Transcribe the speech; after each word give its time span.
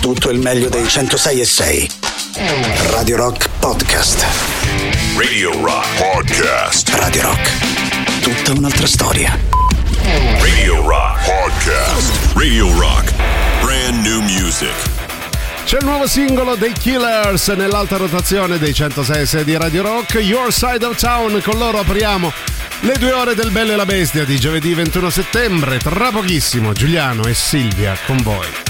tutto 0.00 0.30
il 0.30 0.38
meglio 0.38 0.70
dei 0.70 0.88
106 0.88 1.40
e 1.40 1.44
6. 1.44 1.90
Radio 2.90 3.16
Rock 3.16 3.48
Podcast. 3.58 4.24
Radio 5.16 5.52
Rock 5.62 5.86
Podcast. 5.98 6.88
Radio 6.94 7.22
Rock. 7.22 8.20
Tutta 8.22 8.58
un'altra 8.58 8.86
storia. 8.86 9.38
Radio 10.40 10.86
Rock 10.86 11.24
Podcast. 11.24 12.32
Radio 12.34 12.78
Rock. 12.78 13.12
Brand 13.60 14.02
new 14.02 14.22
music. 14.22 14.72
C'è 15.64 15.76
il 15.78 15.84
nuovo 15.84 16.06
singolo 16.06 16.54
dei 16.54 16.72
Killers 16.72 17.48
nell'alta 17.48 17.98
rotazione 17.98 18.58
dei 18.58 18.72
106 18.72 19.44
di 19.44 19.56
Radio 19.56 19.82
Rock, 19.82 20.14
Your 20.14 20.50
Side 20.50 20.84
of 20.84 20.98
Town. 20.98 21.42
Con 21.42 21.58
loro 21.58 21.78
apriamo 21.78 22.32
le 22.80 22.94
due 22.98 23.12
ore 23.12 23.34
del 23.34 23.50
Bello 23.50 23.72
e 23.72 23.76
la 23.76 23.84
Bestia 23.84 24.24
di 24.24 24.40
giovedì 24.40 24.72
21 24.72 25.10
settembre. 25.10 25.76
Tra 25.76 26.10
pochissimo 26.10 26.72
Giuliano 26.72 27.24
e 27.24 27.34
Silvia 27.34 27.96
con 28.06 28.16
voi. 28.22 28.69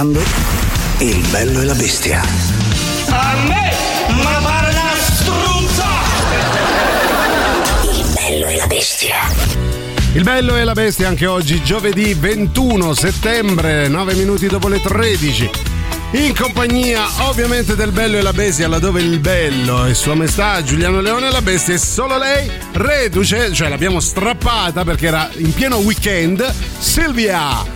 Ascoltando 0.00 0.20
Il 0.98 1.26
bello 1.30 1.60
e 1.60 1.64
la 1.64 1.74
bestia. 1.74 2.22
A 3.08 3.34
me, 3.46 3.72
ma 4.22 4.40
pare 4.42 4.70
una 4.70 4.94
struzza! 4.98 5.86
Il 7.92 8.12
bello 8.14 8.46
e 8.46 8.56
la 8.56 8.66
bestia. 8.66 9.16
Il 10.12 10.22
bello 10.22 10.56
e 10.56 10.64
la 10.64 10.72
bestia 10.72 11.08
anche 11.08 11.26
oggi, 11.26 11.62
giovedì 11.62 12.14
21 12.14 12.94
settembre, 12.94 13.88
9 13.88 14.14
minuti 14.14 14.46
dopo 14.46 14.68
le 14.68 14.80
13. 14.80 15.50
In 16.12 16.34
compagnia 16.34 17.06
ovviamente 17.28 17.76
del 17.76 17.92
bello 17.92 18.18
e 18.18 18.22
la 18.22 18.32
bestia, 18.32 18.66
laddove 18.66 19.00
il 19.00 19.20
bello 19.20 19.84
è 19.84 19.94
sua 19.94 20.14
maestà 20.14 20.60
Giuliano 20.60 21.00
Leone 21.00 21.28
e 21.28 21.30
la 21.30 21.40
bestia 21.40 21.74
è 21.74 21.78
solo 21.78 22.18
lei, 22.18 22.50
reduce, 22.72 23.52
cioè 23.52 23.68
l'abbiamo 23.68 24.00
strappata 24.00 24.82
perché 24.82 25.06
era 25.06 25.30
in 25.36 25.54
pieno 25.54 25.76
weekend, 25.76 26.52
Silvia 26.80 27.69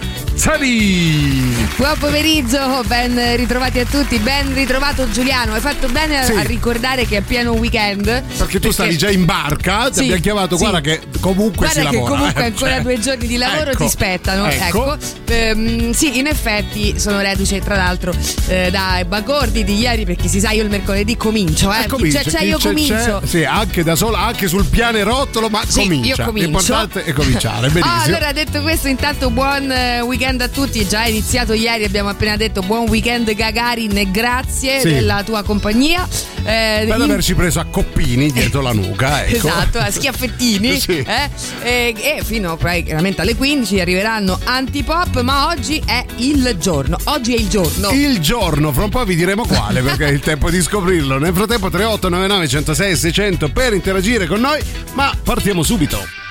Zari. 0.49 1.57
Buon 1.77 1.97
pomeriggio, 1.99 2.83
ben 2.87 3.19
ritrovati 3.37 3.79
a 3.79 3.87
tutti, 3.87 4.19
ben 4.19 4.53
ritrovato 4.53 5.09
Giuliano. 5.11 5.55
Hai 5.55 5.61
fatto 5.61 5.89
bene 5.89 6.19
a- 6.19 6.23
Sì. 6.25 6.33
a 6.33 6.43
ricordare 6.43 7.07
che 7.07 7.17
è 7.17 7.21
pieno 7.23 7.53
weekend. 7.53 8.23
Perché 8.37 8.61
tu 8.61 8.71
stavi 8.71 8.95
già 8.99 9.09
in 9.09 9.25
barca, 9.25 9.87
ti 9.89 9.95
Sì, 9.95 10.01
abbiamo 10.03 10.21
chiamato, 10.21 10.57
sì. 10.57 10.63
guarda 10.63 10.81
che 10.83 11.01
comunque 11.21 11.67
Guarda 11.67 11.81
si 11.81 11.87
che 11.89 11.95
lavora. 11.95 12.11
comunque 12.15 12.43
eh, 12.43 12.47
ancora 12.47 12.73
cioè. 12.75 12.83
due 12.83 13.01
giorni 13.01 13.27
di 13.27 13.37
lavoro 13.39 13.71
Ecco, 13.71 13.85
ti 13.85 13.89
spettano. 13.91 14.47
Ecco. 14.47 14.65
Ecco. 14.95 14.97
Ehm, 15.33 15.93
sì, 15.93 16.19
in 16.19 16.27
effetti 16.27 17.01
sono 17.01 17.21
reduce 17.23 17.61
tra 17.61 17.77
l'altro 17.77 18.13
eh, 18.49 18.69
dai 18.71 19.07
bagordi 19.07 19.65
di 19.65 19.79
ieri 19.79 20.05
perché 20.05 20.29
si 20.29 20.41
sa 20.41 20.51
io 20.51 20.63
il 20.63 20.69
mercoledì 20.69 21.17
comincio, 21.17 21.73
eh. 21.73 21.85
Eh, 21.85 21.87
comincia, 21.87 22.21
C'è, 22.21 22.31
c'è, 22.31 22.39
chi 22.41 22.45
io 22.49 22.59
c'è, 22.59 22.67
comincio. 22.69 22.95
c'è. 23.23 23.27
Sì, 23.27 23.45
anche 23.45 23.83
da 23.83 23.97
sola, 23.97 24.19
anche 24.19 24.47
sul 24.49 24.67
pianerottolo, 24.67 25.49
ma 25.49 25.63
Sì, 25.67 25.81
comincia. 25.85 26.07
io 26.23 26.25
comincio. 26.27 26.49
L'importante 26.51 27.05
è 27.05 27.13
cominciare, 27.15 27.69
benissimo. 27.71 27.95
Ah, 27.95 28.03
allora 28.03 28.33
detto 28.33 28.61
questo, 28.61 28.89
intanto 28.89 29.31
buon 29.31 29.71
eh, 29.73 30.01
weekend 30.03 30.33
weekend 30.35 30.41
a 30.41 30.49
tutti, 30.49 30.87
già 30.87 31.05
iniziato 31.07 31.53
ieri, 31.53 31.85
abbiamo 31.85 32.09
appena 32.09 32.37
detto 32.37 32.61
buon 32.63 32.89
weekend 32.89 33.33
Gagarin 33.35 33.97
e 33.97 34.11
grazie 34.11 34.81
Sì. 34.81 34.93
della 34.93 35.23
tua 35.23 35.43
compagnia. 35.43 36.07
Eh, 36.47 36.85
Per 36.87 36.97
in- 36.97 37.03
averci 37.03 37.35
preso 37.35 37.61
a 37.61 37.65
coppini 37.65 38.31
dietro 38.33 38.61
la 38.61 38.73
nuca, 38.73 39.25
ecco. 39.27 39.37
Esatto, 39.49 39.79
a 39.79 39.91
schiaffettini. 39.91 40.79
Sì. 40.85 40.99
eh? 41.07 41.31
E, 41.63 41.95
e 42.19 42.23
fino 42.25 42.57
chiaramente 42.57 43.21
alle 43.21 43.35
15 43.37 43.81
arriveranno 43.81 44.39
antipop, 44.45 45.21
ma 45.21 45.47
oggi 45.49 45.81
è 45.85 46.05
il 46.17 46.57
giorno. 46.61 46.97
Oggi 47.05 47.35
è 47.35 47.39
il 47.39 47.49
giorno. 47.49 47.91
Il 47.91 48.19
giorno, 48.21 48.73
fra 48.73 48.85
un 48.85 48.91
po' 48.91 49.05
vi 49.05 49.15
diremo 49.15 49.47
quale 49.47 49.81
perché 49.83 50.07
è 50.07 50.11
il 50.11 50.21
tempo 50.21 50.51
di 50.51 50.61
scoprirlo. 50.61 51.19
Nel 51.19 51.33
frattempo 51.35 51.71
3899 51.71 52.49
106 52.49 52.97
600 52.97 53.49
per 53.51 53.73
interagire 53.73 54.27
con 54.27 54.41
noi, 54.41 54.61
ma 54.95 55.13
partiamo 55.23 55.63
subito. 55.63 56.23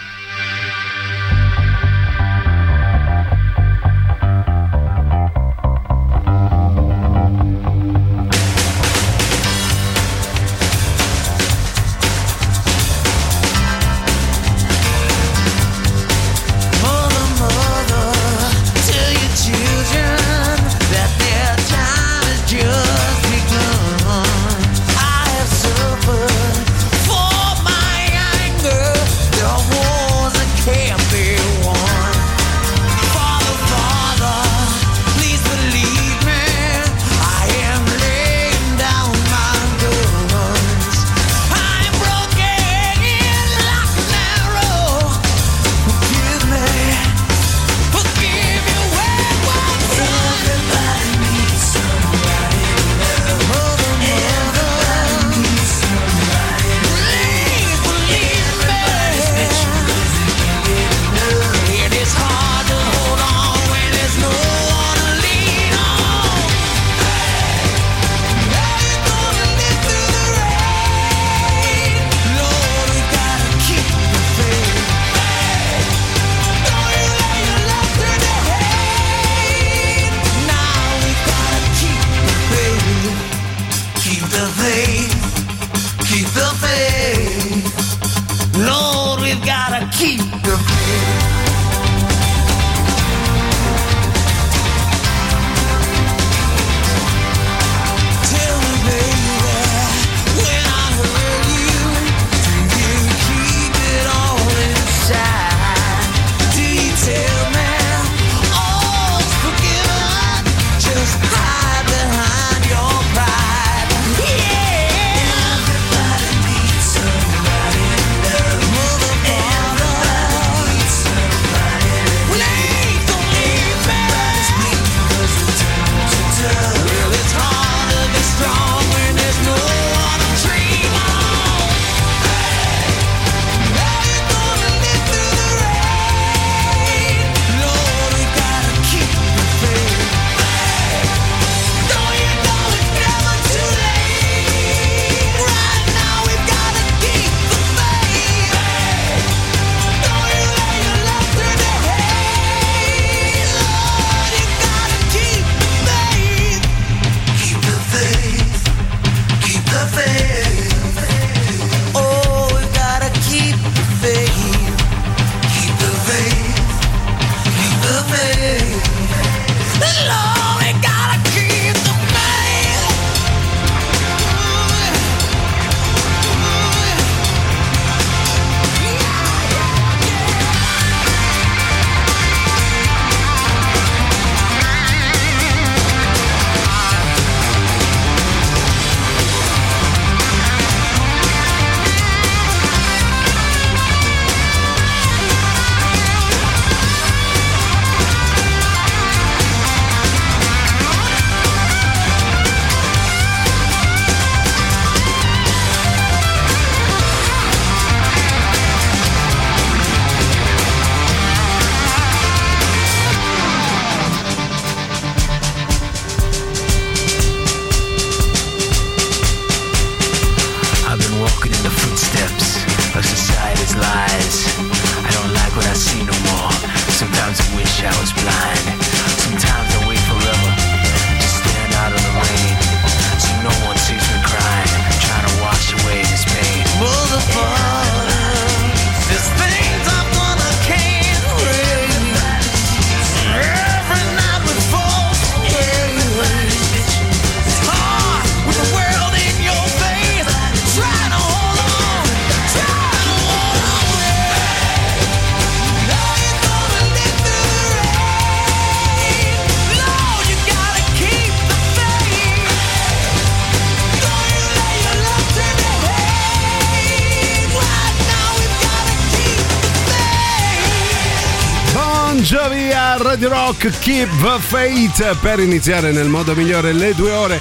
Jovi 272.33 272.71
a 272.71 272.97
Radio 272.97 273.29
Rock 273.29 273.77
Keep 273.77 274.09
the 274.19 274.39
Faith 274.39 275.17
per 275.19 275.37
iniziare 275.39 275.91
nel 275.91 276.07
modo 276.07 276.33
migliore 276.33 276.73
le 276.73 276.95
due 276.95 277.11
ore 277.11 277.39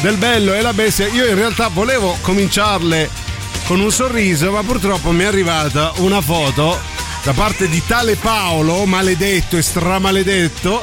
del 0.00 0.16
bello 0.16 0.54
e 0.54 0.62
la 0.62 0.72
bestia. 0.72 1.08
Io 1.08 1.26
in 1.26 1.34
realtà 1.34 1.68
volevo 1.68 2.16
cominciarle 2.22 3.10
con 3.66 3.80
un 3.80 3.92
sorriso, 3.92 4.50
ma 4.50 4.62
purtroppo 4.62 5.10
mi 5.10 5.24
è 5.24 5.26
arrivata 5.26 5.92
una 5.96 6.22
foto 6.22 6.80
da 7.22 7.34
parte 7.34 7.68
di 7.68 7.82
tale 7.84 8.16
Paolo, 8.16 8.86
maledetto 8.86 9.58
e 9.58 9.62
stramaledetto. 9.62 10.80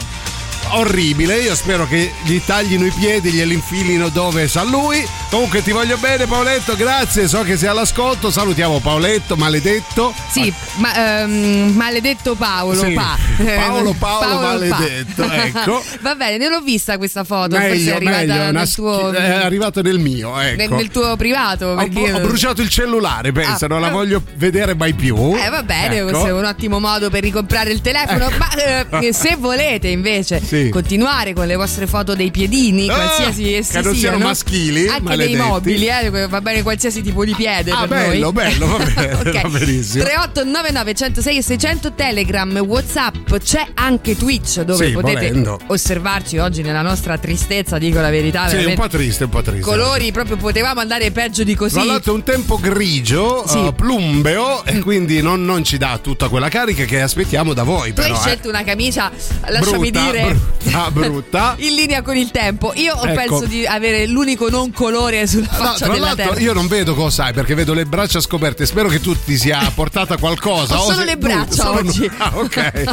Orribile, 0.71 1.37
io 1.39 1.55
spero 1.55 1.87
che 1.87 2.11
gli 2.23 2.39
taglino 2.45 2.85
i 2.85 2.91
piedi, 2.91 3.31
glieli 3.31 3.53
infilino 3.53 4.09
dove 4.09 4.47
sa 4.47 4.63
lui. 4.63 5.05
Comunque 5.29 5.61
ti 5.63 5.71
voglio 5.71 5.97
bene 5.97 6.25
Paoletto, 6.25 6.75
grazie, 6.75 7.27
so 7.27 7.41
che 7.43 7.57
sei 7.57 7.69
all'ascolto. 7.69 8.29
Salutiamo 8.31 8.79
Paoletto, 8.79 9.35
maledetto. 9.35 10.13
Sì, 10.29 10.51
ma, 10.75 11.21
ehm, 11.21 11.71
maledetto 11.75 12.35
Paolo. 12.35 12.79
Sì, 12.83 12.91
Pa. 12.93 13.17
Paolo, 13.37 13.93
Paolo, 13.97 14.35
Pa. 14.39 14.41
maledetto, 14.41 15.23
ecco. 15.23 15.83
Va 16.01 16.15
bene, 16.15 16.37
non 16.37 16.49
l'ho 16.51 16.61
vista 16.61 16.97
questa 16.97 17.23
foto. 17.23 17.55
forse 17.55 17.67
è 17.67 17.69
Meglio, 17.71 17.95
arrivata 17.95 18.51
meglio, 18.51 18.65
tuo. 18.75 19.11
è 19.11 19.31
arrivato 19.31 19.81
nel 19.81 19.99
mio, 19.99 20.39
ecco. 20.39 20.55
nel, 20.57 20.69
nel 20.71 20.89
tuo 20.89 21.15
privato. 21.15 21.65
Ho, 21.67 21.75
Perché 21.75 21.99
io- 21.99 22.15
ho 22.17 22.19
bruciato 22.19 22.61
il 22.61 22.69
cellulare, 22.69 23.31
pensa, 23.31 23.65
Ah, 23.65 23.69
non 23.69 23.81
la 23.81 23.87
eh. 23.89 23.91
voglio 23.91 24.21
vedere 24.35 24.75
mai 24.75 24.93
più. 24.93 25.15
Eh 25.35 25.49
va 25.49 25.63
bene, 25.63 25.97
Ecco. 25.97 26.09
questo 26.09 26.27
è 26.27 26.31
un 26.33 26.45
ottimo 26.45 26.79
modo 26.79 27.09
per 27.09 27.21
ricomprare 27.23 27.71
il 27.71 27.81
telefono. 27.81 28.29
Ma 28.37 28.99
eh, 28.99 29.13
se 29.13 29.35
volete 29.37 29.87
invece 29.87 30.41
Sì. 30.43 30.56
Continuare 30.69 31.33
con 31.33 31.47
le 31.47 31.55
vostre 31.55 31.87
foto 31.87 32.15
dei 32.15 32.31
piedini, 32.31 32.89
Ah, 32.89 32.93
qualsiasi 32.95 33.53
essi 33.55 33.71
che 33.73 33.81
non 33.81 33.95
siano 33.95 34.17
maschili, 34.17 34.87
anche 34.87 35.01
maledetti. 35.01 35.31
dei 35.37 35.45
mobili, 35.45 35.87
eh, 35.87 36.27
va 36.27 36.41
bene 36.41 36.61
qualsiasi 36.63 37.01
tipo 37.01 37.23
di 37.25 37.33
piede. 37.35 37.71
Ah, 37.71 37.87
per 37.87 37.87
bello, 38.09 38.31
noi. 38.31 38.33
bello, 38.33 38.67
va 38.67 38.77
bene, 38.83 39.13
Ok. 39.27 39.41
va 39.41 39.49
benissimo. 39.49 40.03
3899 40.03 40.93
106 40.93 41.37
e 41.37 41.41
600 41.41 41.93
Telegram, 41.93 42.57
Whatsapp, 42.57 43.35
c'è 43.37 43.65
anche 43.75 44.15
Twitch 44.17 44.61
dove 44.61 44.85
Sì, 44.87 44.91
potete 44.91 45.27
volendo. 45.27 45.59
osservarci 45.67 46.37
oggi 46.37 46.61
nella 46.61 46.81
nostra 46.81 47.17
tristezza, 47.17 47.77
dico 47.77 47.99
la 47.99 48.09
verità. 48.09 48.47
Sì, 48.47 48.63
un 48.63 48.73
po' 48.75 48.87
triste, 48.87 49.25
un 49.25 49.29
po' 49.29 49.41
triste. 49.41 49.61
Colori 49.61 50.11
proprio 50.11 50.37
potevamo 50.37 50.79
andare 50.79 51.11
peggio 51.11 51.43
di 51.43 51.55
così. 51.55 51.75
Tra 51.75 51.83
l'altro 51.83 52.13
un 52.13 52.23
tempo 52.23 52.57
grigio, 52.57 53.43
Sì. 53.47 53.65
eh, 53.65 53.73
plumbeo 53.73 54.63
e 54.65 54.79
quindi 54.79 55.21
non, 55.21 55.43
non 55.45 55.63
ci 55.63 55.77
dà 55.77 55.99
tutta 56.01 56.27
quella 56.29 56.49
carica 56.49 56.85
che 56.85 57.01
aspettiamo 57.01 57.53
da 57.53 57.63
voi. 57.63 57.89
Tu 57.89 58.01
però, 58.01 58.13
hai 58.13 58.19
eh. 58.19 58.21
scelto 58.23 58.49
una 58.49 58.63
camicia, 58.63 59.11
lasciami 59.47 59.91
Brutta, 59.91 60.11
dire, 60.11 60.37
brutta, 60.47 60.91
brutta. 60.91 61.55
in 61.59 61.75
linea 61.75 62.01
con 62.01 62.15
il 62.15 62.31
tempo. 62.31 62.71
Io 62.75 62.93
Ecco. 63.01 63.13
penso 63.13 63.45
di 63.45 63.65
avere 63.65 64.05
l'unico 64.07 64.49
non 64.49 64.71
colore 64.71 65.27
sulla 65.27 65.47
No, 65.51 65.57
faccia 65.65 65.85
tra 65.85 65.93
della 65.93 66.15
terra. 66.15 66.39
io 66.39 66.53
non 66.53 66.67
vedo 66.67 66.93
cosa 66.95 67.25
hai 67.25 67.33
perché 67.33 67.53
vedo 67.55 67.73
le 67.73 67.85
braccia 67.85 68.19
scoperte. 68.19 68.65
Spero 68.65 68.87
che 68.89 68.99
tu 68.99 69.15
ti 69.23 69.37
sia 69.37 69.71
portata 69.73 70.17
qualcosa. 70.17 70.79
Ho 70.79 70.83
solo 70.85 70.97
se- 70.99 71.05
le 71.05 71.17
braccia 71.17 71.63
solo- 71.63 71.79
oggi. 71.79 72.09
Ah, 72.17 72.31
ok. 72.35 72.83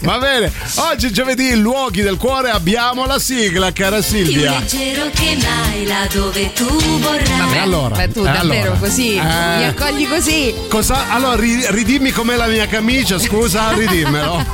Va 0.00 0.18
bene. 0.18 0.52
Oggi 0.76 1.10
giovedì, 1.12 1.54
luoghi 1.56 2.02
del 2.02 2.16
cuore, 2.16 2.50
abbiamo 2.50 3.06
la 3.06 3.18
sigla, 3.18 3.72
cara 3.72 3.96
Più 4.00 4.04
Silvia. 4.04 4.58
leggero 4.58 5.08
che 5.14 5.36
mai 5.42 5.86
là 5.86 6.06
dove 6.12 6.52
tu 6.52 6.66
vorrai. 6.98 7.38
Vabbè, 7.38 7.58
allora. 7.58 7.94
Beh, 7.96 8.12
tu 8.12 8.20
eh, 8.20 8.24
davvero 8.24 8.72
allora. 8.72 8.78
così 8.78 9.14
Eh, 9.16 9.22
mi 9.22 9.64
accogli 9.64 10.08
così. 10.08 10.54
Cosa? 10.68 11.10
Allora, 11.10 11.36
ri- 11.36 11.64
ridimmi 11.68 12.10
com'è 12.10 12.36
la 12.36 12.46
mia 12.46 12.66
camicia, 12.66 13.18
scusa, 13.18 13.72
ridimmelo. 13.72 14.44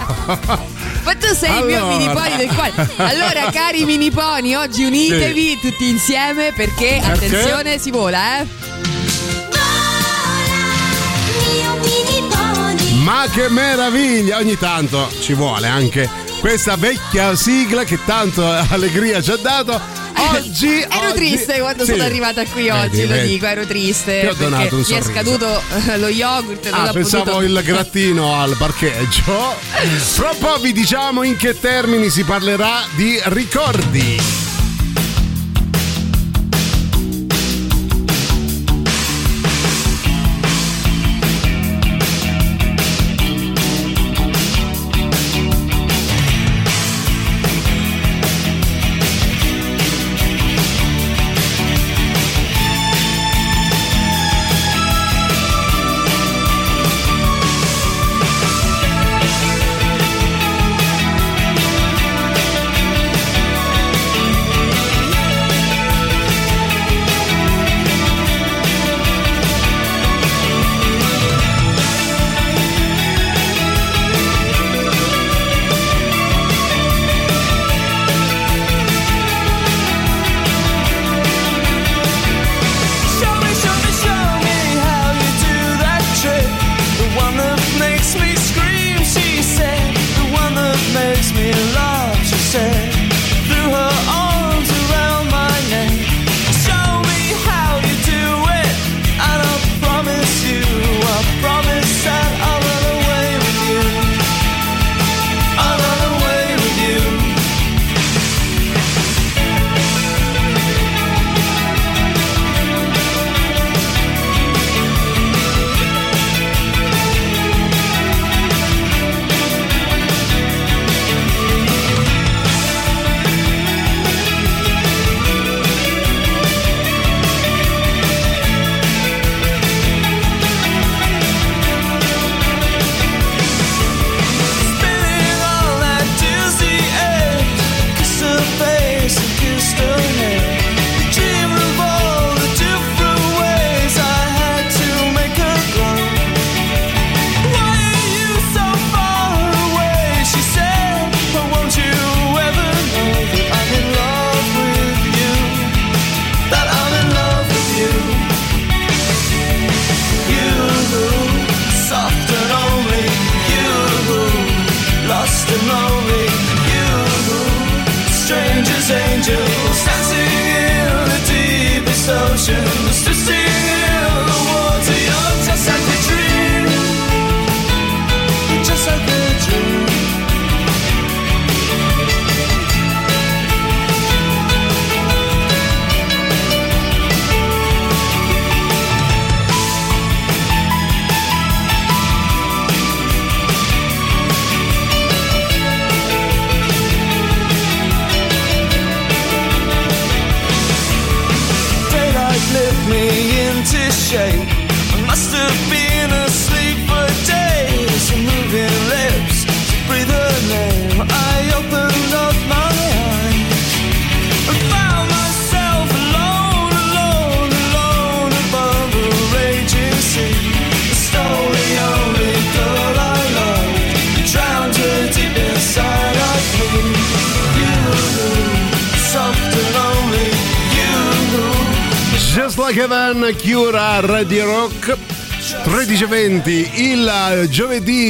Ma 1.02 1.14
tu 1.14 1.34
sei 1.34 1.58
il 1.58 1.64
mio 1.64 1.78
Allora. 1.78 1.96
mini 1.96 2.12
pony 2.12 2.36
del 2.36 2.54
cuore. 2.54 2.72
Allora, 2.96 3.50
cari 3.50 3.84
mini 3.84 4.10
pony, 4.10 4.54
oggi 4.54 4.84
unitevi 4.84 5.58
tutti 5.60 5.88
insieme 5.88 6.52
perché, 6.52 7.00
attenzione, 7.02 7.78
si 7.78 7.90
vola, 7.90 8.40
eh. 8.40 8.46
Ma 13.02 13.26
che 13.32 13.48
meraviglia! 13.48 14.36
Ogni 14.38 14.56
tanto 14.58 15.10
ci 15.20 15.32
vuole 15.32 15.66
anche 15.66 16.08
questa 16.40 16.76
vecchia 16.76 17.34
sigla 17.34 17.84
che 17.84 17.98
tanto 18.04 18.46
allegria 18.46 19.20
ci 19.22 19.30
ha 19.30 19.36
dato. 19.36 19.99
Oggi. 20.20 20.80
Ero 20.80 21.08
oggi- 21.08 21.14
triste 21.14 21.58
quando 21.60 21.84
Sì. 21.84 21.90
sono 21.92 22.02
arrivata 22.04 22.44
qui 22.44 22.64
Vedi, 22.64 22.76
oggi, 22.78 23.06
lo 23.06 23.16
dico, 23.18 23.46
ero 23.46 23.66
triste. 23.66 24.20
Ti 24.20 24.26
ho 24.26 24.34
donato 24.34 24.74
un 24.74 24.80
mi 24.80 24.86
è 24.86 24.88
sorriso. 24.88 25.10
scaduto 25.10 25.62
eh, 25.88 25.98
lo 25.98 26.08
yogurt. 26.08 26.68
Ah, 26.70 26.90
pensavo 26.92 27.24
potuto- 27.24 27.42
il 27.44 27.60
grattino 27.64 28.40
al 28.40 28.54
parcheggio. 28.56 29.22
Fra 30.12 30.30
un 30.30 30.38
po' 30.38 30.58
vi 30.58 30.72
diciamo 30.72 31.22
in 31.22 31.36
che 31.36 31.58
termini 31.58 32.10
si 32.10 32.24
parlerà 32.24 32.82
di 32.96 33.18
ricordi. 33.24 34.20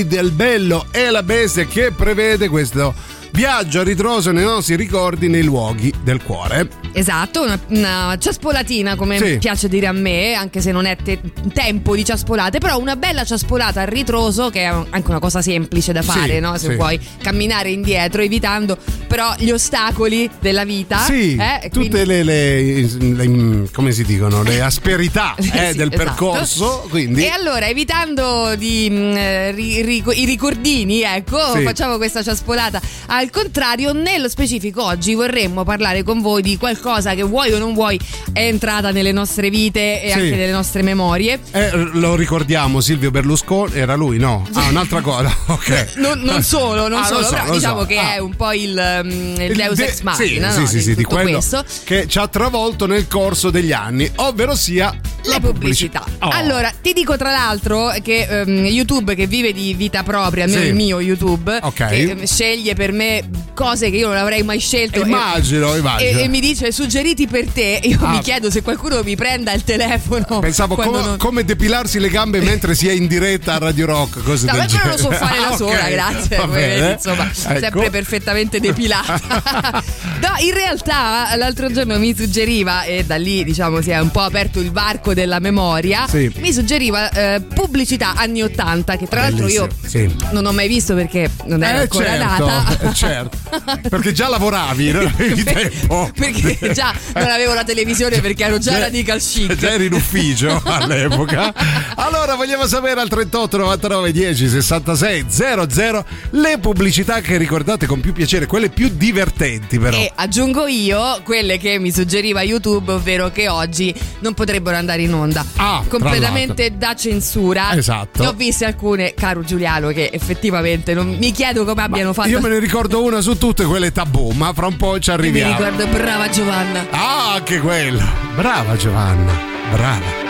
Del 0.07 0.30
bello 0.33 0.87
e 0.90 1.11
la 1.11 1.23
bestia 1.23 1.64
che 1.66 1.92
prevede 1.92 2.49
questo 2.49 2.95
viaggio 3.33 3.80
a 3.80 3.85
ritroso 3.85 4.33
nei 4.33 4.42
nostri 4.45 4.75
ricordi 4.75 5.28
nei 5.28 5.45
luoghi 5.45 5.92
del 6.02 6.21
cuore. 6.23 6.69
Esatto, 6.92 7.42
una, 7.42 7.59
una 7.69 8.16
ciaspolatina 8.19 8.97
come 8.97 9.19
Sì. 9.19 9.38
piace 9.38 9.69
dire 9.69 9.87
a 9.87 9.92
me, 9.92 10.35
anche 10.35 10.61
se 10.61 10.73
non 10.73 10.85
è 10.85 10.97
te- 10.97 11.21
tempo 11.52 11.95
di 11.95 12.04
ciaspolate, 12.04 12.59
però 12.59 12.76
una 12.78 12.97
bella 12.97 13.23
ciaspolata 13.25 13.83
a 13.83 13.85
ritroso 13.85 14.50
che 14.50 14.62
è 14.62 14.64
anche 14.64 15.09
una 15.11 15.21
cosa 15.21 15.40
semplice 15.42 15.92
da 15.92 16.02
fare, 16.02 16.35
Sì, 16.35 16.40
no? 16.40 16.57
Se 16.59 16.71
sì. 16.71 16.75
vuoi 16.75 16.99
camminare 17.23 17.71
indietro 17.71 18.21
evitando 18.23 18.76
però 19.11 19.35
gli 19.37 19.50
ostacoli 19.50 20.31
della 20.38 20.64
vita. 20.64 20.99
Sì, 20.99 21.35
eh, 21.35 21.69
tutte 21.69 21.88
quindi- 22.05 22.05
le, 22.05 22.23
le- 22.23 22.83
le- 23.25 23.69
come 23.73 23.90
si 23.90 24.05
dicono, 24.05 24.45
le 24.45 24.61
asperità 24.62 25.35
eh, 25.37 25.43
Sì, 25.43 25.50
del 25.50 25.88
esatto. 25.90 25.97
percorso. 25.97 26.87
Quindi 26.88 27.25
E 27.25 27.29
allora, 27.31 27.67
evitando 27.67 28.55
di, 28.55 28.88
mh, 28.88 29.17
eh, 29.17 29.50
ri- 29.50 29.83
ri- 29.83 30.05
i 30.14 30.25
ricordini, 30.25 31.00
ecco, 31.02 31.38
Sì. 31.57 31.64
facciamo 31.64 31.97
questa 31.97 32.23
ciaspolata. 32.23 32.81
Al 33.07 33.31
contrario, 33.31 33.93
nello 33.93 34.29
specifico, 34.29 34.85
oggi 34.85 35.14
vorremmo 35.14 35.64
parlare 35.64 36.05
con 36.05 36.21
voi 36.21 36.40
di 36.40 36.57
qualcosa 36.57 37.14
che 37.14 37.25
vuoi 37.25 37.50
o 37.52 37.59
non 37.59 37.75
vuoi 37.75 37.99
è 38.33 38.47
entrata 38.47 38.93
nelle 38.93 39.11
nostre 39.11 39.50
vite 39.50 40.05
e 40.05 40.12
anche 40.12 40.31
nelle 40.37 40.52
nostre 40.52 40.83
memorie. 40.83 41.40
eh, 41.50 41.71
lo 41.95 42.14
ricordiamo, 42.14 42.81
Silvio 42.81 43.11
Berlusconi 43.11 43.73
era 43.75 43.97
lui, 43.97 44.19
no? 44.19 44.47
Ah, 44.52 44.69
un'altra 44.69 45.00
cosa, 45.00 45.35
ok. 45.47 45.95
Non, 45.97 46.21
non 46.21 46.45
solo, 46.45 46.87
non 46.87 47.00
Ah, 47.00 47.05
solo, 47.07 47.21
lo 47.21 47.25
so, 47.26 47.31
però 47.35 47.50
diciamo 47.55 47.81
so. 47.81 47.87
che 47.87 47.99
Ah. 47.99 48.14
è 48.14 48.19
un 48.19 48.37
po' 48.37 48.52
il, 48.52 49.00
il 49.09 49.54
Deus 49.57 49.76
de- 49.76 49.85
Ex 49.87 50.00
Machina, 50.02 50.50
sì, 50.50 50.61
no? 50.61 50.66
sì, 50.66 50.73
sì, 50.78 50.83
sì, 50.83 50.95
di 50.95 51.04
quello 51.04 51.38
questo. 51.38 51.64
che 51.85 52.07
ci 52.09 52.19
ha 52.19 52.26
travolto 52.28 52.87
nel 52.87 53.07
corso 53.09 53.50
degli 53.50 53.73
anni, 53.73 54.11
ovvero 54.16 54.54
sia 54.54 54.95
Le 55.23 55.38
pubblicità. 55.40 56.02
Oh. 56.21 56.28
Allora, 56.30 56.73
ti 56.80 56.92
dico 56.92 57.16
tra 57.16 57.30
l'altro 57.30 57.92
che 58.02 58.26
ehm, 58.28 58.64
YouTube 58.64 59.14
che 59.14 59.26
vive 59.26 59.52
di 59.52 59.75
vita 59.75 60.02
propria, 60.02 60.45
almeno 60.45 60.62
Sì. 60.62 60.69
il 60.69 60.75
mio 60.75 61.00
YouTube, 61.00 61.59
Ok. 61.62 61.75
che 61.88 62.00
ehm, 62.11 62.25
sceglie 62.25 62.75
per 62.75 62.92
me 62.92 63.28
cose 63.54 63.90
che 63.90 63.97
io 63.99 64.09
non 64.09 64.16
avrei 64.16 64.42
mai 64.42 64.59
scelto. 64.59 65.00
e- 65.02 65.07
Immagino, 65.07 65.76
immagino. 65.76 66.19
E, 66.19 66.23
e 66.23 66.28
mi 66.28 66.40
dice 66.40 66.73
suggeriti 66.73 67.26
per 67.26 67.47
te. 67.49 67.80
Io 67.85 67.99
Ah. 68.00 68.11
mi 68.12 68.21
chiedo 68.21 68.50
se 68.50 68.62
qualcuno 68.62 69.02
mi 69.02 69.14
prenda 69.16 69.52
il 69.52 69.62
telefono. 69.64 70.38
Pensavo 70.40 70.75
come, 70.75 71.00
non- 71.02 71.16
come 71.19 71.45
depilarsi 71.45 71.99
le 71.99 72.09
gambe 72.09 72.40
mentre 72.40 72.75
si 72.75 72.88
è 72.88 72.92
in 72.92 73.07
diretta 73.07 73.54
a 73.54 73.59
Radio 73.59 73.87
Rock, 73.87 74.23
cose 74.23 74.47
No, 74.47 74.57
ma 74.57 74.66
quello 74.66 74.90
lo 74.90 74.97
so 74.97 75.11
fare 75.11 75.38
da 75.38 75.49
Ah, 75.50 75.57
sola, 75.57 75.80
ok. 75.85 75.90
grazie. 75.90 76.47
Bene. 76.47 76.92
insomma, 76.92 77.25
Ecco. 77.25 77.59
sempre 77.61 77.90
perfettamente 77.90 78.59
depilata. 78.90 79.82
no, 80.20 80.35
in 80.40 80.52
realtà 80.54 81.35
l'altro 81.37 81.70
giorno 81.70 81.99
mi 81.99 82.14
suggeriva, 82.16 82.82
e 82.82 83.04
da 83.04 83.16
lì 83.16 83.44
diciamo 83.44 83.80
si 83.80 83.90
è 83.90 83.99
un 84.00 84.11
po' 84.11 84.20
aperto 84.20 84.61
il 84.61 84.70
varco 84.70 85.14
della 85.14 85.38
memoria, 85.38 86.06
Sì. 86.09 86.30
mi 86.38 86.52
suggeriva 86.52 87.11
eh, 87.11 87.40
pubblicità 87.40 88.14
anni 88.16 88.42
80, 88.42 88.97
che 88.97 89.06
tra 89.06 89.20
l'altro 89.23 89.49
io 89.49 89.68
sì. 89.87 90.12
non 90.32 90.47
ho 90.47 90.52
mai 90.52 90.68
visto 90.68 90.94
perché 90.94 91.30
non 91.47 91.62
ero 91.62 91.78
Eh, 91.78 91.80
ancora 91.82 92.04
certo, 92.06 92.47
nata. 92.47 92.78
eh, 92.90 92.94
certo. 92.94 93.38
Perché 93.90 94.12
già 94.12 94.28
lavoravi, 94.28 94.92
non 94.92 95.06
avevi 95.06 95.42
tempo. 95.42 96.11
perché 96.16 96.73
già 96.73 96.94
non 97.14 97.28
avevo 97.28 97.54
la 97.54 97.64
televisione 97.64 98.20
perché 98.20 98.44
ero 98.44 98.59
già 98.59 98.78
radical 98.78 99.20
chic. 99.20 99.54
Già 99.56 99.70
eri 99.73 99.87
in 99.87 99.92
ufficio 99.92 100.61
all'epoca. 100.64 101.52
Allora 101.97 102.35
vogliamo 102.37 102.66
sapere 102.66 103.00
al 103.00 103.09
38 103.09 103.56
99 103.56 104.12
10 104.12 104.49
66 104.49 105.26
00 105.28 106.04
le 106.30 106.59
pubblicità 106.61 107.20
che 107.20 107.37
ricordate 107.37 107.87
con 107.87 108.00
più 108.00 108.12
piacere, 108.12 108.46
quelle 108.46 108.68
più 108.68 108.80
divertenti 108.88 109.79
però. 109.79 109.97
E 109.97 110.11
aggiungo 110.14 110.66
io 110.66 111.21
quelle 111.25 111.59
che 111.59 111.79
mi 111.79 111.93
suggeriva 111.93 112.43
YouTube, 112.43 112.93
ovvero 112.93 113.31
che 113.31 113.49
oggi 113.49 113.95
non 114.21 114.35
potrebbero 114.35 114.77
andare 114.77 115.03
in 115.03 115.12
onda. 115.12 115.45
Ah, 115.57 115.83
completamente 115.88 116.77
da 116.77 116.95
censura. 116.95 117.75
Esatto. 117.77 118.23
Ne 118.23 118.29
ho 118.29 118.33
viste 118.33 118.64
alcune, 118.64 119.14
caro 119.14 119.43
Giuliano, 119.43 119.88
che 119.88 120.11
effettivamente 120.12 120.95
non, 120.95 121.16
mi 121.19 121.33
chiedo 121.33 121.64
come 121.64 121.83
abbiano 121.83 122.12
fatto. 122.12 122.29
Io 122.29 122.40
me 122.40 122.49
ne 122.49 122.59
ricordo 122.59 123.03
una 123.03 123.21
su 123.21 123.37
tutte, 123.38 123.64
quelle 123.64 123.93
tabù, 123.93 124.31
ma 124.31 124.53
fra 124.53 124.66
un 124.66 124.77
po' 124.77 124.99
ci 124.99 125.11
Io 125.11 125.16
mi 125.16 125.23
arriviamo. 125.23 125.57
ricordo 125.57 125.87
brava 125.87 126.29
Giovanna. 126.31 126.87
Ah, 126.90 127.35
anche 127.35 127.61
quella. 127.61 128.09
Brava 128.35 128.77
Giovanna, 128.77 129.33
brava. 129.73 130.30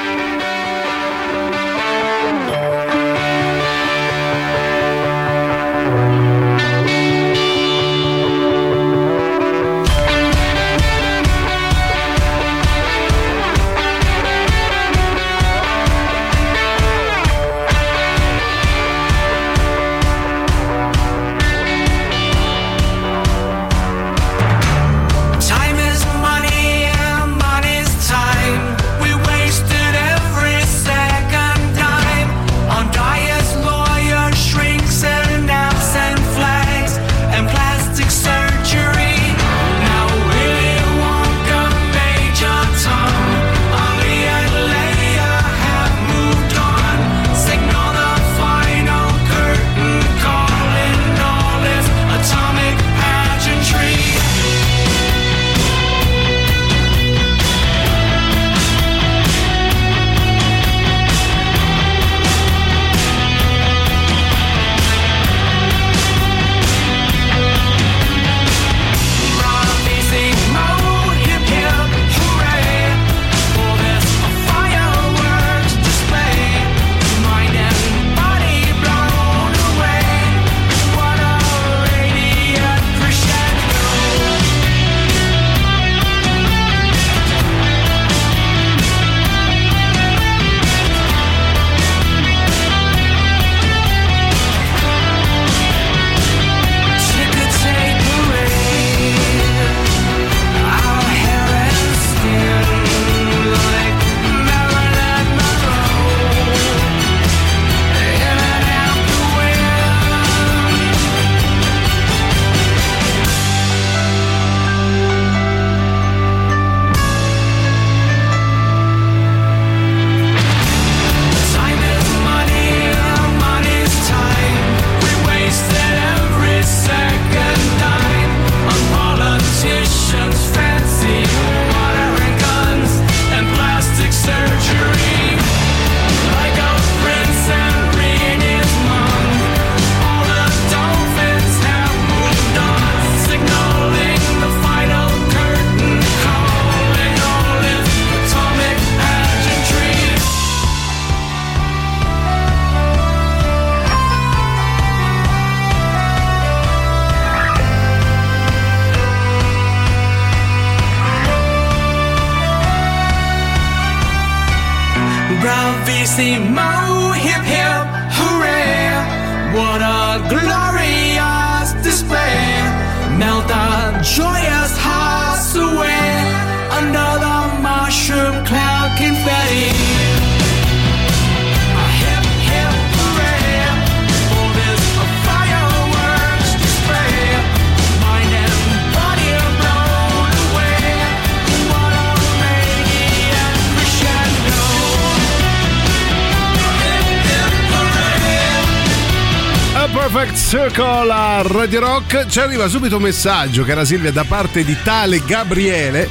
Radio 201.60 201.80
Rock 201.80 202.26
ci 202.26 202.40
arriva 202.40 202.68
subito 202.68 202.96
un 202.96 203.02
messaggio 203.02 203.64
che 203.64 203.72
era 203.72 203.84
Silvia 203.84 204.10
da 204.10 204.24
parte 204.24 204.64
di 204.64 204.74
tale 204.82 205.22
Gabriele 205.22 206.08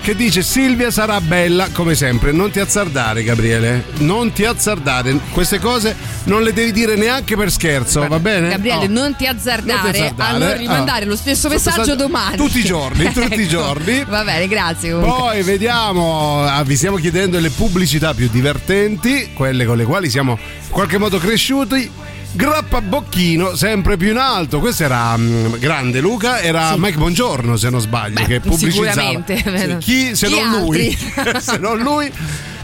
che 0.00 0.14
dice 0.14 0.42
Silvia 0.42 0.92
sarà 0.92 1.20
bella 1.20 1.68
come 1.72 1.96
sempre 1.96 2.30
non 2.30 2.52
ti 2.52 2.60
azzardare 2.60 3.24
Gabriele 3.24 3.86
non 3.98 4.32
ti 4.32 4.44
azzardare 4.44 5.18
queste 5.32 5.58
cose 5.58 5.96
non 6.24 6.42
le 6.42 6.52
devi 6.52 6.70
dire 6.70 6.94
neanche 6.94 7.34
per 7.36 7.50
scherzo 7.50 8.06
va 8.06 8.20
bene? 8.20 8.50
Gabriele, 8.50 8.84
Oh. 8.84 8.88
non 8.88 9.16
ti 9.16 9.26
azzardare, 9.26 9.82
Non 9.82 9.90
ti 9.92 9.98
azzardare, 10.00 10.34
a 10.34 10.38
non 10.38 10.56
rimandare 10.58 11.04
oh. 11.06 11.08
lo 11.08 11.16
stesso 11.16 11.48
messaggio 11.48 11.96
domani. 11.96 12.36
tutti 12.36 12.60
i 12.60 12.64
giorni 12.64 13.10
tutti 13.12 13.34
i 13.40 13.42
Ecco. 13.42 13.48
giorni 13.50 14.04
Va 14.06 14.22
bene, 14.22 14.46
grazie 14.46 14.92
comunque. 14.92 15.18
poi 15.18 15.42
vediamo, 15.42 16.44
ah, 16.46 16.62
vi 16.62 16.76
stiamo 16.76 16.98
chiedendo 16.98 17.40
le 17.40 17.50
pubblicità 17.50 18.14
più 18.14 18.28
divertenti, 18.30 19.30
quelle 19.34 19.64
con 19.64 19.76
le 19.76 19.84
quali 19.84 20.08
siamo 20.08 20.38
in 20.40 20.70
qualche 20.70 20.98
modo 20.98 21.18
cresciuti. 21.18 21.90
Grappa 22.36 22.80
Bocchino 22.80 23.54
sempre 23.54 23.96
più 23.96 24.10
in 24.10 24.16
alto. 24.16 24.58
Questo 24.58 24.82
era 24.82 25.16
mm, 25.16 25.54
grande 25.58 26.00
Luca, 26.00 26.40
era 26.40 26.74
Mike 26.76 26.98
Bongiorno 26.98 27.56
se 27.56 27.70
non 27.70 27.80
sbaglio 27.80 28.14
Beh, 28.14 28.24
che 28.24 28.40
pubblicizzava. 28.40 28.90
sicuramente. 28.92 29.36
Sì, 29.36 29.76
chi 29.78 30.16
se 30.16 30.26
Chi 30.26 30.40
non 30.40 30.60
lui? 30.60 30.98
altri? 31.14 31.40
se 31.40 31.58
non 31.58 31.78
lui. 31.78 32.10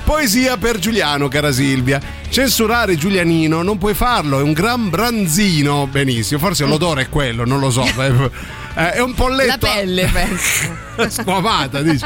Poesia 0.02 0.56
per 0.56 0.78
Giuliano, 0.80 1.28
cara 1.28 1.52
Silvia. 1.52 2.00
Censurare 2.30 2.96
Giulianino 2.96 3.62
non 3.62 3.76
puoi 3.76 3.92
farlo, 3.94 4.38
è 4.38 4.42
un 4.42 4.52
gran 4.52 4.88
branzino. 4.88 5.86
Benissimo, 5.88 6.38
forse 6.38 6.64
l'odore 6.64 7.02
è 7.02 7.08
quello, 7.08 7.44
non 7.44 7.58
lo 7.60 7.70
so. 7.70 7.84
Eh, 8.72 8.92
È 8.92 9.00
un 9.00 9.14
polletto. 9.14 9.48
La 9.66 9.72
pelle, 9.74 10.08
penso. 10.12 11.10
squamata, 11.10 11.82
dici. 11.82 12.04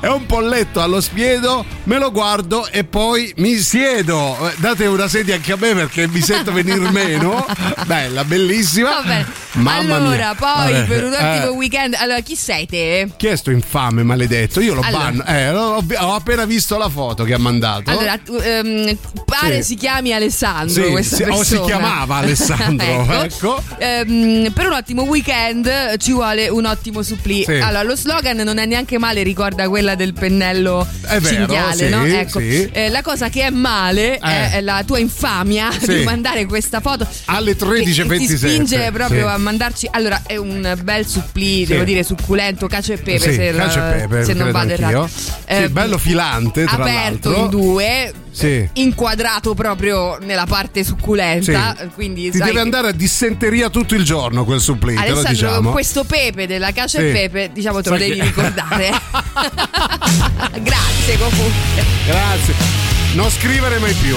È 0.00 0.06
un 0.06 0.24
polletto 0.24 0.80
allo 0.80 1.02
spiedo, 1.02 1.62
me 1.84 1.98
lo 1.98 2.10
guardo 2.10 2.66
e 2.70 2.84
poi 2.84 3.34
mi 3.36 3.56
siedo. 3.58 4.48
Eh, 4.48 4.54
Date 4.56 4.86
una 4.86 5.08
sedia 5.08 5.34
anche 5.34 5.52
a 5.52 5.56
me 5.60 5.74
perché 5.74 6.08
mi 6.08 6.22
sento 6.22 6.52
venir 6.52 6.78
meno. 6.90 7.44
Bella, 7.84 8.24
bellissima. 8.24 8.88
Va 8.94 9.02
bene. 9.02 9.26
Mamma 9.52 9.96
allora, 9.96 10.16
mia. 10.16 10.34
poi 10.36 10.72
Vabbè, 10.72 10.84
per 10.86 11.04
un 11.04 11.12
ottimo 11.12 11.44
eh, 11.44 11.48
weekend. 11.48 11.94
Allora, 11.98 12.20
chi 12.20 12.34
sei 12.34 12.66
te? 12.66 13.10
chi 13.18 13.26
è 13.26 13.36
sto 13.36 13.50
infame 13.50 14.02
maledetto? 14.02 14.60
Io 14.60 14.72
lo 14.72 14.80
Allora. 14.80 15.04
banno. 15.04 15.24
Eh, 15.26 15.50
ho, 15.50 15.84
ho 15.98 16.14
appena 16.14 16.46
visto 16.46 16.78
la 16.78 16.88
foto 16.88 17.24
che 17.24 17.34
ha 17.34 17.38
mandato. 17.38 17.90
Allora, 17.90 18.16
tu, 18.16 18.34
ehm, 18.40 18.96
pare 19.26 19.62
Sì. 19.62 19.65
Si 19.66 19.74
chiami 19.74 20.12
Alessandro 20.12 20.84
Sì, 20.84 20.90
questa 20.90 21.16
sì, 21.16 21.22
o 21.24 21.26
si 21.42 21.56
persona. 21.56 21.64
chiamava 21.64 22.14
Alessandro, 22.22 23.12
ecco. 23.22 23.62
Ehm, 23.78 24.52
per 24.52 24.66
un 24.66 24.72
ottimo 24.72 25.02
weekend 25.02 25.96
ci 25.98 26.12
vuole 26.12 26.48
un 26.48 26.64
ottimo 26.64 27.02
supplì. 27.02 27.42
Sì. 27.44 27.52
Allora, 27.54 27.82
lo 27.82 27.96
slogan 27.96 28.36
non 28.38 28.58
è 28.58 28.66
neanche 28.66 28.98
male, 28.98 29.22
ricorda 29.22 29.68
quella 29.68 29.94
del 29.96 30.12
pennello 30.12 30.86
È 31.02 31.18
vero, 31.18 31.34
cinghiale, 31.34 31.76
sì, 31.76 31.88
no? 31.88 32.04
Ecco. 32.04 32.38
sì. 32.38 32.68
Eh, 32.72 32.88
la 32.88 33.02
cosa 33.02 33.28
che 33.28 33.42
è 33.42 33.50
male 33.50 34.18
è, 34.18 34.28
Eh. 34.28 34.50
è 34.52 34.60
la 34.60 34.82
tua 34.86 34.98
infamia 34.98 35.68
di 35.84 36.02
mandare 36.04 36.46
questa 36.46 36.80
foto. 36.80 37.06
Alle 37.26 37.56
che 37.56 37.64
13.27. 37.64 38.16
Ti 38.18 38.36
spinge 38.36 38.90
proprio 38.92 39.26
a 39.28 39.36
mandarci. 39.38 39.88
Allora, 39.90 40.22
è 40.26 40.36
un 40.36 40.78
bel 40.82 41.06
supplì, 41.06 41.66
devo 41.66 41.82
dire, 41.84 42.02
succulento, 42.04 42.66
cacio 42.68 42.92
e 42.92 42.98
pepe. 42.98 43.32
Se, 43.32 43.52
cacio 43.52 43.78
e 43.78 43.90
pepe, 44.06 44.24
se 44.24 44.32
non 44.34 44.50
vado 44.52 44.72
errato. 44.72 45.08
Eh, 45.44 45.68
bello 45.68 45.98
filante, 45.98 46.64
tra 46.64 46.76
aperto 46.76 47.30
l'altro. 47.30 47.44
in 47.44 47.48
due. 47.50 48.12
Sì. 48.36 48.68
Inquadrato 48.74 49.54
proprio 49.54 50.18
nella 50.20 50.44
parte 50.44 50.84
succulenta. 50.84 51.74
Sì. 51.78 51.86
Quindi 51.94 52.30
Ti 52.30 52.36
sai, 52.36 52.48
deve 52.48 52.60
andare 52.60 52.88
a 52.88 52.92
dissenteria 52.92 53.70
tutto 53.70 53.94
il 53.94 54.04
giorno 54.04 54.44
quel 54.44 54.60
supplì, 54.60 54.94
te 54.94 55.08
lo 55.08 55.18
Alessandro, 55.20 55.30
diciamo. 55.32 55.70
questo 55.70 56.04
pepe 56.04 56.46
della 56.46 56.70
cacio 56.72 56.98
Sì. 56.98 57.08
e 57.08 57.12
pepe, 57.12 57.50
diciamo, 57.52 57.80
te 57.80 57.88
lo 57.90 57.96
devi 57.96 58.18
che- 58.18 58.24
ricordare. 58.24 58.90
Grazie 60.60 61.18
comunque. 61.18 61.84
Grazie. 62.06 62.54
Non 63.14 63.30
scrivere 63.30 63.78
mai 63.78 63.94
più. 63.94 64.16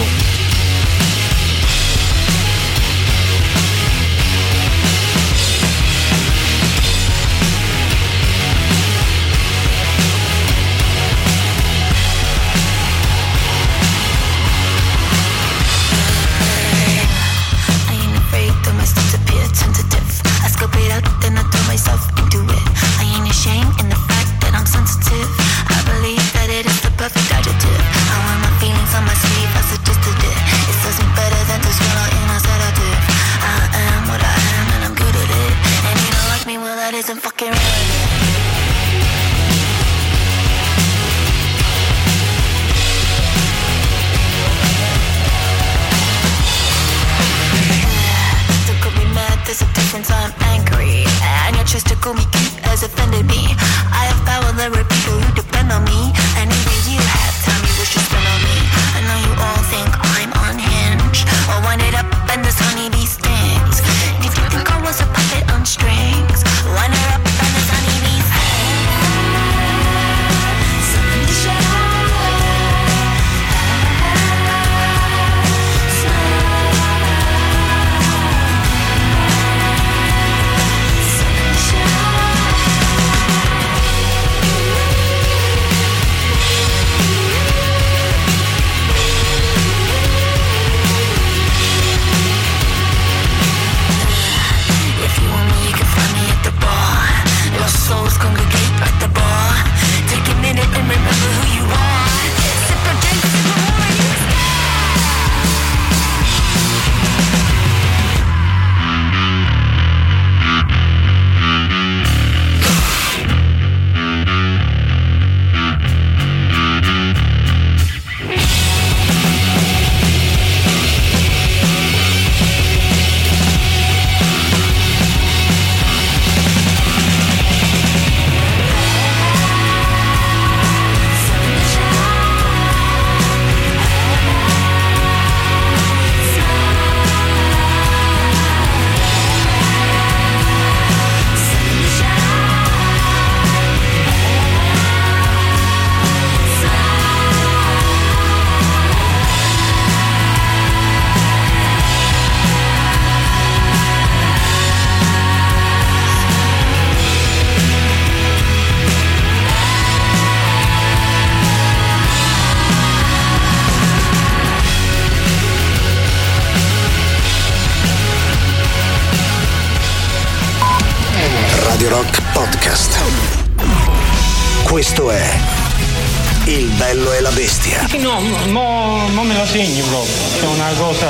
Bello 177.00 177.14
e 177.14 177.22
la 177.22 177.32
bestia. 177.32 177.88
No, 178.00 178.20
no, 178.48 179.08
non 179.14 179.26
me 179.26 179.36
la 179.36 179.46
segni 179.46 179.82
proprio. 179.82 180.14
È 180.42 180.46
una 180.46 180.72
cosa. 180.78 181.08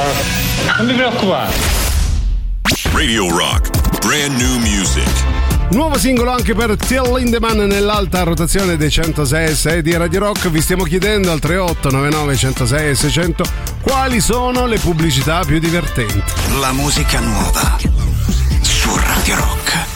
Non 0.78 0.86
mi 0.86 0.93
preoccupare. 0.93 1.54
Radio 2.91 3.30
Rock. 3.36 3.99
Brand 4.06 4.39
new 4.39 4.60
music. 4.60 5.08
Nuovo 5.71 5.97
singolo 5.97 6.32
anche 6.32 6.56
per 6.56 6.75
Till 6.75 7.13
Lindemann 7.13 7.62
nell'alta 7.62 8.23
rotazione 8.23 8.75
dei 8.75 8.89
106 8.89 9.49
e 9.49 9.56
6 9.56 9.82
di 9.82 9.95
Radio 9.95 10.19
Rock. 10.19 10.49
Vi 10.49 10.62
stiamo 10.62 10.84
chiedendo 10.84 11.32
al 11.32 11.39
38 11.39 11.89
99 11.89 12.36
106 12.36 12.89
e 12.89 12.95
600 12.95 13.43
quali 13.82 14.19
sono 14.19 14.65
le 14.65 14.78
pubblicità 14.78 15.43
più 15.45 15.60
divertenti. 15.60 16.23
La 16.60 16.71
musica 16.71 17.19
nuova 17.19 17.78
su 18.62 18.95
Radio 18.95 19.36
Rock. 19.36 19.88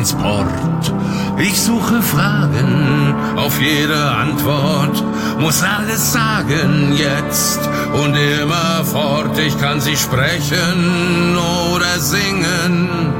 Worttransport. 0.00 0.94
Ich 1.38 1.60
suche 1.60 2.02
Fragen 2.02 3.14
auf 3.36 3.60
jede 3.60 4.10
Antwort, 4.10 5.02
muss 5.38 5.62
alles 5.62 6.12
sagen 6.12 6.94
jetzt 6.96 7.60
und 7.92 8.14
immerfort. 8.14 9.38
Ich 9.38 9.58
kann 9.58 9.80
sie 9.80 9.96
sprechen 9.96 11.36
oder 11.72 11.98
singen 11.98 13.12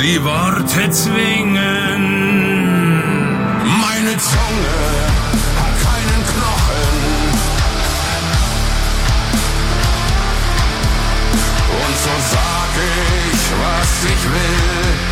die 0.00 0.22
Worte 0.22 0.90
zwingen. 0.90 2.02
Meine 3.64 4.16
Zunge 4.18 4.76
hat 5.60 5.74
keinen 5.86 6.22
Knochen. 6.32 6.92
Und 11.82 11.96
so 12.04 12.14
sag 12.30 12.72
ich, 12.76 13.42
was 13.60 14.04
ich 14.04 14.24
will. 14.24 15.09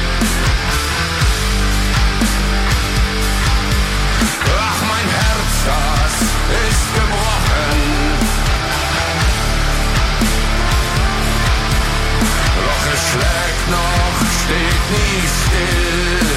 Noch, 13.71 14.19
steht 14.43 14.85
nie 14.95 15.23
still. 15.41 16.29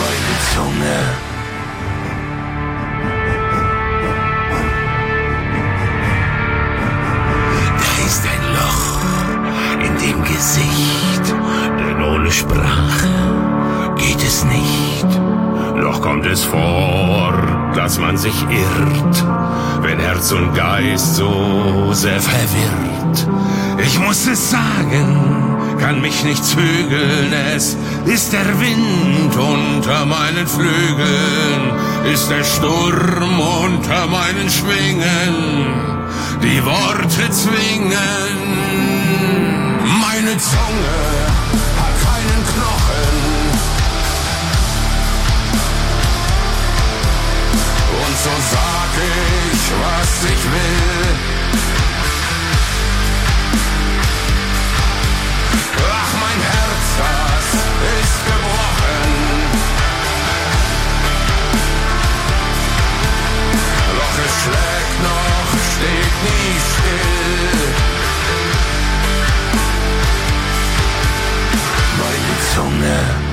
Meine 0.00 0.34
Zunge. 0.52 0.98
Da 7.78 7.90
ist 8.06 8.24
ein 8.26 8.44
Loch 8.58 8.92
in 9.86 9.94
dem 9.98 10.24
Gesicht, 10.24 11.34
denn 11.78 12.02
ohne 12.02 12.30
Sprache 12.30 13.10
geht 13.96 14.22
es 14.22 14.44
nicht. 14.44 15.29
Doch 15.80 16.02
kommt 16.02 16.26
es 16.26 16.44
vor, 16.44 17.32
dass 17.74 17.98
man 17.98 18.16
sich 18.18 18.34
irrt, 18.42 19.24
wenn 19.80 19.98
Herz 19.98 20.30
und 20.30 20.54
Geist 20.54 21.16
so 21.16 21.90
sehr 21.92 22.20
verwirrt. 22.20 23.26
Ich 23.78 23.98
muss 23.98 24.26
es 24.26 24.50
sagen, 24.50 25.56
kann 25.78 26.02
mich 26.02 26.22
nicht 26.22 26.44
zügeln, 26.44 27.32
es 27.56 27.78
ist 28.04 28.34
der 28.34 28.60
Wind 28.60 29.34
unter 29.34 30.04
meinen 30.04 30.46
Flügeln, 30.46 31.72
ist 32.12 32.30
der 32.30 32.44
Sturm 32.44 33.40
unter 33.64 34.06
meinen 34.06 34.50
Schwingen, 34.50 35.66
die 36.42 36.62
Worte 36.62 37.30
zwingen. 37.30 37.88
Meine 40.02 40.36
Zunge 40.36 41.29
Und 48.10 48.18
so 48.18 48.30
sag 48.50 48.92
ich, 48.96 49.62
was 49.82 50.24
ich 50.24 50.42
will. 50.52 51.14
Ach, 55.92 56.12
mein 56.14 56.40
Herz, 56.50 56.86
das 56.98 57.46
ist 58.00 58.18
gebrochen. 58.26 59.12
Doch 63.96 64.16
es 64.26 64.34
schlägt 64.42 64.96
noch, 65.04 65.50
steht 65.70 66.16
nie 66.26 66.54
still. 66.66 67.62
Meine 71.96 72.34
Zunge. 72.54 73.29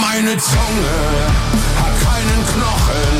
Meine 0.00 0.36
Zunge 0.36 0.98
hat 1.80 1.94
keinen 2.06 2.40
Knochen. 2.52 3.16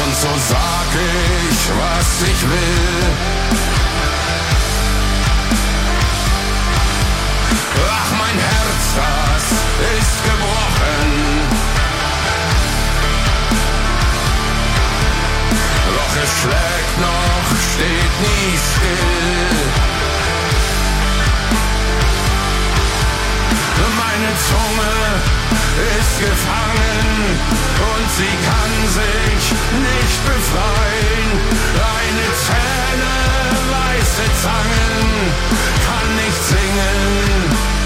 Und 0.00 0.16
so 0.16 0.28
sag 0.48 0.90
ich, 0.94 1.60
was 1.80 2.22
ich 2.22 2.42
will. 2.42 3.67
Es 16.20 16.30
schlägt 16.40 16.98
noch, 16.98 17.46
steht 17.72 18.14
nie 18.24 18.58
still. 18.58 19.58
Meine 23.96 24.32
Zunge 24.48 24.94
ist 25.98 26.18
gefangen 26.18 27.38
und 27.92 28.06
sie 28.16 28.34
kann 28.48 28.74
sich 28.98 29.42
nicht 29.86 30.20
befreien. 30.26 31.28
Eine 31.96 32.26
Zähne, 32.44 33.14
weiße 33.70 34.26
Zangen, 34.42 35.08
kann 35.86 36.08
nicht 36.16 36.42
singen. 36.42 37.77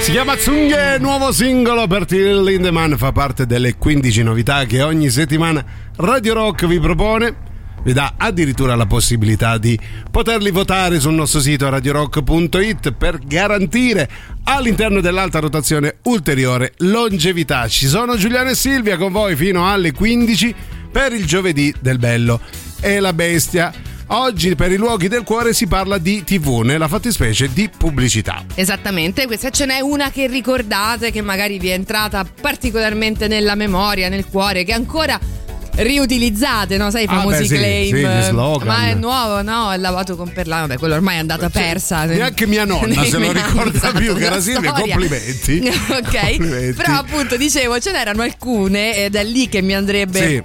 Si 0.00 0.10
chiama 0.12 0.36
Zunghe, 0.36 0.98
nuovo 0.98 1.30
singolo 1.30 1.86
per 1.86 2.04
Till 2.04 2.42
Lindemann, 2.42 2.94
fa 2.94 3.12
parte 3.12 3.46
delle 3.46 3.76
15 3.76 4.22
novità 4.22 4.64
che 4.64 4.82
ogni 4.82 5.08
settimana 5.08 5.64
Radio 5.96 6.34
Rock 6.34 6.66
vi 6.66 6.80
propone. 6.80 7.48
vi 7.82 7.92
dà 7.92 8.14
addirittura 8.16 8.74
la 8.74 8.86
possibilità 8.86 9.56
di 9.56 9.78
poterli 10.10 10.50
votare 10.50 11.00
sul 11.00 11.14
nostro 11.14 11.40
sito 11.40 11.68
radiorock.it 11.68 12.92
per 12.92 13.18
garantire 13.24 14.08
all'interno 14.44 15.00
dell'alta 15.00 15.38
rotazione 15.38 15.98
ulteriore 16.04 16.72
longevità. 16.78 17.68
Ci 17.68 17.86
sono 17.86 18.16
Giuliano 18.16 18.50
e 18.50 18.54
Silvia 18.54 18.96
con 18.96 19.12
voi 19.12 19.36
fino 19.36 19.70
alle 19.70 19.92
15 19.92 20.54
per 20.90 21.12
il 21.12 21.24
giovedì 21.24 21.72
del 21.80 21.98
bello 21.98 22.40
e 22.80 23.00
la 23.00 23.12
bestia. 23.12 23.89
Oggi 24.12 24.56
per 24.56 24.72
i 24.72 24.76
luoghi 24.76 25.06
del 25.06 25.22
cuore 25.22 25.52
si 25.52 25.68
parla 25.68 25.96
di 25.96 26.24
TV, 26.24 26.62
nella 26.64 26.88
fattispecie 26.88 27.48
di 27.52 27.68
pubblicità. 27.74 28.44
Esattamente, 28.56 29.26
questa 29.26 29.50
ce 29.50 29.66
n'è 29.66 29.78
una 29.78 30.10
che 30.10 30.26
ricordate, 30.26 31.12
che 31.12 31.20
magari 31.22 31.60
vi 31.60 31.68
è 31.68 31.74
entrata 31.74 32.24
particolarmente 32.40 33.28
nella 33.28 33.54
memoria, 33.54 34.08
nel 34.08 34.26
cuore, 34.26 34.64
che 34.64 34.72
ancora 34.72 35.16
riutilizzate, 35.76 36.76
no? 36.76 36.90
Sai 36.90 37.04
i 37.04 37.06
Ah, 37.08 37.18
famosi 37.20 37.36
beh, 37.38 37.44
sì, 37.46 37.54
claim. 37.54 38.22
sì. 38.24 38.32
Ma 38.66 38.88
è 38.88 38.94
nuovo, 38.94 39.42
no? 39.42 39.70
È 39.70 39.76
lavato 39.76 40.16
con 40.16 40.32
perlano. 40.32 40.66
Vabbè, 40.66 40.78
quello 40.80 40.94
ormai 40.94 41.14
è 41.14 41.18
andata 41.20 41.48
persa. 41.48 42.04
Neanche 42.06 42.48
mia 42.48 42.64
nonna 42.64 43.04
se 43.04 43.16
lo 43.16 43.30
ricorda 43.30 43.90
anni, 43.90 44.00
più, 44.00 44.16
che 44.16 44.24
era 44.24 44.40
Silvia. 44.40 44.72
Complimenti. 44.72 45.62
ok, 45.88 46.20
Complimenti. 46.36 46.72
però 46.82 46.94
appunto 46.98 47.36
dicevo, 47.36 47.78
ce 47.78 47.92
n'erano 47.92 48.22
alcune 48.22 48.96
ed 49.04 49.14
è 49.14 49.22
lì 49.22 49.48
che 49.48 49.62
mi 49.62 49.72
andrebbe 49.74 50.18
Sì. 50.18 50.42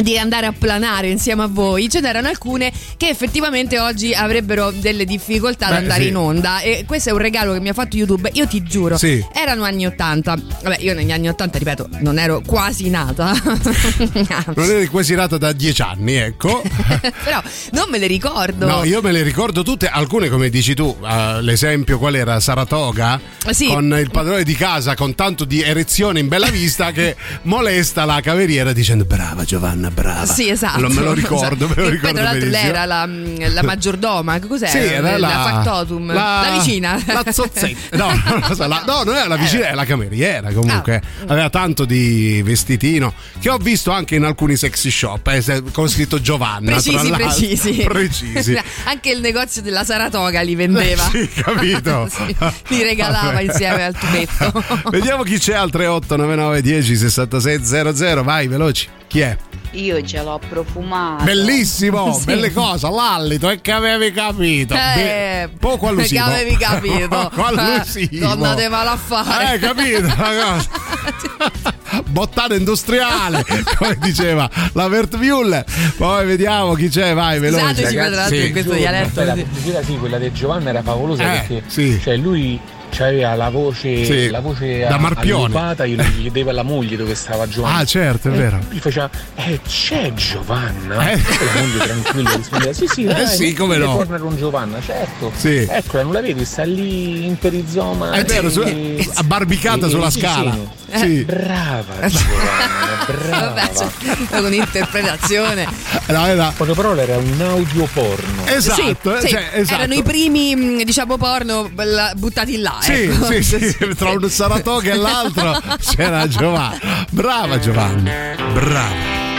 Di 0.00 0.18
andare 0.18 0.46
a 0.46 0.52
planare 0.52 1.08
insieme 1.10 1.42
a 1.42 1.46
voi, 1.46 1.88
ce 1.88 2.00
n'erano 2.00 2.28
alcune 2.28 2.72
che 2.96 3.08
effettivamente 3.08 3.78
oggi 3.78 4.14
avrebbero 4.14 4.70
delle 4.70 5.04
difficoltà 5.04 5.66
ad 5.66 5.72
Beh, 5.72 5.78
andare 5.78 6.02
sì. 6.02 6.08
in 6.08 6.16
onda 6.16 6.60
e 6.60 6.84
questo 6.86 7.10
è 7.10 7.12
un 7.12 7.18
regalo 7.18 7.52
che 7.52 7.60
mi 7.60 7.68
ha 7.68 7.72
fatto 7.74 7.96
YouTube, 7.96 8.30
io 8.32 8.46
ti 8.46 8.62
giuro, 8.62 8.96
Sì. 8.96 9.24
erano 9.34 9.64
anni 9.64 9.86
80, 9.86 10.36
vabbè 10.62 10.76
io 10.80 10.94
negli 10.94 11.12
anni 11.12 11.28
80 11.28 11.58
ripeto 11.58 11.88
non 12.00 12.18
ero 12.18 12.40
quasi 12.44 12.88
nata, 12.90 13.32
Non 14.54 14.70
eri 14.70 14.86
quasi 14.86 15.14
nata 15.14 15.38
da 15.38 15.52
dieci 15.52 15.82
anni, 15.82 16.14
ecco. 16.14 16.62
però 17.24 17.42
non 17.72 17.86
me 17.90 17.98
le 17.98 18.06
ricordo. 18.06 18.66
No, 18.66 18.84
io 18.84 19.00
me 19.02 19.12
le 19.12 19.22
ricordo 19.22 19.62
tutte, 19.62 19.88
alcune 19.88 20.28
come 20.28 20.48
dici 20.50 20.74
tu, 20.74 20.96
eh, 21.04 21.42
l'esempio 21.42 21.98
qual 21.98 22.14
era? 22.14 22.40
Saratoga? 22.40 23.20
Sì. 23.50 23.66
Con 23.66 23.96
il 23.98 24.10
padrone 24.10 24.42
di 24.44 24.54
casa 24.54 24.94
con 24.94 25.14
tanto 25.14 25.44
di 25.44 25.62
erezione 25.62 26.20
in 26.20 26.28
bella 26.28 26.48
vista 26.48 26.92
che 26.92 27.16
molesta 27.42 28.04
la 28.04 28.20
cameriera 28.20 28.72
dicendo 28.72 29.04
brava 29.04 29.44
Giovanna, 29.44 29.81
brava. 29.90 30.26
Sì, 30.26 30.48
esatto. 30.48 30.80
Lo- 30.80 30.88
me 30.88 31.00
lo 31.02 31.12
ricordo, 31.14 31.68
me 31.68 31.74
lo 31.74 31.86
E 31.86 31.90
ricordo 31.90 32.12
Poi, 32.12 32.14
tra 32.14 32.22
l'altro, 32.22 32.48
lei 32.48 32.64
era 32.66 32.84
la, 32.84 33.06
la 33.06 33.62
maggiordoma. 33.62 34.38
Cos'era? 34.40 34.70
Sì, 34.70 34.78
era 34.78 35.18
la, 35.18 35.28
factotum. 35.28 36.12
La, 36.12 36.58
vicina. 36.58 37.02
La 37.06 37.24
zozzetta. 37.30 37.96
No, 37.96 38.06
non 38.24 38.54
so, 38.54 38.66
la- 38.66 38.82
no, 38.86 39.02
non 39.04 39.16
era 39.16 39.28
la 39.28 39.36
vicina, 39.36 39.66
era 39.66 39.74
la 39.74 39.84
cameriera 39.84 40.52
comunque. 40.52 40.96
Ah. 41.20 41.32
Aveva 41.32 41.50
tanto 41.50 41.84
di 41.84 42.42
vestitino 42.42 43.12
che 43.38 43.50
ho 43.50 43.56
visto 43.58 43.90
anche 43.90 44.14
in 44.14 44.24
alcuni 44.24 44.56
sexy 44.56 44.90
shop 44.90 45.26
eh, 45.28 45.62
con 45.72 45.88
scritto 45.88 46.20
Giovanna. 46.20 46.72
Precisi, 46.72 47.10
precisi. 47.10 47.72
Precisi. 47.92 48.60
Anche 48.84 49.10
il 49.10 49.20
negozio 49.20 49.62
della 49.62 49.84
Saratoga 49.84 50.40
li 50.42 50.54
vendeva. 50.54 51.02
Sì, 51.10 51.28
capito. 51.28 52.08
Sì, 52.10 52.36
li 52.68 52.82
regalava 52.82 53.32
Vabbè. 53.32 53.42
insieme 53.42 53.84
al 53.84 53.94
tubetto. 53.98 54.64
Vediamo 54.90 55.22
chi 55.22 55.38
c'è 55.38 55.54
al 55.54 55.70
3899 55.70 56.60
10 56.62 56.96
66 56.96 57.60
00. 57.64 58.22
Vai, 58.22 58.48
veloci. 58.48 58.88
Chi 59.12 59.20
è? 59.20 59.36
Io 59.72 60.02
ce 60.06 60.22
l'ho 60.22 60.40
profumato. 60.48 61.24
Bellissimo, 61.24 62.12
Sì. 62.18 62.24
belle 62.24 62.50
cose, 62.50 62.88
l'allito, 62.88 63.50
e 63.50 63.60
che 63.60 63.70
avevi 63.72 64.10
capito. 64.10 64.72
Eh, 64.72 64.78
Be- 64.94 65.50
poco 65.58 65.88
allusivo. 65.88 66.24
Che 66.24 66.30
avevi 66.30 66.56
capito. 66.56 67.08
Poco 67.30 67.44
allusivo. 67.44 68.26
Donna 68.26 68.54
te 68.54 68.68
male 68.70 68.88
a 68.88 68.96
fare. 68.96 69.54
Eh, 69.54 69.58
capito? 69.58 70.00
la 70.06 70.14
cosa. 70.16 72.00
Bottana 72.08 72.54
industriale, 72.54 73.44
come 73.76 73.98
diceva 74.00 74.48
la 74.72 74.88
Bert 74.88 75.18
Müller. 75.18 75.62
Poi 75.98 76.24
vediamo 76.24 76.72
chi 76.72 76.88
c'è, 76.88 77.12
vai, 77.12 77.38
veloce. 77.38 77.86
Scusateci, 77.86 78.46
in 78.46 78.52
questo 78.52 78.72
dialetto. 78.72 79.22
La 79.24 79.36
sì, 79.84 79.98
quella 79.98 80.16
di 80.16 80.32
Giovanna 80.32 80.70
era 80.70 80.82
favolosa 80.82 81.22
Eh, 81.22 81.26
perché 81.46 81.62
sì. 81.66 82.00
cioè, 82.02 82.16
lui 82.16 82.58
aveva 83.00 83.34
la 83.34 83.48
voce, 83.48 84.04
Sì, 84.04 84.28
la 84.28 84.40
voce 84.40 84.80
da 84.86 84.98
Marpione. 84.98 85.44
allupata, 85.44 85.86
glielo 85.86 86.02
chiedeva 86.20 86.50
alla 86.50 86.62
moglie 86.62 86.96
dove 86.96 87.14
stava 87.14 87.48
Giovanna. 87.48 87.78
Ah, 87.78 87.84
certo, 87.84 88.28
è 88.28 88.32
E 88.32 88.36
vero. 88.36 88.58
Gli 88.70 88.78
faceva, 88.78 89.08
eh, 89.36 89.60
c'è 89.66 90.12
Giovanna? 90.12 91.10
Eh. 91.10 91.14
E 91.14 91.20
la 91.54 91.60
moglie 91.60 91.84
tranquilla 91.84 92.34
rispondeva, 92.34 92.72
sì, 92.72 92.86
sì, 92.86 93.04
Eh 93.06 93.12
dai, 93.14 93.26
sì, 93.28 93.52
come 93.54 93.76
no. 93.78 93.96
torna 93.96 94.18
con 94.18 94.36
Giovanna, 94.36 94.78
certo. 94.84 95.32
Sì. 95.34 95.66
Eccola, 95.68 96.02
non 96.02 96.12
la 96.12 96.20
vedi? 96.20 96.44
Sta 96.44 96.64
lì 96.64 97.24
in 97.26 97.38
perizoma. 97.38 98.10
È 98.12 98.24
vero, 98.24 98.50
su- 98.50 98.62
e- 98.62 99.08
abbarbicata 99.14 99.86
e- 99.86 99.90
sulla 99.90 100.10
sì, 100.10 100.20
scala. 100.20 100.52
sì. 100.52 100.80
Sì. 100.94 101.24
Brava 101.24 102.06
Giovanna, 102.06 103.04
brava. 103.06 103.46
Vabbè, 103.54 103.70
cioè, 103.74 104.16
con 104.28 104.44
un'interpretazione. 104.44 105.66
No, 106.08 106.26
era- 106.26 106.52
parole 106.54 107.02
era 107.02 107.16
un 107.16 107.40
audio 107.40 107.88
porno. 107.92 108.44
Esatto, 108.46 108.82
Sì, 108.82 109.16
eh, 109.16 109.20
sì, 109.20 109.28
cioè, 109.28 109.48
esatto. 109.54 109.78
erano 109.80 109.94
i 109.94 110.02
primi, 110.02 110.84
diciamo, 110.84 111.16
porno 111.16 111.70
buttati 112.16 112.58
là. 112.58 112.76
Sì, 112.82 112.92
ecco. 113.04 113.26
sì, 113.30 113.42
sì, 113.42 113.94
tra 113.94 114.10
un 114.10 114.28
Saratoga 114.28 114.92
e 114.92 114.96
l'altro 114.96 115.60
c'era 115.80 116.26
Giovanna. 116.26 117.06
Brava 117.10 117.58
Giovanna, 117.60 118.34
brava. 118.52 119.31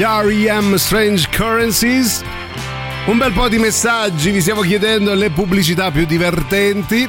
Degli 0.00 0.46
REM 0.46 0.76
Strange 0.76 1.28
Currencies. 1.28 2.22
Un 3.04 3.18
bel 3.18 3.32
po' 3.32 3.48
di 3.50 3.58
messaggi, 3.58 4.30
vi 4.30 4.40
stiamo 4.40 4.62
chiedendo 4.62 5.12
le 5.12 5.28
pubblicità 5.28 5.90
più 5.90 6.06
divertenti. 6.06 7.06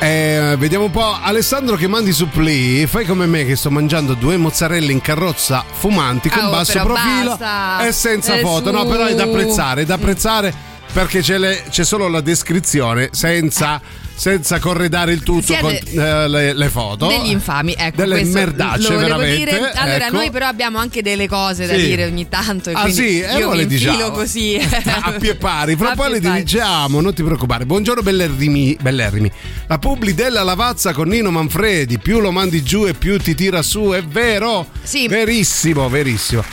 Eh, 0.00 0.56
vediamo 0.58 0.86
un 0.86 0.90
po'. 0.90 1.16
Alessandro 1.22 1.76
che 1.76 1.86
mandi 1.86 2.12
su 2.12 2.28
Play, 2.28 2.86
fai 2.86 3.06
come 3.06 3.26
me 3.26 3.44
che 3.44 3.54
sto 3.54 3.70
mangiando 3.70 4.14
due 4.14 4.36
mozzarelle 4.36 4.90
in 4.90 5.00
carrozza 5.00 5.64
fumanti 5.70 6.28
con 6.28 6.42
Ah, 6.42 6.48
oh, 6.48 6.50
basso 6.50 6.80
profilo 6.82 7.36
basta. 7.36 7.86
e 7.86 7.92
senza 7.92 8.34
Eh, 8.34 8.40
foto. 8.40 8.72
No, 8.72 8.80
su. 8.82 8.88
però 8.88 9.04
è 9.06 9.14
da 9.14 9.22
apprezzare, 9.22 9.82
è 9.82 9.84
da 9.84 9.94
apprezzare 9.94 10.52
perché 10.92 11.20
c'è, 11.20 11.38
le- 11.38 11.62
c'è 11.70 11.84
solo 11.84 12.08
la 12.08 12.20
descrizione 12.20 13.10
senza, 13.12 13.80
senza 14.14 14.58
corredare 14.58 15.12
il 15.12 15.22
tutto 15.22 15.42
Siete 15.42 15.60
con 15.60 16.02
eh, 16.02 16.28
le, 16.28 16.52
le 16.52 16.68
foto. 16.68 17.06
Degli 17.06 17.30
infami, 17.30 17.74
ecco. 17.76 17.96
Delle 17.96 18.22
merdacce, 18.24 18.94
veramente, 18.96 19.36
dire. 19.36 19.72
Allora, 19.72 20.06
ecco. 20.06 20.16
noi 20.16 20.30
però 20.30 20.46
abbiamo 20.46 20.78
anche 20.78 21.02
delle 21.02 21.28
cose 21.28 21.66
da 21.66 21.74
Sì. 21.74 21.86
dire 21.86 22.04
ogni 22.06 22.28
tanto. 22.28 22.70
Ah 22.72 22.88
sì, 22.88 23.20
e 23.20 23.36
io 23.38 23.46
poi 23.48 23.56
mi 23.56 23.62
le 23.62 23.66
diciamo. 23.66 24.10
così. 24.10 24.56
A 25.02 25.12
pie 25.12 25.34
pari, 25.34 25.76
fra 25.76 25.94
poi 25.94 26.12
le 26.12 26.20
dirigiamo, 26.20 27.00
non 27.00 27.12
ti 27.12 27.22
preoccupare. 27.22 27.66
Buongiorno 27.66 28.02
bellerrimi, 28.02 28.76
bellerrimi. 28.80 29.30
La 29.66 29.78
publi 29.78 30.14
della 30.14 30.42
Lavazza 30.42 30.92
con 30.92 31.08
Nino 31.08 31.30
Manfredi, 31.30 31.98
più 31.98 32.20
lo 32.20 32.30
mandi 32.30 32.62
giù 32.62 32.86
e 32.86 32.94
più 32.94 33.18
ti 33.18 33.34
tira 33.34 33.62
su, 33.62 33.90
è 33.90 34.02
vero? 34.02 34.66
Sì. 34.82 35.08
Verissimo, 35.08 35.88
verissimo. 35.88 36.44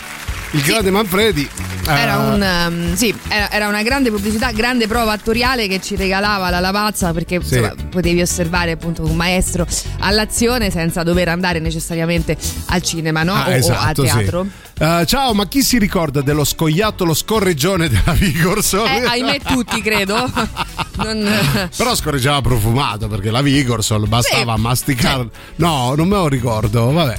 Il 0.53 0.61
grande 0.63 0.91
Manfredi 0.91 1.47
Era, 1.85 2.13
eh, 2.13 2.17
un, 2.17 2.87
um, 2.89 2.95
sì, 2.95 3.13
era, 3.27 3.51
era 3.51 3.67
una 3.67 3.81
grande 3.83 4.11
pubblicità, 4.11 4.51
grande 4.51 4.87
prova 4.87 5.11
attoriale 5.13 5.67
che 5.67 5.81
ci 5.81 5.95
regalava 5.95 6.49
la 6.49 6.59
lavazza 6.59 7.11
perché 7.11 7.39
Sì. 7.43 7.55
insomma, 7.57 7.73
potevi 7.89 8.21
osservare 8.21 8.71
appunto 8.71 9.03
un 9.03 9.15
maestro 9.15 9.65
all'azione 9.99 10.69
senza 10.69 11.03
dover 11.03 11.29
andare 11.29 11.59
necessariamente 11.59 12.37
al 12.67 12.81
cinema 12.81 13.23
no? 13.23 13.33
ah, 13.33 13.45
o, 13.47 13.49
o 13.49 13.51
a 13.51 13.55
esatto, 13.55 14.05
sì. 14.05 14.11
teatro. 14.13 14.47
Eh, 14.79 15.03
ciao, 15.05 15.33
ma 15.33 15.47
chi 15.47 15.61
si 15.61 15.77
ricorda 15.77 16.21
dello 16.21 16.43
scoiattolo 16.43 17.13
scorreggione 17.13 17.87
della 17.87 18.13
Vigorson? 18.13 18.87
Eh, 18.87 19.03
ahimè 19.05 19.39
tutti 19.41 19.81
credo. 19.81 20.15
Non- 21.01 21.69
Però 21.75 21.95
scorreggiava 21.95 22.41
profumato 22.41 23.07
perché 23.07 23.31
la 23.31 23.41
Vigorson 23.41 24.07
bastava 24.07 24.55
Sì. 24.55 24.61
masticare. 24.61 25.27
No, 25.55 25.93
non 25.95 26.07
me 26.07 26.15
lo 26.15 26.27
ricordo, 26.27 26.91
vabbè. 26.91 27.17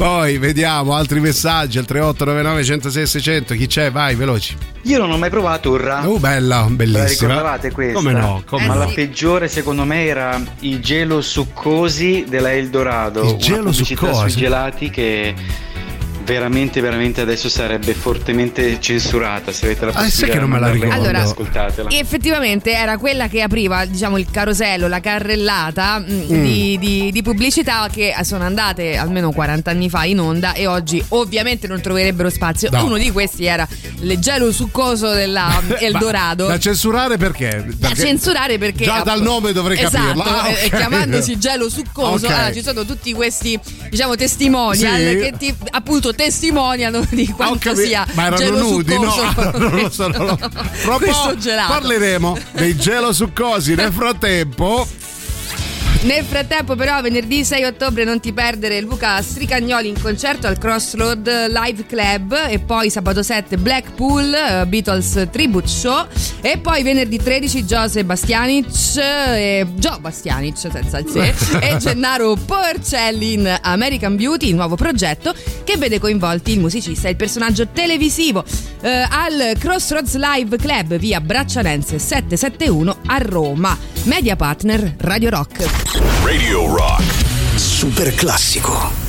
Poi 0.00 0.38
vediamo 0.38 0.94
altri 0.94 1.20
messaggi 1.20 1.76
al 1.76 1.84
3899 1.84 2.64
106 2.64 3.06
600. 3.06 3.52
Chi 3.54 3.66
c'è? 3.66 3.90
Vai, 3.90 4.14
veloci. 4.14 4.56
Io 4.84 4.96
non 4.96 5.10
ho 5.10 5.18
mai 5.18 5.28
provato 5.28 5.72
Urra. 5.72 6.08
Oh, 6.08 6.18
bella, 6.18 6.60
La 6.60 6.68
bellissima. 6.70 7.06
ricordavate 7.34 7.70
questa? 7.70 7.98
Come 7.98 8.12
no? 8.12 8.42
Come 8.46 8.66
Ma 8.66 8.72
no? 8.72 8.78
la 8.78 8.86
peggiore 8.86 9.46
secondo 9.46 9.84
me 9.84 10.06
era 10.06 10.40
i 10.60 10.80
gelo 10.80 11.20
succosi 11.20 12.24
della 12.26 12.50
Eldorado. 12.50 13.32
Il 13.32 13.36
gelo 13.36 13.72
succosi? 13.72 14.30
sui 14.30 14.40
gelati 14.40 14.88
che 14.88 15.34
veramente, 16.34 16.80
veramente 16.80 17.20
adesso 17.20 17.48
sarebbe 17.48 17.92
fortemente 17.92 18.78
censurata. 18.80 19.50
Se 19.50 19.64
avete 19.66 19.86
la 19.86 19.90
Ah, 19.90 20.02
possibilità 20.04 20.32
che 20.32 20.38
non 20.38 20.44
di 20.46 20.52
me 20.54 20.60
la 20.60 20.70
ricordo. 20.70 20.94
Allora, 20.94 21.22
ascoltatela. 21.22 21.88
E 21.90 21.96
effettivamente 21.98 22.70
era 22.72 22.98
quella 22.98 23.26
che 23.26 23.42
apriva 23.42 23.84
diciamo, 23.84 24.16
il 24.16 24.26
carosello, 24.30 24.86
la 24.86 25.00
carrellata 25.00 25.98
mh, 25.98 26.04
Mm. 26.30 26.42
di, 26.42 26.78
di- 26.78 27.10
di 27.12 27.22
pubblicità 27.22 27.88
che 27.90 28.14
sono 28.22 28.44
andate 28.44 28.96
almeno 28.96 29.32
40 29.32 29.70
anni 29.70 29.88
fa 29.90 30.04
in 30.04 30.20
onda 30.20 30.52
e 30.52 30.66
oggi 30.68 31.02
ovviamente 31.08 31.66
non 31.66 31.80
troverebbero 31.80 32.30
spazio. 32.30 32.68
No. 32.70 32.84
Uno 32.84 32.96
di 32.96 33.10
questi 33.10 33.44
era 33.46 33.66
il 34.00 34.18
gelo 34.18 34.52
succoso 34.52 35.10
della 35.12 35.60
Eldorado. 35.80 36.44
Ma 36.46 36.52
da 36.52 36.58
censurare 36.58 37.16
perché? 37.16 37.64
Da 37.76 37.88
Perché 37.88 38.04
censurare 38.04 38.58
perché 38.58 38.84
Già 38.84 39.02
dal 39.04 39.20
nome 39.20 39.52
dovrei 39.52 39.78
esatto, 39.80 39.96
capirlo. 39.96 40.22
Ah, 40.22 40.48
e- 40.48 40.64
e 40.66 40.70
chiamandosi 40.70 41.38
gelo 41.38 41.68
succoso, 41.68 42.26
Ok. 42.26 42.32
allora 42.32 42.52
ci 42.52 42.62
sono 42.62 42.84
tutti 42.84 43.12
questi 43.12 43.58
diciamo 43.88 44.14
testimonial 44.14 44.96
Sì. 44.96 45.16
che 45.16 45.32
ti 45.36 45.54
appunto 45.70 46.14
testimoniano 46.20 47.02
di 47.08 47.26
quanto 47.28 47.70
capito. 47.70 47.86
sia 47.86 48.06
Ma 48.12 48.26
erano 48.26 48.36
gelo 48.36 48.58
nudi, 48.58 48.94
no? 48.98 49.14
un 49.56 49.90
Questo 50.98 51.28
po' 51.28 51.36
gelato. 51.38 51.72
parleremo 51.72 52.38
dei 52.52 52.76
gelo 52.76 53.12
succosi. 53.14 53.74
Nel 53.74 53.90
frattempo, 53.90 54.86
Nel 56.02 56.24
frattempo, 56.24 56.76
però, 56.76 57.02
venerdì 57.02 57.44
6 57.44 57.62
ottobre 57.64 58.04
non 58.04 58.20
ti 58.20 58.32
perdere 58.32 58.80
Luca 58.80 59.20
Stricagnoli 59.20 59.86
in 59.86 60.00
concerto 60.00 60.46
al 60.46 60.56
Crossroad 60.56 61.28
Live 61.48 61.84
Club 61.84 62.46
e 62.48 62.58
poi 62.58 62.88
sabato 62.88 63.22
7 63.22 63.58
Blackpool 63.58 64.32
eh, 64.32 64.66
Beatles 64.66 65.28
Tribute 65.30 65.68
Show 65.68 66.06
e 66.40 66.56
poi 66.56 66.82
venerdì 66.82 67.18
13 67.18 67.64
Jose 67.64 68.02
Bastianic 68.02 68.96
e 68.96 69.66
Joe 69.74 69.98
Bastianic 70.00 70.56
senza 70.56 70.98
il 70.98 71.06
se 71.06 71.58
e 71.60 71.76
Gennaro 71.76 72.34
Porcelli 72.46 73.34
in 73.34 73.58
American 73.60 74.16
Beauty, 74.16 74.48
il 74.48 74.54
nuovo 74.54 74.76
progetto 74.76 75.34
che 75.64 75.76
vede 75.76 75.98
coinvolti 75.98 76.52
il 76.52 76.60
musicista 76.60 77.08
e 77.08 77.10
il 77.10 77.16
personaggio 77.16 77.68
televisivo 77.68 78.42
eh, 78.80 79.06
al 79.06 79.52
Crossroads 79.58 80.16
Live 80.16 80.56
Club 80.56 80.96
via 80.96 81.20
Braccialense 81.20 81.98
771 81.98 82.96
a 83.04 83.18
Roma. 83.18 83.90
Media 84.04 84.34
partner 84.36 84.94
Radio 84.98 85.30
Rock. 85.30 85.64
Radio 86.22 86.66
Rock. 86.74 87.02
Super 87.54 88.14
classico. 88.14 88.99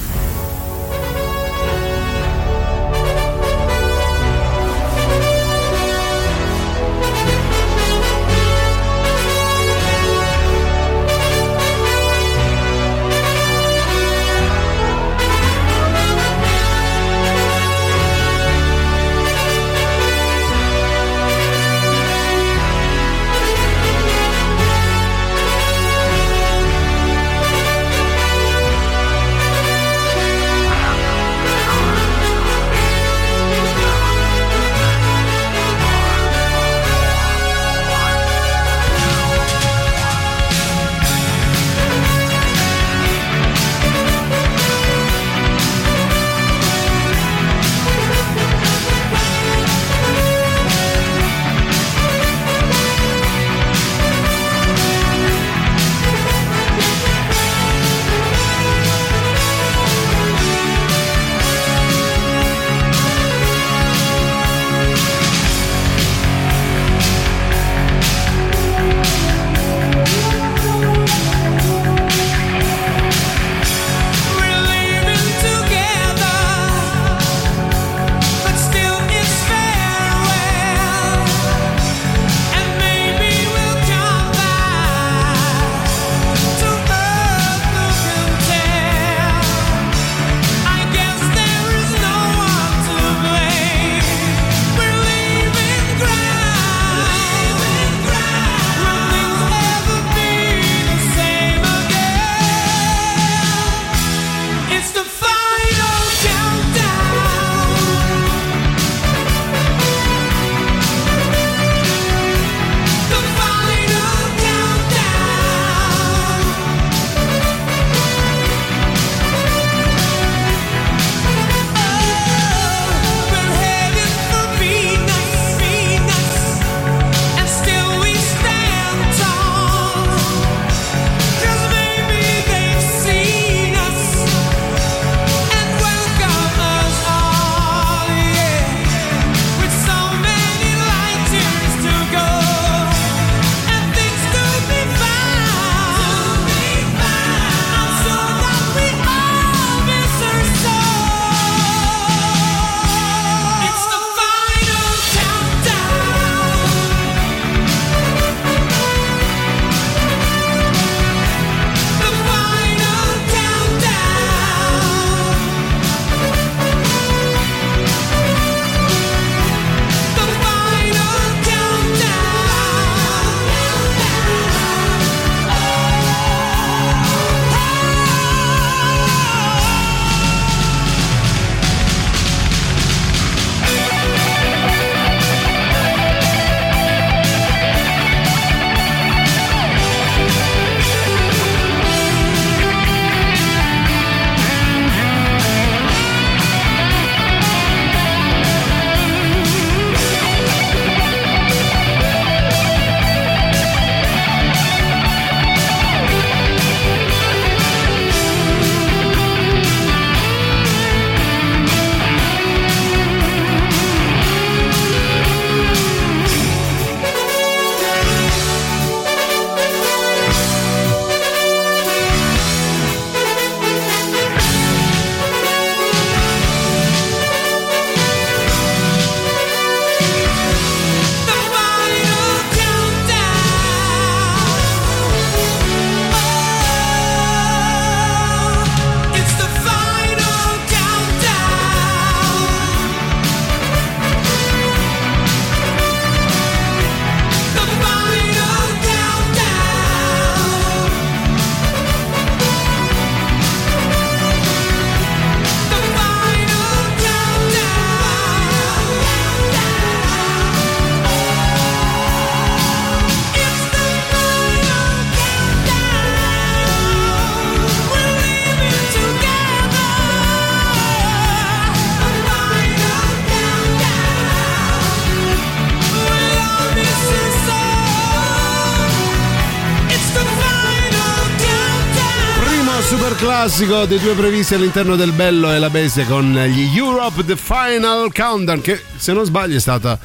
Classico 283.22 283.86
dei 283.86 284.00
due 284.00 284.16
previsti 284.16 284.56
all'interno 284.56 284.96
del 284.96 285.12
Bello 285.12 285.52
e 285.52 285.60
la 285.60 285.70
Bestia 285.70 286.06
con 286.06 286.34
gli 286.34 286.76
Europe 286.76 287.24
The 287.24 287.36
Final 287.36 288.12
Countdown 288.12 288.60
che 288.62 288.82
se 288.98 289.14
non 289.14 289.26
sbaglio 289.26 289.58
è 289.58 289.60
stata 289.60 289.98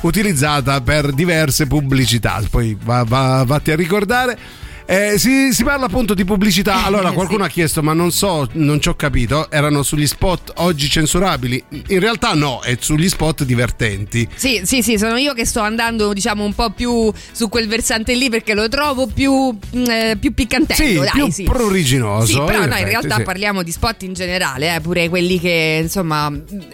utilizzata 0.00 0.80
per 0.80 1.12
diverse 1.12 1.66
pubblicità. 1.66 2.42
Poi 2.50 2.76
va, 2.82 3.04
va- 3.04 3.44
vatti 3.46 3.70
a 3.70 3.76
ricordare. 3.76 4.38
Eh, 4.84 5.14
si, 5.18 5.52
si 5.52 5.64
parla 5.64 5.86
appunto 5.86 6.14
di 6.14 6.24
pubblicità. 6.24 6.84
Allora, 6.84 7.12
qualcuno 7.12 7.44
ha 7.44 7.48
chiesto, 7.48 7.82
ma 7.82 7.92
non 7.92 8.10
so, 8.10 8.48
non 8.54 8.80
ci 8.80 8.88
ho 8.88 8.94
capito. 8.94 9.50
Erano 9.50 9.82
sugli 9.82 10.06
spot 10.06 10.52
oggi 10.56 10.88
censurabili? 10.88 11.62
In 11.88 12.00
realtà 12.00 12.34
no, 12.34 12.60
è 12.62 12.76
sugli 12.80 13.08
spot 13.08 13.44
divertenti. 13.44 14.28
Sì, 14.34 14.62
sì, 14.64 14.82
sì, 14.82 14.98
sono 14.98 15.16
io 15.16 15.32
che 15.34 15.44
sto 15.46 15.60
andando, 15.60 16.12
diciamo, 16.12 16.44
un 16.44 16.52
po' 16.54 16.70
più 16.70 17.10
su 17.32 17.48
quel 17.48 17.68
versante 17.68 18.14
lì 18.14 18.28
perché 18.28 18.54
lo 18.54 18.68
trovo 18.68 19.06
più, 19.06 19.50
mm, 19.52 19.84
eh, 19.88 20.16
più 20.18 20.34
piccantello. 20.34 20.74
Sì, 20.82 20.94
dai, 20.94 21.10
più 21.12 21.30
sì. 21.30 21.42
pruriginoso. 21.44 22.26
Sì, 22.26 22.40
però 22.44 22.62
in 22.64 22.68
no, 22.68 22.76
in 22.76 22.84
realtà 22.84 23.16
sì. 23.16 23.22
parliamo 23.22 23.62
di 23.62 23.70
spot 23.72 24.02
in 24.02 24.12
generale, 24.14 24.74
eh, 24.74 24.80
pure 24.80 25.08
quelli 25.08 25.38
che, 25.38 25.80
insomma, 25.82 26.30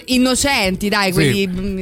innocenti, 0.07 0.89
dai, 0.89 1.13
quelli. 1.13 1.47
mm, 1.47 1.77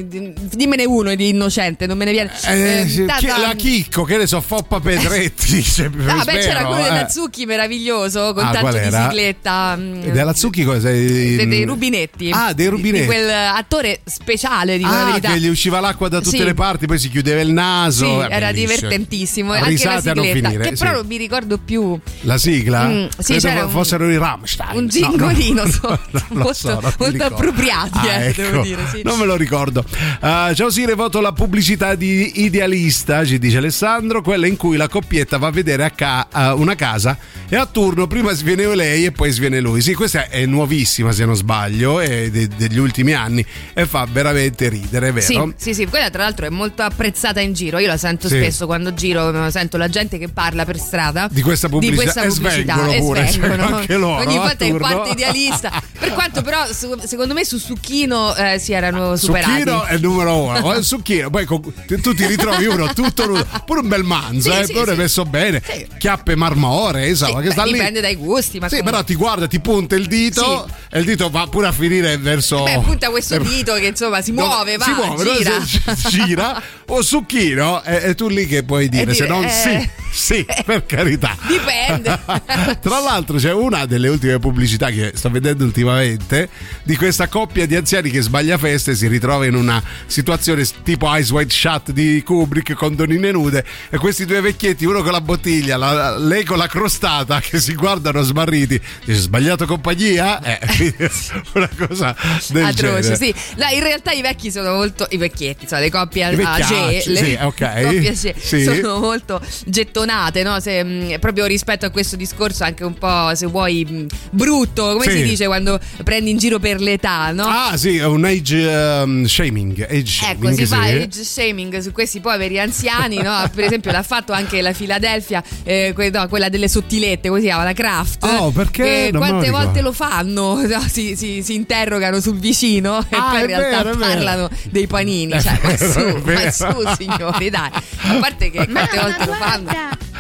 Dimmene 0.53 0.85
uno 0.85 1.14
di 1.14 1.29
innocente, 1.29 1.87
non 1.87 1.97
me 1.97 2.05
ne 2.05 2.11
viene. 2.12 2.31
Eh, 2.47 2.81
Eh, 2.81 2.89
sì, 2.89 3.05
da- 3.05 3.18
la 3.39 3.55
Chicco, 3.55 4.05
che 4.05 4.16
ne 4.16 4.27
so, 4.27 4.41
Foppa 4.41 4.81
Pedretti. 4.81 5.62
cioè, 5.62 5.89
Ah, 6.20 6.24
beh, 6.24 6.38
c'era 6.38 6.64
quello 6.64 6.80
eh. 6.80 6.88
della 6.90 7.08
Zucchi 7.08 7.46
meraviglioso 7.46 8.32
con 8.34 8.44
Ah, 8.44 8.50
tanto 8.50 8.70
di 8.72 8.76
era? 8.78 9.02
cicletta. 9.04 9.76
mm, 9.76 10.02
E 10.04 10.10
della 10.10 10.34
Zucchi 10.34 10.64
cosa? 10.64 10.88
de- 10.90 11.46
dei 11.46 11.64
rubinetti. 11.64 12.30
Ah, 12.32 12.52
dei 12.52 12.64
Di- 12.66 12.70
rubinetti. 12.70 13.00
Di, 13.02 13.06
quel 13.06 13.30
attore 13.30 14.00
speciale, 14.04 14.78
la 14.78 14.88
Ah, 15.02 15.04
verità. 15.06 15.32
che 15.32 15.40
gli 15.40 15.48
usciva 15.48 15.80
l'acqua 15.80 16.08
da 16.08 16.20
tutte 16.20 16.38
Sì. 16.38 16.44
le 16.44 16.54
parti, 16.54 16.86
poi 16.86 16.98
si 16.98 17.08
chiudeva 17.10 17.40
il 17.40 17.52
naso. 17.52 18.04
Sì, 18.04 18.10
Eh, 18.10 18.34
era 18.34 18.46
bellissimo. 18.50 18.74
divertentissimo. 18.74 19.52
Anche 19.52 19.62
la 19.64 19.68
Risate 19.68 20.10
a 20.10 20.14
non 20.14 20.24
sigletta, 20.24 20.48
finire, 20.48 20.68
che 20.70 20.76
sì. 20.76 20.82
però 20.84 20.96
non 20.96 21.06
mi 21.06 21.16
ricordo 21.16 21.58
più. 21.58 21.98
La 22.22 22.38
sigla? 22.38 22.86
Mm, 22.88 23.06
sì, 23.18 23.36
Credo 23.38 23.68
fossero 23.68 24.10
i 24.10 24.16
Rammstein. 24.18 24.76
Un 24.76 24.82
No, 24.84 24.88
gingolino 24.88 25.62
no, 25.64 25.70
non 25.82 25.98
lo 26.10 26.34
molto, 26.42 26.52
so, 26.54 26.80
molto 26.98 27.24
appropriati, 27.24 27.98
Ah, 27.98 28.12
eh, 28.22 28.26
ecco. 28.28 28.42
devo 28.42 28.62
dire. 28.62 28.82
Sì. 28.92 29.02
Non 29.04 29.18
me 29.18 29.24
lo 29.24 29.36
ricordo. 29.36 29.84
Uh, 30.20 30.52
ciao 30.54 30.70
Sire, 30.70 30.94
voto 30.94 31.20
la 31.20 31.32
pubblicità 31.32 31.94
di 31.94 32.42
Idealista, 32.44 33.24
ci 33.24 33.38
dice 33.38 33.58
Alessandro, 33.58 34.22
quella 34.22 34.46
in 34.46 34.56
cui 34.56 34.76
la 34.76 34.88
coppietta 34.88 35.38
va 35.38 35.48
a 35.48 35.50
vedere 35.50 35.84
a 35.84 35.90
ca- 36.07 36.26
a 36.30 36.54
una 36.54 36.74
casa 36.76 37.16
e 37.48 37.57
a 37.57 37.66
turno 37.66 38.07
prima 38.07 38.32
sviene 38.32 38.72
lei 38.74 39.04
e 39.07 39.12
poi 39.12 39.30
sviene 39.32 39.61
lui. 39.61 39.80
Sì, 39.80 39.94
questa 39.94 40.28
è 40.28 40.46
nuovissima 40.46 41.11
se 41.12 41.24
non 41.24 41.34
sbaglio, 41.34 42.00
è 42.00 42.30
de- 42.30 42.48
degli 42.48 42.78
ultimi 42.78 43.12
anni 43.12 43.44
e 43.74 43.86
fa 43.86 44.07
veramente 44.11 44.68
ridere, 44.68 45.11
vero? 45.12 45.26
Sì, 45.26 45.52
sì, 45.57 45.74
sì, 45.74 45.86
quella 45.86 46.11
tra 46.11 46.22
l'altro 46.22 46.46
è 46.46 46.50
molto 46.50 46.82
apprezzata 46.82 47.40
in 47.40 47.52
giro. 47.52 47.78
Io 47.78 47.88
la 47.88 47.96
sento 47.96 48.28
Sì. 48.28 48.36
spesso 48.36 48.66
quando 48.66 48.94
giro, 48.94 49.50
sento 49.50 49.76
la 49.76 49.88
gente 49.88 50.18
che 50.18 50.28
parla 50.28 50.64
per 50.64 50.78
strada 50.78 51.28
Di 51.30 51.42
questa 51.42 51.68
pubblicità. 51.68 51.96
Di 51.96 52.02
questa 52.02 52.22
E 52.22 52.28
pubblicità. 52.28 52.88
E 52.88 52.98
pure, 52.98 53.30
cioè, 53.30 53.48
anche 53.59 53.96
loro, 53.96 54.22
Ogni 54.22 54.36
volta 54.36 54.64
è 54.64 54.76
quarto 54.76 55.11
idealista. 55.11 55.82
per 55.98 56.12
quanto 56.12 56.42
però 56.42 56.64
secondo 56.66 57.34
me 57.34 57.44
su 57.44 57.59
Succhino 57.59 58.34
eh, 58.36 58.59
si 58.59 58.72
erano 58.72 59.16
superati. 59.16 59.50
Succhino 59.61 59.84
è 59.84 59.94
il 59.94 60.00
numero 60.00 60.36
uno, 60.36 60.59
o 60.59 60.74
il 60.74 60.84
succhino, 60.84 61.30
poi 61.30 61.44
con- 61.44 61.61
tu 61.86 62.14
ti 62.14 62.26
ritrovi 62.26 62.66
uno 62.66 62.92
tutto 62.92 63.26
nudo, 63.26 63.46
pure 63.64 63.80
un 63.80 63.88
bel 63.88 64.02
manzo, 64.04 64.52
Sì, 64.52 64.59
eh, 64.59 64.64
sì, 64.66 64.72
pure 64.72 64.92
sì. 64.92 64.98
messo 64.98 65.24
bene, 65.24 65.62
chiappe 65.97 66.34
marmoree, 66.36 67.09
insomma, 67.09 67.40
che 67.40 67.47
Beh, 67.49 67.53
sta 67.53 67.64
lì. 67.64 67.72
dipende 67.72 68.01
dai 68.01 68.14
gusti, 68.16 68.59
ma 68.59 68.68
Sì, 68.68 68.76
comunque- 68.76 68.90
però 68.92 69.05
ti 69.05 69.14
guarda, 69.14 69.47
ti 69.47 69.61
punta 69.61 69.94
il 69.97 70.07
dito 70.07 70.68
e 70.90 70.99
il 70.99 71.05
dito 71.05 71.28
va 71.30 71.47
pure 71.49 71.66
a 71.68 71.72
finire 71.72 72.16
verso. 72.18 72.62
Beh, 72.62 72.80
punta 72.84 73.11
questo 73.11 73.34
eh, 73.34 73.40
dito 73.40 73.74
che 73.74 73.86
insomma 73.86 74.20
si 74.22 74.32
no, 74.32 74.47
muove, 74.47 74.76
va, 74.76 74.84
si 74.84 74.90
muove, 74.92 75.24
no? 75.24 75.34
gira. 75.36 75.64
Si- 75.64 75.80
si- 75.97 76.09
gira 76.24 76.62
o 76.88 77.03
succhino 77.03 77.82
e, 77.84 78.11
e 78.11 78.14
tu 78.14 78.28
lì 78.28 78.47
che 78.47 78.62
puoi 78.64 78.88
dire, 78.88 79.11
E 79.11 79.14
se 79.14 79.22
dire, 79.24 79.34
non 79.34 79.44
eh. 79.44 79.51
sì, 79.51 79.88
sì, 80.12 80.47
per 80.64 80.84
carità. 80.86 81.36
Dipende. 81.47 82.18
Tra 82.80 83.01
l'altro 83.01 83.38
c'è 83.38 83.53
una 83.53 83.86
delle 83.86 84.09
ultime 84.09 84.38
pubblicità 84.38 84.90
che 84.90 85.12
sto 85.14 85.30
vedendo 85.30 85.64
ultimamente 85.64 86.49
di 86.82 86.97
questa 86.97 87.28
coppia 87.28 87.66
di 87.66 87.76
anziani 87.76 88.11
che 88.11 88.20
sbaglia 88.20 88.57
feste 88.59 88.92
e 88.92 88.94
si 88.94 89.07
ritrova 89.09 89.47
in 89.47 89.55
una 89.55 89.82
situazione 90.07 90.64
tipo 90.82 91.14
Ice 91.16 91.32
White 91.32 91.53
Shut 91.55 91.90
di 91.92 92.22
Kubrick 92.24 92.74
con 92.74 92.94
donine 92.94 93.30
nude 93.32 93.64
e 93.90 93.99
questi 93.99 94.24
due 94.24 94.40
vecchietti, 94.40 94.84
uno 94.84 95.03
con 95.03 95.12
la 95.12 95.20
bottiglia, 95.20 95.76
la- 95.76 95.86
lei 96.18 96.45
con 96.45 96.59
la 96.59 96.66
crostata 96.66 97.41
che 97.45 97.61
si 97.61 97.74
guardano 97.74 98.22
smarriti, 98.22 98.80
dice 99.05 99.20
sbagliato 99.20 99.66
compagnia? 99.66 100.41
Eh, 100.43 101.11
una 101.55 101.68
cosa 101.76 102.14
del 102.49 102.64
Atroce, 102.64 103.03
genere. 103.03 103.16
sì. 103.16 103.34
No, 103.57 103.66
in 103.72 103.82
realtà 103.82 104.12
i 104.12 104.20
vecchi 104.22 104.51
sono 104.51 104.74
molto. 104.74 105.07
I 105.11 105.16
vecchietti, 105.16 105.62
insomma, 105.64 105.80
le 105.82 105.91
coppie 105.91 106.24
age, 106.24 107.03
le 107.11 107.16
sì, 107.24 107.39
ok. 107.41 107.82
coppie 107.82 108.09
age 108.11 108.34
Sì. 108.39 108.64
sono 108.64 108.99
molto 108.99 109.41
gettonate, 109.66 110.43
no? 110.43 110.59
Se, 110.61 110.82
mh, 110.82 111.18
proprio 111.20 111.47
rispetto 111.47 111.87
a 111.87 111.91
questo 111.91 112.16
discorso, 112.16 112.64
anche 112.64 112.84
un 112.84 112.95
po', 112.95 113.34
se 113.34 113.47
vuoi, 113.47 113.84
mh, 113.84 114.07
brutto, 114.30 114.93
come 114.93 115.05
Sì. 115.05 115.11
si 115.18 115.22
dice 115.22 115.47
quando 115.47 115.78
prendi 116.05 116.30
in 116.30 116.39
giro 116.39 116.59
per 116.59 116.80
l'età, 116.80 117.32
no? 117.32 117.45
Ah 117.47 117.76
sì, 117.76 117.97
è 117.97 118.05
un 118.07 118.24
age 118.24 118.64
um, 118.66 119.24
shaming. 119.26 119.82
Age 119.89 120.24
Ecco, 120.26 120.47
shaming, 120.49 120.55
si 120.59 120.66
fa 120.66 120.80
age 120.82 121.22
shaming 121.24 121.78
su 121.78 121.93
questi 121.93 122.20
poveri 122.20 122.59
anziani, 122.59 123.16
no? 123.18 123.51
Per 123.55 123.64
esempio, 123.64 123.91
l'ha 123.93 124.03
fatto 124.03 124.32
anche 124.32 124.61
la 124.61 124.72
Philadelphia, 124.72 125.43
eh, 125.64 125.76
que- 125.95 126.11
no, 126.11 126.29
quella 126.29 126.49
delle 126.49 126.68
sottilette, 126.68 127.29
come 127.29 127.41
si 127.41 127.47
chiama? 127.47 127.64
La 127.64 127.72
Kraft. 127.72 128.24
Oh, 128.24 128.51
perché? 128.51 129.11
Non 129.12 129.20
me 129.22 129.27
lo 129.29 129.33
quante 129.35 129.47
ricordo. 129.47 129.64
volte 129.64 129.81
lo 129.83 129.93
fanno? 129.93 130.55
No, 130.77 130.81
si, 130.89 131.16
si- 131.16 131.43
si 131.43 131.55
interrogano 131.55 132.20
sul 132.20 132.39
vicino 132.39 132.99
e 133.09 133.16
Ah, 133.16 133.29
poi 133.31 133.39
in 133.41 133.45
è 133.45 133.47
realtà 133.47 133.77
vero, 133.83 133.91
è 133.91 133.97
vero. 133.97 133.99
parlano 134.14 134.49
dei 134.70 134.87
panini. 134.87 135.41
Cioè, 135.41 135.59
ma 135.62 135.68
vero, 135.70 135.93
su, 135.93 135.99
è 135.99 136.12
ma 136.12 136.20
vero. 136.20 136.51
su, 136.51 136.95
signori, 136.99 137.51
dai. 137.51 137.70
A 137.72 138.14
parte 138.20 138.51
che 138.51 138.68
quante 138.68 138.99
volte 139.01 139.24
lo 139.27 139.33
fanno. 139.33 139.70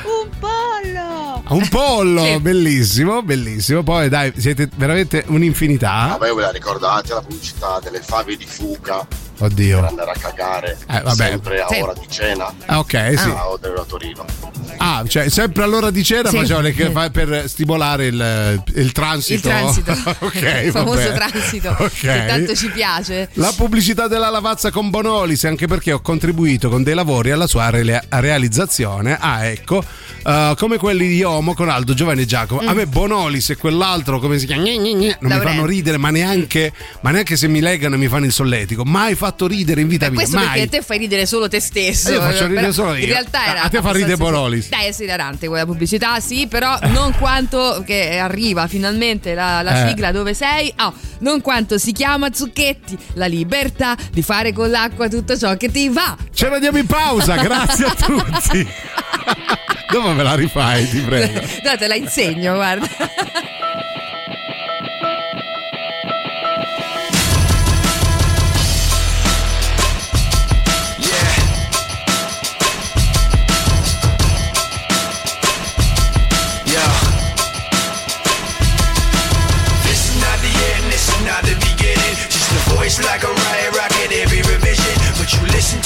Un 0.04 0.28
pollo! 0.38 1.42
Un 1.48 1.68
pollo, 1.68 2.24
Sì. 2.24 2.40
bellissimo, 2.40 3.22
bellissimo. 3.22 3.82
Poi 3.82 4.08
dai, 4.08 4.32
siete 4.36 4.68
veramente 4.76 5.24
un'infinità. 5.28 6.16
Vabbè, 6.18 6.32
ve 6.32 6.40
la 6.42 6.50
ricordate 6.50 7.12
la 7.14 7.20
pubblicità 7.22 7.78
delle 7.82 8.00
fave 8.00 8.36
di 8.36 8.46
Fuca 8.46 9.06
per 9.36 9.46
Oddio. 9.46 9.86
andare 9.86 10.10
a 10.10 10.18
cagare 10.18 10.78
Eh, 10.90 11.00
vabbè. 11.00 11.28
sempre 11.28 11.60
a 11.60 11.66
Sì. 11.68 11.80
ora 11.80 11.92
di 11.92 12.06
cena? 12.08 12.52
Ah, 12.66 12.78
ok, 12.78 13.14
sì. 13.18 13.28
A 13.28 13.84
Torino. 13.86 14.24
Ah, 14.78 15.04
cioè 15.06 15.28
sempre 15.30 15.62
all'ora 15.62 15.90
di 15.90 16.02
cena 16.04 16.28
Sì. 16.28 16.36
facevano 16.36 16.66
le 16.66 16.74
che 16.74 16.90
fa- 16.90 17.08
per 17.10 17.44
stimolare 17.48 18.06
il, 18.06 18.62
il 18.74 18.92
transito. 18.92 19.48
Il 19.48 19.54
transito. 19.54 19.92
ok, 20.26 20.60
il 20.64 20.70
famoso 20.70 20.98
vabbè. 21.00 21.14
transito 21.14 21.70
Ok. 21.78 21.90
che 22.00 22.24
tanto 22.26 22.54
ci 22.54 22.68
piace. 22.70 23.28
La 23.34 23.52
pubblicità 23.56 24.06
della 24.08 24.28
lavazza 24.30 24.70
con 24.70 24.90
Bonolis, 24.90 25.44
anche 25.44 25.66
perché 25.66 25.92
ho 25.92 26.00
contribuito 26.00 26.68
con 26.68 26.82
dei 26.82 26.94
lavori 26.94 27.30
alla 27.30 27.46
sua 27.46 27.70
re- 27.70 28.02
realizzazione. 28.08 29.16
Ah, 29.18 29.44
ecco, 29.46 29.82
eh, 30.24 30.54
come 30.58 30.76
quelli 30.78 31.08
di 31.08 31.22
Omo 31.22 31.54
con 31.54 31.68
Aldo, 31.68 31.94
Giovanni 31.94 32.22
e 32.22 32.26
Giacomo. 32.26 32.60
A 32.68 32.72
me 32.74 32.86
Bonolis 32.86 33.50
e 33.50 33.56
quell'altro, 33.56 34.18
come 34.18 34.38
si 34.38 34.46
chiama? 34.46 34.62
Gne, 34.62 34.76
gne, 34.78 34.92
gne, 34.94 35.06
non 35.08 35.16
mi 35.20 35.28
Laurenti. 35.28 35.54
fanno 35.54 35.66
ridere, 35.66 35.96
ma 35.96 36.10
neanche, 36.10 36.72
ma 37.00 37.10
neanche 37.10 37.36
se 37.36 37.48
mi 37.48 37.60
legano 37.60 37.94
e 37.94 37.98
mi 37.98 38.08
fanno 38.08 38.26
il 38.26 38.32
solletico. 38.32 38.84
Mai 38.84 39.14
fatto 39.26 39.46
ridere 39.46 39.80
in 39.80 39.88
vita 39.88 40.06
mia. 40.06 40.16
Questo 40.16 40.36
Mai. 40.36 40.46
perché 40.48 40.68
te 40.68 40.82
fai 40.82 40.98
ridere 40.98 41.26
solo 41.26 41.48
te 41.48 41.60
stesso. 41.60 42.12
Io 42.12 42.20
faccio 42.20 42.46
ridere 42.46 42.72
solo 42.72 42.94
io. 42.94 43.04
In 43.04 43.10
realtà 43.10 43.46
era. 43.46 43.62
A 43.62 43.68
te 43.68 43.80
fa 43.80 43.92
ridere 43.92 44.16
Bonolis. 44.16 44.68
Dai, 44.68 44.84
è 44.84 44.88
esilarante 44.88 45.48
quella 45.48 45.64
pubblicità, 45.66 46.20
sì, 46.20 46.46
però 46.46 46.78
non 46.84 47.12
quanto 47.18 47.82
che 47.86 48.18
arriva 48.18 48.66
finalmente 48.68 49.34
la, 49.34 49.62
la 49.62 49.84
Eh. 49.84 49.88
sigla 49.88 50.12
dove 50.12 50.34
sei. 50.34 50.72
Oh, 50.78 50.92
non 51.20 51.40
quanto 51.40 51.78
si 51.78 51.92
chiama 51.92 52.28
Zucchetti, 52.32 52.96
la 53.14 53.26
libertà 53.26 53.96
di 54.10 54.22
fare 54.22 54.52
con 54.52 54.70
l'acqua 54.70 55.08
tutto 55.08 55.36
ciò 55.36 55.56
che 55.56 55.70
ti 55.70 55.88
va. 55.88 56.16
Ce 56.32 56.48
la 56.48 56.58
diamo 56.58 56.78
in 56.78 56.86
pausa, 56.86 57.36
grazie 57.42 57.84
a 57.86 57.94
tutti. 57.94 58.66
Dopo 59.90 60.12
me 60.12 60.22
la 60.22 60.34
rifai, 60.34 60.88
ti 60.88 60.98
prego. 61.00 61.40
No, 61.40 61.76
te 61.78 61.86
la 61.86 61.94
insegno, 61.94 62.54
guarda. 62.54 62.86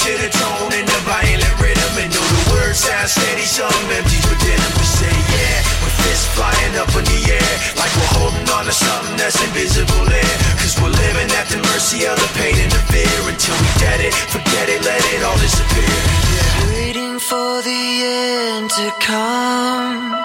To 0.01 0.17
the 0.17 0.33
tone 0.33 0.73
and 0.73 0.87
the 0.89 1.01
violent 1.05 1.55
rhythm 1.61 1.93
and 2.01 2.09
know 2.09 2.25
the 2.25 2.43
words 2.49 2.81
sound 2.81 3.05
steady, 3.05 3.45
some 3.45 3.69
empties 3.93 4.25
within 4.25 4.57
them. 4.57 4.73
We 4.81 4.87
say 4.97 5.13
yeah, 5.13 5.61
with 5.85 5.93
fists 6.01 6.25
flying 6.33 6.73
up 6.81 6.89
in 6.97 7.05
the 7.05 7.21
air, 7.29 7.53
like 7.77 7.93
we're 7.93 8.13
holding 8.17 8.49
on 8.49 8.65
to 8.65 8.73
something 8.73 9.13
that's 9.21 9.37
invisible 9.45 10.01
there. 10.09 10.37
Cause 10.57 10.73
we're 10.81 10.89
living 10.89 11.29
at 11.37 11.45
the 11.53 11.61
mercy 11.69 12.09
of 12.09 12.17
the 12.17 12.29
pain 12.33 12.57
and 12.57 12.73
the 12.73 12.81
fear 12.89 13.19
until 13.29 13.53
we 13.61 13.69
get 13.77 14.01
it, 14.01 14.13
forget 14.33 14.73
it, 14.73 14.81
let 14.81 15.05
it 15.13 15.21
all 15.21 15.37
disappear. 15.37 15.93
Waiting 16.73 17.21
for 17.21 17.61
the 17.61 17.85
end 18.01 18.73
to 18.73 18.89
come, 19.05 20.17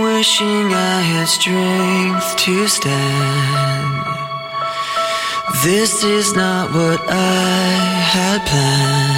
wishing 0.00 0.72
I 0.72 0.96
had 1.12 1.28
strength 1.28 2.40
to 2.48 2.56
stand. 2.72 4.00
This 5.62 6.02
is 6.04 6.32
not 6.32 6.72
what 6.72 7.00
I 7.06 8.00
had 8.16 8.40
planned. 8.46 9.09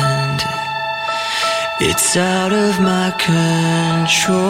It's 1.81 2.16
out 2.16 2.53
of 2.53 2.81
my 2.81 3.11
control. 3.18 4.43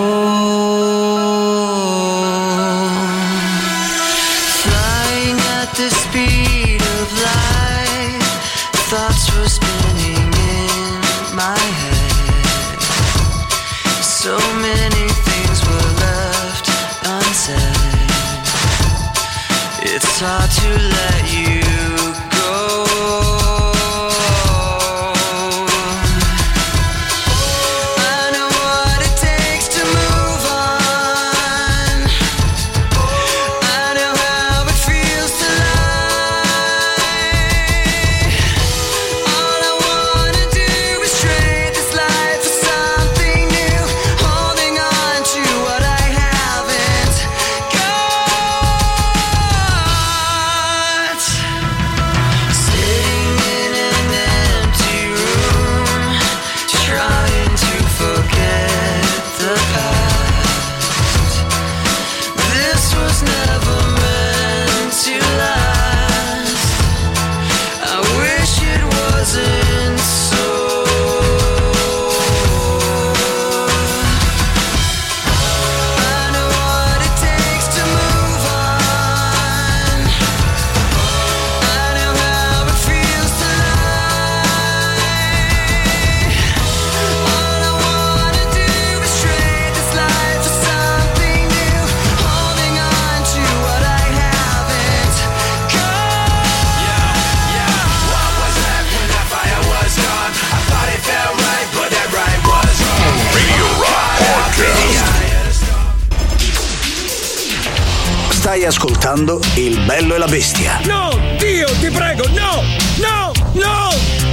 Stai 108.63 108.75
ascoltando 108.75 109.41
Il 109.55 109.77
bello 109.81 110.15
e 110.15 110.19
la 110.19 110.29
bestia. 110.29 110.79
No, 110.85 111.11
Dio, 111.37 111.67
ti 111.81 111.91
prego, 111.91 112.25
no, 112.29 112.63
no, 112.99 113.33
no, 113.55 113.89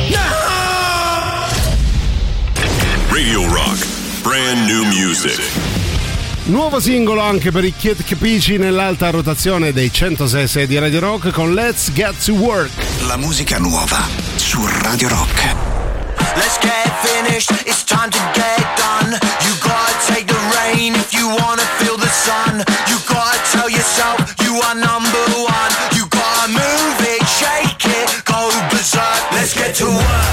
no! 0.10 0.26
Radio 3.10 3.52
Rock. 3.52 3.88
Brand 4.22 4.70
new 4.70 4.84
music. 4.84 5.42
Nuovo 6.44 6.80
singolo 6.80 7.22
anche 7.22 7.50
per 7.50 7.64
i 7.64 7.74
Kid 7.76 8.04
Capici 8.04 8.58
nell'alta 8.58 9.10
rotazione 9.10 9.74
dei 9.74 9.92
106 9.92 10.68
di 10.68 10.78
Radio 10.78 11.00
Rock 11.00 11.32
con 11.32 11.56
Let's 11.56 11.92
Get 11.92 12.24
to 12.24 12.34
Work. 12.34 12.70
La 13.08 13.18
musica 13.18 13.58
nuova 13.58 14.08
su 14.36 14.64
Radio 14.84 15.08
Rock. 15.08 15.56
Let's 16.36 16.60
get 16.60 16.92
finished, 17.02 17.50
it's 17.66 17.84
time 17.84 18.10
to 18.10 18.20
get 18.34 18.64
done. 18.78 19.18
You 19.48 19.59
rain 20.80 20.96
if 20.96 21.14
you 21.14 21.28
wanna 21.28 21.68
feel 21.80 21.98
the 21.98 22.08
sun. 22.08 22.64
You 22.90 22.98
gotta 23.08 23.40
tell 23.52 23.70
yourself 23.70 24.18
you 24.44 24.54
are 24.66 24.76
number 24.76 25.24
one. 25.36 25.72
You 25.96 26.08
gotta 26.10 26.48
move 26.52 26.98
it, 27.14 27.22
shake 27.40 27.86
it, 27.86 28.08
go 28.26 28.50
berserk. 28.70 29.32
Let's 29.32 29.54
get 29.54 29.76
to 29.76 29.86
work. 29.86 30.29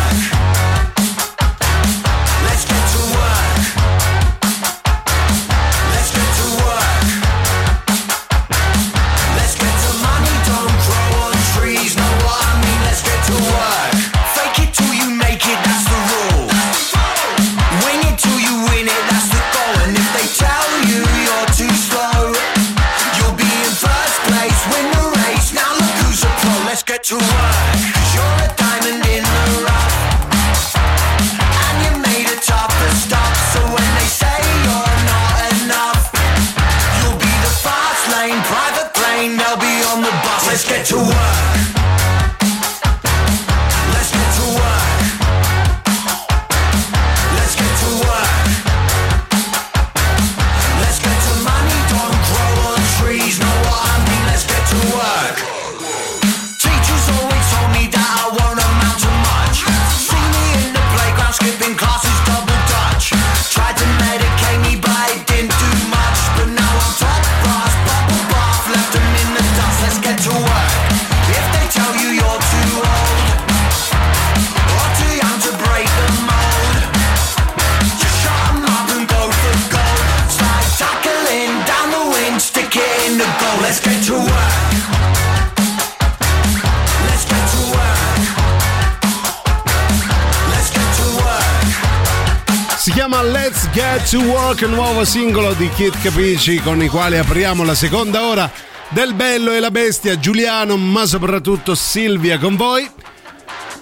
Work, 94.56 94.74
nuovo 94.74 95.04
singolo 95.04 95.52
di 95.52 95.68
Kid 95.68 96.00
Capici 96.00 96.60
con 96.60 96.82
i 96.82 96.88
quali 96.88 97.18
apriamo 97.18 97.62
la 97.62 97.74
seconda 97.74 98.22
ora 98.22 98.50
del 98.88 99.12
Bello 99.12 99.52
e 99.52 99.60
la 99.60 99.70
Bestia. 99.70 100.18
Giuliano, 100.18 100.78
ma 100.78 101.04
soprattutto 101.04 101.74
Silvia 101.74 102.38
con 102.38 102.56
voi. 102.56 102.88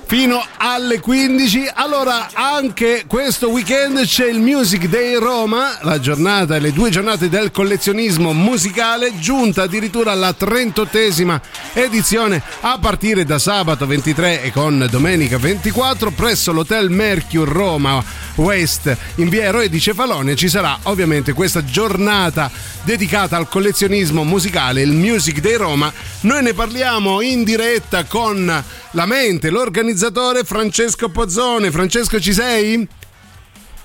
Fino 0.06 0.44
alle 0.56 0.98
15. 0.98 1.70
Allora, 1.74 2.28
anche 2.32 3.04
questo 3.06 3.50
weekend 3.50 4.04
c'è 4.04 4.26
il 4.26 4.40
Music 4.40 4.88
Day 4.88 5.14
Roma, 5.14 5.78
la 5.82 6.00
giornata, 6.00 6.58
le 6.58 6.72
due 6.72 6.90
giornate 6.90 7.28
del 7.28 7.52
collezionismo 7.52 8.32
musicale, 8.32 9.16
giunta 9.18 9.62
addirittura 9.62 10.10
alla 10.10 10.34
38esima 10.36 11.40
edizione 11.74 12.42
a 12.60 12.78
partire 12.80 13.24
da 13.24 13.38
sabato 13.38 13.86
23 13.86 14.42
e 14.42 14.52
con 14.52 14.86
domenica 14.90 15.38
24 15.38 16.10
presso 16.12 16.52
l'Hotel 16.52 16.90
Mercure 16.90 17.50
Roma 17.50 18.02
West 18.36 18.96
in 19.16 19.28
via 19.28 19.44
Eroe 19.44 19.68
di 19.68 19.80
Cefalonia 19.80 20.34
ci 20.34 20.48
sarà 20.48 20.78
ovviamente 20.84 21.32
questa 21.32 21.64
giornata 21.64 22.50
dedicata 22.84 23.36
al 23.36 23.48
collezionismo 23.48 24.24
musicale, 24.24 24.82
il 24.82 24.92
Music 24.92 25.40
Day 25.40 25.56
Roma. 25.56 25.92
Noi 26.20 26.42
ne 26.42 26.52
parliamo 26.52 27.20
in 27.20 27.42
diretta 27.44 28.04
con 28.04 28.62
la 28.90 29.06
mente, 29.06 29.50
l'organizzatore 29.50 30.44
Francesco 30.44 31.08
Pozzone. 31.08 31.70
Francesco, 31.70 32.20
ci 32.20 32.32
sei? 32.32 32.86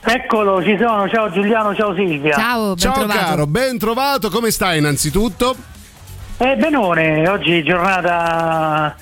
Eccolo, 0.02 0.64
ci 0.64 0.78
sono. 0.80 1.10
Ciao 1.10 1.32
Giuliano, 1.32 1.76
ciao 1.76 1.94
Silvia. 1.96 2.36
Ciao, 2.36 2.76
Ciao 2.76 3.06
caro, 3.06 3.48
ben 3.48 3.78
trovato, 3.78 4.30
come 4.30 4.52
stai 4.52 4.78
innanzitutto? 4.78 5.79
Eh, 6.42 6.56
benone, 6.56 7.28
oggi 7.28 7.62
giornata 7.64 8.96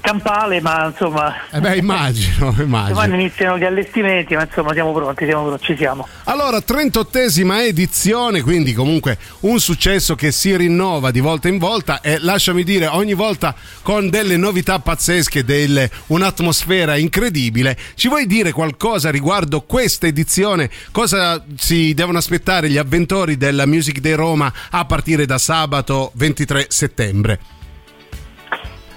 campale, 0.00 0.60
ma 0.60 0.86
insomma. 0.86 1.34
Eh 1.50 1.60
beh, 1.60 1.76
immagino, 1.76 2.54
immagino. 2.60 2.94
Domani 2.94 3.14
iniziano 3.14 3.58
gli 3.58 3.64
allestimenti, 3.64 4.34
ma 4.34 4.42
insomma 4.42 4.72
siamo 4.72 4.92
pronti, 4.92 5.24
siamo 5.24 5.44
pronti, 5.46 5.64
ci 5.64 5.76
siamo. 5.76 6.06
Allora, 6.24 6.58
38esima 6.58 7.60
edizione, 7.60 8.42
quindi 8.42 8.72
comunque 8.72 9.18
un 9.40 9.58
successo 9.60 10.14
che 10.14 10.32
si 10.32 10.56
rinnova 10.56 11.10
di 11.10 11.20
volta 11.20 11.48
in 11.48 11.58
volta 11.58 12.00
e 12.00 12.18
lasciami 12.18 12.64
dire 12.64 12.86
ogni 12.86 13.14
volta 13.14 13.54
con 13.82 14.10
delle 14.10 14.36
novità 14.36 14.78
pazzesche, 14.78 15.44
delle, 15.44 15.90
un'atmosfera 16.06 16.96
incredibile. 16.96 17.76
Ci 17.94 18.08
vuoi 18.08 18.26
dire 18.26 18.52
qualcosa 18.52 19.10
riguardo 19.10 19.62
questa 19.62 20.06
edizione? 20.06 20.70
Cosa 20.90 21.42
si 21.56 21.94
devono 21.94 22.18
aspettare 22.18 22.70
gli 22.70 22.78
avventori 22.78 23.36
della 23.36 23.66
Music 23.66 24.00
Day 24.00 24.14
Roma 24.14 24.52
a 24.70 24.84
partire 24.84 25.26
da 25.26 25.38
sabato 25.38 26.10
23 26.14 26.66
settembre? 26.68 27.62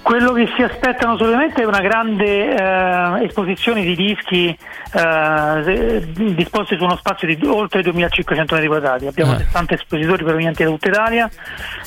Quello 0.08 0.32
che 0.32 0.48
si 0.56 0.62
aspettano 0.62 1.18
solamente 1.18 1.60
è 1.60 1.66
una 1.66 1.82
grande 1.82 2.54
eh, 2.54 3.24
esposizione 3.26 3.82
di 3.82 3.94
dischi 3.94 4.46
eh, 4.94 6.02
disposti 6.34 6.78
su 6.78 6.84
uno 6.84 6.96
spazio 6.96 7.26
di 7.28 7.38
oltre 7.46 7.82
2500 7.82 8.54
metri 8.54 8.68
quadrati. 8.68 9.06
Abbiamo 9.06 9.34
Eh. 9.34 9.40
60 9.40 9.74
espositori 9.74 10.24
provenienti 10.24 10.64
da 10.64 10.70
tutta 10.70 10.88
Italia 10.88 11.28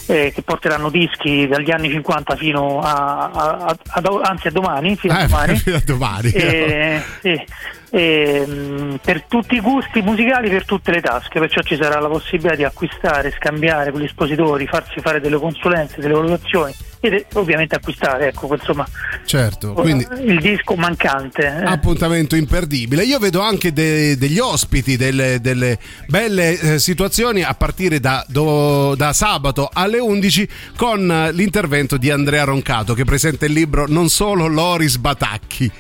eh, 0.06 0.32
che 0.36 0.44
porteranno 0.44 0.92
dischi 0.92 1.48
dagli 1.48 1.72
anni 1.72 1.90
50 1.90 2.36
fino 2.36 2.80
a, 2.80 3.32
a- 3.34 3.56
a- 3.66 3.78
a- 3.90 4.20
anzi 4.22 4.50
a 4.50 4.52
domani, 4.52 4.96
fino 4.96 5.14
a 5.16 5.22
Eh, 5.24 5.26
domani. 5.26 5.56
fino 5.56 5.80
domani. 5.84 6.30
Eh, 6.30 7.02
sì. 7.22 7.44
E, 7.90 8.46
mh, 8.46 9.00
per 9.04 9.24
tutti 9.24 9.56
i 9.56 9.60
gusti 9.62 10.02
musicali, 10.04 10.48
per 10.52 10.66
tutte 10.66 10.92
le 10.92 11.02
tasche, 11.02 11.40
perciò 11.40 11.62
ci 11.62 11.76
sarà 11.76 12.00
la 12.00 12.08
possibilità 12.08 12.54
di 12.56 12.64
acquistare, 12.66 13.32
scambiare 13.32 13.90
con 13.90 14.00
gli 14.00 14.04
espositori, 14.06 14.68
farsi 14.68 15.00
fare 15.00 15.20
delle 15.20 15.38
consulenze, 15.40 16.00
delle 16.00 16.14
valutazioni 16.14 16.72
eh, 17.02 17.26
ovviamente 17.34 17.76
acquistare, 17.76 18.30
ecco, 18.30 18.54
insomma, 18.54 18.88
Certo, 19.26 19.74
quindi 19.74 20.06
il 20.24 20.40
disco 20.40 20.76
mancante. 20.76 21.42
eh. 21.46 21.64
appuntamento 21.66 22.36
imperdibile. 22.36 23.04
Io 23.04 23.20
vedo 23.20 23.42
anche 23.42 23.74
de- 23.74 24.18
degli 24.18 24.40
ospiti, 24.40 24.98
delle, 24.98 25.40
delle 25.42 25.78
belle 26.08 26.60
eh, 26.60 26.80
situazioni 26.80 27.44
a 27.44 27.54
partire 27.54 28.00
da, 28.00 28.24
do- 28.28 28.96
da 28.96 29.14
sabato 29.14 29.70
alle 29.72 30.00
11 30.00 30.48
con 30.78 31.10
eh, 31.12 31.32
l'intervento 31.32 31.98
di 31.98 32.10
Andrea 32.12 32.44
Roncato 32.44 32.94
che 32.94 33.04
presenta 33.06 33.46
il 33.46 33.54
libro 33.54 33.86
Non 33.88 34.10
solo 34.10 34.48
Loris 34.48 34.98
Batacchi. 34.98 35.72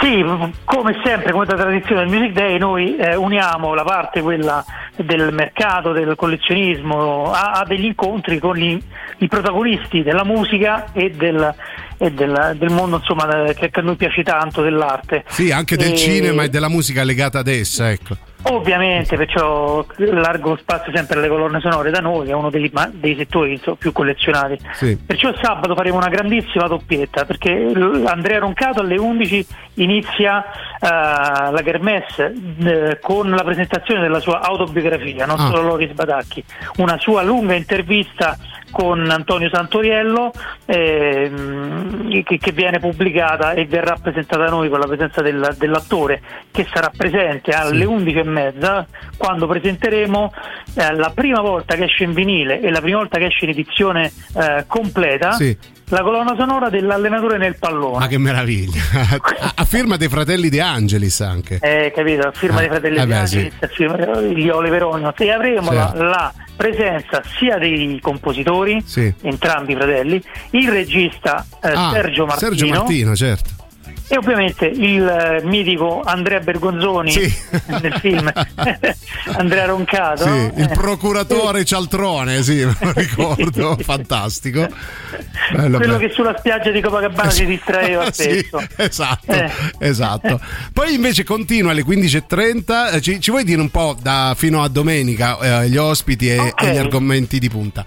Sì, 0.00 0.22
come 0.64 1.00
sempre, 1.04 1.32
come 1.32 1.46
da 1.46 1.54
tradizione 1.56 2.04
del 2.04 2.10
Music 2.14 2.32
Day, 2.32 2.58
noi 2.58 2.96
eh, 2.96 3.16
uniamo 3.16 3.74
la 3.74 3.82
parte 3.82 4.20
quella 4.20 4.64
del 4.96 5.32
mercato, 5.32 5.92
del 5.92 6.14
collezionismo, 6.16 7.32
a, 7.32 7.52
a 7.52 7.64
degli 7.64 7.84
incontri 7.86 8.38
con 8.38 8.56
gli- 8.56 8.78
i 9.18 9.28
protagonisti 9.28 10.02
della 10.02 10.24
musica 10.24 10.86
e 10.92 11.10
del, 11.10 11.54
e 11.96 12.12
del- 12.12 12.54
del 12.58 12.70
mondo 12.70 12.96
insomma, 12.96 13.26
che, 13.54 13.70
che 13.70 13.80
a 13.80 13.82
noi 13.82 13.96
piace 13.96 14.22
tanto 14.22 14.60
dell'arte. 14.62 15.24
Sì, 15.28 15.50
anche 15.50 15.76
del 15.76 15.92
E- 15.92 15.96
cinema 15.96 16.42
e 16.42 16.48
della 16.50 16.68
musica 16.68 17.02
legata 17.02 17.38
ad 17.38 17.48
essa, 17.48 17.90
ecco. 17.90 18.16
Ovviamente, 18.48 19.16
perciò 19.16 19.84
largo 19.96 20.56
spazio 20.56 20.92
sempre 20.94 21.18
alle 21.18 21.28
colonne 21.28 21.60
sonore 21.60 21.90
da 21.90 21.98
noi, 22.00 22.28
è 22.28 22.32
uno 22.32 22.48
dei, 22.50 22.70
ma- 22.72 22.88
dei 22.92 23.16
settori 23.16 23.52
insomma, 23.54 23.76
più 23.76 23.92
collezionati. 23.92 24.58
Sì. 24.72 24.96
Perciò 25.04 25.32
sabato 25.40 25.74
faremo 25.74 25.96
una 25.96 26.08
grandissima 26.08 26.66
doppietta 26.68 27.24
perché 27.24 27.50
Andrea 28.06 28.38
Roncato 28.38 28.80
alle 28.80 28.96
11 28.98 29.46
inizia 29.74 30.44
la 30.80 31.60
Kermesse 31.64 32.32
eh, 32.64 32.98
con 33.00 33.30
la 33.30 33.42
presentazione 33.42 34.00
della 34.00 34.20
sua 34.20 34.40
autobiografia, 34.40 35.26
non 35.26 35.40
Ah. 35.40 35.46
solo 35.48 35.62
Loris 35.62 35.92
Badacchi, 35.92 36.42
una 36.76 36.96
sua 36.98 37.22
lunga 37.22 37.54
intervista 37.54 38.36
con 38.76 39.08
Antonio 39.10 39.48
Santoriello 39.50 40.32
ehm, 40.66 42.22
che, 42.24 42.36
che 42.36 42.52
viene 42.52 42.78
pubblicata 42.78 43.52
e 43.52 43.64
verrà 43.64 43.96
presentata 44.00 44.44
da 44.44 44.50
noi 44.50 44.68
con 44.68 44.78
la 44.78 44.86
presenza 44.86 45.22
del- 45.22 45.54
dell'attore 45.56 46.20
che 46.50 46.66
sarà 46.70 46.90
presente 46.94 47.52
alle 47.52 47.86
11 47.86 48.18
e 48.18 48.24
mezza 48.24 48.86
quando 49.16 49.46
presenteremo 49.46 50.30
eh, 50.74 50.94
la 50.94 51.10
prima 51.14 51.40
volta 51.40 51.74
che 51.74 51.84
esce 51.84 52.04
in 52.04 52.12
vinile 52.12 52.60
e 52.60 52.70
la 52.70 52.82
prima 52.82 52.98
volta 52.98 53.16
che 53.16 53.26
esce 53.26 53.46
in 53.46 53.52
edizione 53.52 54.12
eh, 54.38 54.64
completa 54.66 55.32
Sì. 55.32 55.56
La 55.88 56.02
colonna 56.02 56.34
sonora 56.36 56.68
dell'allenatore 56.68 57.38
nel 57.38 57.56
pallone. 57.58 57.98
Ma 57.98 58.06
che 58.08 58.18
meraviglia! 58.18 58.80
a, 59.40 59.52
a 59.54 59.64
firma 59.64 59.96
dei 59.96 60.08
fratelli 60.08 60.48
De 60.48 60.60
Angelis 60.60 61.20
anche. 61.20 61.58
Eh, 61.62 61.92
capito, 61.94 62.30
firma 62.34 62.56
Ah, 62.56 62.60
dei 62.60 62.68
fratelli 62.68 62.96
eh 62.96 63.00
beh, 63.00 63.06
Bianchi, 63.06 63.52
firma 63.72 64.20
gli 64.20 64.48
Oliveroni 64.48 65.08
e 65.16 65.30
avremo 65.30 65.70
Certo. 65.70 66.02
la, 66.02 66.08
la 66.08 66.34
presenza 66.56 67.22
sia 67.38 67.58
dei 67.58 67.98
compositori, 68.00 68.82
Sì. 68.84 69.12
entrambi 69.22 69.72
i 69.72 69.76
fratelli, 69.76 70.22
il 70.50 70.68
regista 70.70 71.44
eh, 71.62 71.68
Ah, 71.70 71.90
Sergio 71.92 72.26
Martino, 72.26 72.50
Sergio 72.50 72.66
Martino, 72.66 73.14
certo. 73.14 73.50
E 74.08 74.16
ovviamente 74.16 74.66
il 74.66 75.06
eh, 75.06 75.40
mitico 75.44 76.00
Andrea 76.02 76.38
Bergonzoni 76.40 77.12
nel 77.80 77.94
film 78.00 78.30
Andrea 79.36 79.66
Roncato 79.66 80.24
Sì, 80.24 80.50
il 80.56 80.70
procuratore 80.72 81.64
Cialtrone, 81.64 82.42
sì, 82.42 82.64
me 82.64 82.76
lo 82.80 82.92
ricordo, 82.94 83.76
fantastico. 83.82 84.60
Bello, 84.60 85.76
quello 85.78 85.78
bello. 85.78 85.98
che 85.98 86.10
sulla 86.12 86.34
spiaggia 86.38 86.70
di 86.70 86.80
Copacabana 86.80 87.30
si 87.30 87.44
distraeva 87.46 88.10
Sì, 88.12 88.38
spesso 88.48 88.66
esatto, 88.76 89.32
Eh. 89.32 89.50
esatto. 89.78 90.40
Poi 90.72 90.94
invece 90.94 91.24
continua 91.24 91.72
alle 91.72 91.82
15.30. 91.84 92.94
eh, 92.94 93.00
Ci, 93.00 93.20
ci 93.20 93.30
vuoi 93.30 93.44
dire 93.44 93.60
un 93.60 93.70
po' 93.70 93.96
da 94.00 94.34
fino 94.36 94.62
a 94.62 94.68
domenica 94.68 95.62
eh, 95.62 95.68
gli 95.68 95.76
ospiti 95.76 96.28
e, 96.30 96.38
Ok. 96.38 96.62
e 96.62 96.72
gli 96.72 96.76
argomenti 96.78 97.38
di 97.38 97.48
punta? 97.48 97.84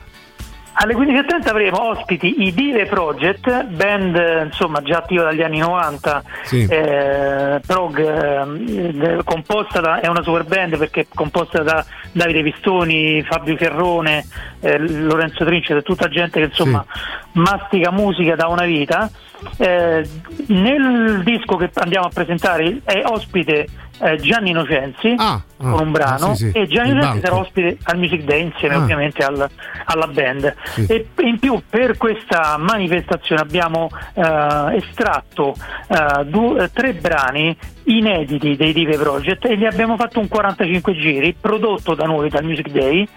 Alle 0.82 0.93
15.30 0.95 1.49
avremo 1.49 1.89
ospiti 1.89 2.43
i 2.47 2.53
Dive 2.53 2.86
Project, 2.86 3.65
band 3.65 4.45
insomma 4.45 4.82
già 4.82 4.99
attiva 4.99 5.23
dagli 5.23 5.41
anni 5.41 5.57
90, 5.57 6.23
Sì. 6.43 6.65
eh, 6.69 7.59
prog, 7.67 7.99
eh, 7.99 9.19
composta 9.25 9.82
da, 9.82 9.99
è 9.99 10.07
una 10.07 10.21
super 10.23 10.45
band 10.45 10.77
perché 10.77 11.01
è 11.01 11.05
composta 11.13 11.63
da 11.63 11.84
Davide 12.13 12.43
Pistoni, 12.43 13.21
Fabio 13.23 13.57
Ferrone, 13.57 14.25
eh, 14.61 14.77
Lorenzo 14.77 15.43
Trince, 15.43 15.82
tutta 15.82 16.07
gente 16.07 16.39
che 16.39 16.45
insomma 16.45 16.86
mastica 17.34 17.91
musica 17.91 18.36
da 18.36 18.47
una 18.47 18.63
vita. 18.63 19.09
Eh, 19.57 20.07
nel 20.47 21.21
disco 21.25 21.57
che 21.57 21.69
andiamo 21.73 22.05
a 22.07 22.09
presentare 22.13 22.80
è 22.86 23.01
ospite 23.05 23.67
eh, 24.01 24.15
Gianni 24.17 24.49
Innocenzi 24.51 25.15
con 25.57 25.73
un 25.81 25.91
brano 25.91 26.31
ah, 26.31 26.35
sì, 26.35 26.49
sì, 26.51 26.57
e 26.57 26.67
Gianni 26.67 26.91
Innocenzi 26.91 27.19
sarà 27.21 27.35
ospite 27.35 27.77
al 27.83 27.97
Music 27.97 28.21
Day 28.23 28.43
insieme 28.43 28.75
Ah. 28.75 28.77
ovviamente 28.79 29.23
al- 29.23 29.49
alla 29.85 30.07
band 30.07 30.55
Sì. 30.63 30.85
e 30.87 31.07
in 31.23 31.37
più 31.39 31.61
per 31.69 31.97
questa 31.97 32.57
manifestazione 32.57 33.41
abbiamo 33.41 33.89
eh, 34.13 34.75
estratto 34.77 35.53
eh, 35.87 36.25
due- 36.25 36.69
tre 36.73 36.93
brani 36.93 37.55
inediti 37.85 38.55
dei 38.55 38.71
Dive 38.73 38.97
Project 38.97 39.45
e 39.45 39.57
gli 39.57 39.65
abbiamo 39.65 39.95
fatto 39.95 40.19
un 40.19 40.27
45 40.27 40.93
giri 40.93 41.35
prodotto 41.39 41.95
da 41.95 42.05
noi 42.05 42.29
dal 42.29 42.43
Music 42.43 42.69
Day 42.69 43.07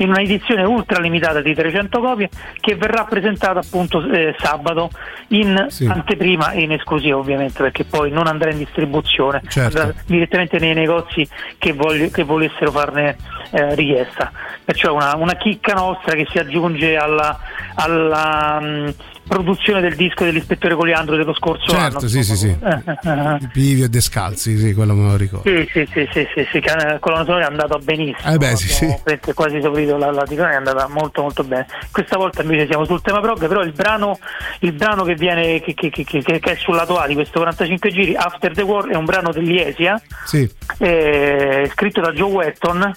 in 0.00 0.08
una 0.08 0.20
edizione 0.20 0.62
ultra 0.64 1.00
limitata 1.00 1.40
di 1.40 1.54
300 1.54 2.00
copie 2.00 2.28
che 2.60 2.74
verrà 2.74 3.04
presentata 3.04 3.60
appunto 3.60 4.02
eh, 4.10 4.34
sabato 4.38 4.90
in 5.28 5.66
Sì. 5.68 5.86
anteprima 5.86 6.50
e 6.52 6.62
in 6.62 6.72
esclusiva 6.72 7.16
ovviamente 7.18 7.62
perché 7.62 7.84
poi 7.84 8.10
non 8.10 8.26
andrà 8.26 8.50
in 8.50 8.58
distribuzione 8.58 9.42
Certo. 9.48 9.78
andrà 9.80 9.94
direttamente 10.06 10.58
nei 10.58 10.74
negozi 10.74 11.26
che, 11.58 11.72
voglio- 11.72 12.08
che 12.10 12.24
volessero 12.24 12.70
farne 12.70 13.16
eh, 13.52 13.74
richiesta 13.74 14.30
perciò 14.64 14.94
una, 14.94 15.14
una 15.16 15.34
chicca 15.34 15.74
nostra 15.74 16.14
che 16.14 16.26
si 16.30 16.38
aggiunge 16.38 16.96
alla, 16.96 17.38
alla, 17.74 18.58
mh, 18.60 18.94
produzione 19.30 19.80
del 19.80 19.94
disco 19.94 20.24
dell'ispettore 20.24 20.74
Coliandro 20.74 21.16
dello 21.16 21.32
scorso 21.34 21.70
anno 21.76 22.00
Certo, 22.00 22.08
sì, 22.08 22.24
sì, 22.24 22.34
sì. 22.36 22.56
Pivio 23.52 23.84
e 23.84 23.88
Descalzi, 23.88 24.58
sì, 24.58 24.74
quello 24.74 24.94
me 24.94 25.10
lo 25.10 25.16
ricordo. 25.16 25.48
Sì, 25.48 25.68
sì, 25.72 25.88
sì, 25.92 26.08
sì, 26.12 26.26
sì, 26.34 26.46
sì, 26.50 26.60
che 26.60 26.70
eh, 26.72 26.98
colonna 26.98 27.24
sonora 27.24 27.44
è 27.44 27.48
andata 27.48 27.78
benissimo. 27.78 28.32
Eh 28.34 28.36
beh, 28.38 28.56
sì, 28.56 28.68
sì. 28.68 29.32
quasi 29.32 29.56
esaurito 29.58 29.96
la, 29.96 30.10
la 30.10 30.24
è 30.24 30.54
andata 30.54 30.88
molto 30.88 31.22
molto 31.22 31.44
bene. 31.44 31.66
Questa 31.92 32.16
volta 32.16 32.42
invece 32.42 32.66
siamo 32.66 32.84
sul 32.84 33.00
tema 33.02 33.20
prog, 33.20 33.46
però 33.46 33.62
il 33.62 33.72
brano, 33.72 34.18
il 34.60 34.72
brano 34.72 35.04
che 35.04 35.14
viene 35.14 35.60
che, 35.60 35.74
che- 35.74 35.90
che- 35.90 36.04
che- 36.04 36.38
è 36.40 36.54
sul 36.56 36.74
lato 36.74 36.98
A 36.98 37.06
di 37.06 37.14
questo 37.14 37.38
45 37.38 37.90
giri, 37.92 38.16
After 38.16 38.52
the 38.52 38.62
War, 38.62 38.88
è 38.88 38.96
un 38.96 39.04
brano 39.04 39.30
degli 39.30 39.56
Esia, 39.56 40.00
Sì. 40.24 40.50
eh, 40.78 41.70
scritto 41.72 42.00
da 42.00 42.10
Joe 42.10 42.30
Wetton. 42.32 42.92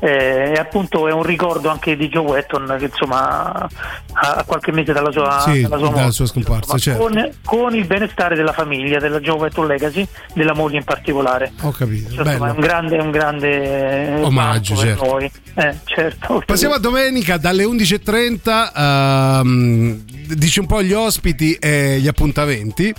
Eh, 0.00 0.52
e 0.54 0.58
appunto 0.58 1.08
è 1.08 1.12
un 1.12 1.22
ricordo 1.22 1.68
anche 1.68 1.96
di 1.96 2.08
Joe 2.08 2.24
Wetton 2.24 2.76
che 2.78 2.84
insomma 2.86 3.66
ha 4.12 4.44
qualche 4.46 4.72
mese 4.72 4.92
dalla 4.92 5.10
sua, 5.10 5.40
Sì, 5.40 5.62
dalla 5.62 5.78
sua 5.78 5.90
morte, 5.90 6.10
sua 6.12 6.26
scomparsa, 6.26 6.78
certo. 6.78 7.02
con, 7.02 7.30
con 7.44 7.74
il 7.74 7.86
benestare 7.86 8.34
della 8.36 8.52
famiglia, 8.52 8.98
della 8.98 9.20
Joe 9.20 9.36
Wetton 9.38 9.66
Legacy, 9.66 10.06
della 10.34 10.54
moglie 10.54 10.78
in 10.78 10.84
particolare. 10.84 11.52
Ho 11.62 11.70
capito, 11.72 12.10
Cioè, 12.12 12.26
insomma, 12.26 12.48
è 12.48 12.52
un 12.52 12.60
grande, 12.60 12.96
è 12.96 13.00
un 13.00 13.10
grande 13.10 14.20
Omaggio, 14.22 14.74
per 14.74 14.84
certo. 14.84 15.04
noi. 15.04 15.30
Eh, 15.54 15.74
certo. 15.84 16.42
Passiamo 16.46 16.74
a 16.74 16.78
domenica 16.78 17.36
dalle 17.36 17.64
11.30. 17.64 18.72
ehm, 18.76 20.04
dici 20.34 20.60
un 20.60 20.66
po' 20.66 20.82
gli 20.82 20.92
ospiti 20.92 21.54
e 21.54 21.98
gli 22.00 22.08
appuntamenti. 22.08 22.94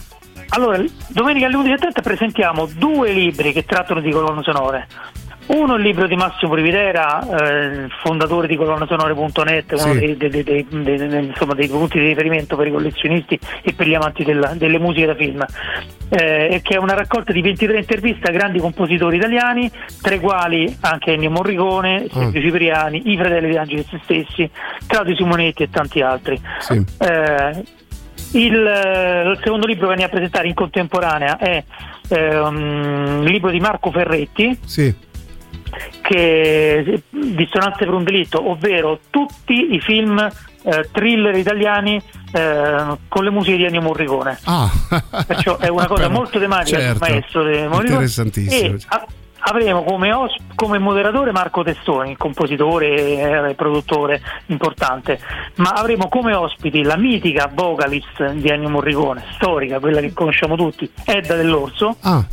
Allora, 0.51 0.83
domenica 1.09 1.45
alle 1.45 1.55
11.30 1.57 2.01
presentiamo 2.01 2.67
due 2.75 3.11
libri 3.11 3.53
che 3.53 3.65
trattano 3.65 4.01
di 4.01 4.09
colonne 4.11 4.41
sonore. 4.43 4.87
Uno 5.51 5.73
è 5.73 5.77
il 5.77 5.83
libro 5.83 6.05
di 6.05 6.15
Massimo 6.15 6.53
Rividera, 6.53 7.21
eh, 7.21 7.87
fondatore 8.03 8.45
di 8.45 8.55
colonnasonore.net, 8.55 9.71
uno 9.71 9.93
Sì. 9.93 10.15
dei, 10.15 10.29
dei- 10.29 10.43
dei- 10.43 11.25
insomma, 11.27 11.55
dei 11.55 11.67
punti 11.67 11.97
di 11.97 12.05
riferimento 12.05 12.55
per 12.55 12.67
i 12.67 12.71
collezionisti 12.71 13.39
e 13.63 13.73
per 13.73 13.87
gli 13.87 13.95
amanti 13.95 14.23
della- 14.23 14.53
delle 14.55 14.77
musiche 14.77 15.07
da 15.07 15.15
film, 15.15 15.43
eh, 16.09 16.59
che 16.63 16.75
è 16.75 16.77
una 16.77 16.93
raccolta 16.93 17.31
di 17.33 17.41
23 17.41 17.79
interviste 17.79 18.29
a 18.29 18.31
grandi 18.31 18.59
compositori 18.59 19.17
italiani, 19.17 19.71
tra 20.03 20.13
i 20.13 20.19
quali 20.19 20.77
anche 20.81 21.13
Ennio 21.13 21.31
Morricone, 21.31 22.05
Silvio 22.11 22.41
Cipriani, 22.41 23.11
i 23.11 23.17
fratelli 23.17 23.49
di 23.49 23.57
Angeli 23.57 23.85
stessi, 24.03 24.47
Claudio 24.85 25.15
Simonetti 25.15 25.63
e 25.63 25.69
tanti 25.71 26.01
altri. 26.01 26.39
Sì. 26.59 26.73
Eh, 26.99 27.63
il, 28.33 28.53
il 28.53 29.39
secondo 29.43 29.65
libro 29.65 29.87
che 29.87 29.93
andiamo 29.93 30.11
a 30.13 30.15
presentare 30.15 30.47
in 30.47 30.53
contemporanea 30.53 31.37
è 31.39 31.63
ehm, 32.09 33.21
il 33.23 33.31
libro 33.31 33.49
di 33.49 33.59
Marco 33.59 33.89
Ferretti 33.89 34.55
Sì. 34.63 34.93
Che 36.01 37.01
Dissonanze 37.09 37.85
per 37.85 37.93
un 37.93 38.03
delitto, 38.03 38.49
ovvero 38.49 38.99
tutti 39.09 39.73
i 39.75 39.79
film 39.79 40.17
eh, 40.63 40.89
thriller 40.91 41.35
italiani 41.35 42.01
eh, 42.31 42.85
con 43.07 43.23
le 43.23 43.29
musiche 43.29 43.57
di 43.57 43.65
Ennio 43.65 43.81
Morricone. 43.81 44.37
Ah, 44.45 44.69
Perciò 45.25 45.57
è 45.57 45.67
una 45.67 45.87
cosa 45.87 46.09
molto 46.09 46.39
tematica 46.39 46.79
certo, 46.79 46.99
del 47.05 47.11
maestro 47.11 47.43
di 47.43 47.57
Morricone. 47.57 47.85
Interessantissimo. 47.87 48.75
E 48.75 48.79
a- 48.87 49.05
avremo 49.41 49.83
come, 49.83 50.11
os- 50.11 50.35
come 50.53 50.79
moderatore 50.79 51.31
Marco 51.31 51.63
Testoni, 51.63 52.17
compositore 52.17 53.49
e 53.49 53.53
produttore 53.55 54.21
importante, 54.47 55.17
ma 55.55 55.69
avremo 55.71 56.09
come 56.09 56.33
ospiti 56.33 56.83
la 56.83 56.97
mitica 56.97 57.49
vocalist 57.51 58.31
di 58.33 58.49
Ennio 58.49 58.69
Morricone, 58.69 59.23
storica, 59.35 59.79
quella 59.79 60.01
che 60.01 60.11
conosciamo 60.13 60.55
tutti, 60.57 60.91
Edda 61.05 61.35
Dell'Orso. 61.35 61.95
Ah. 62.01 62.23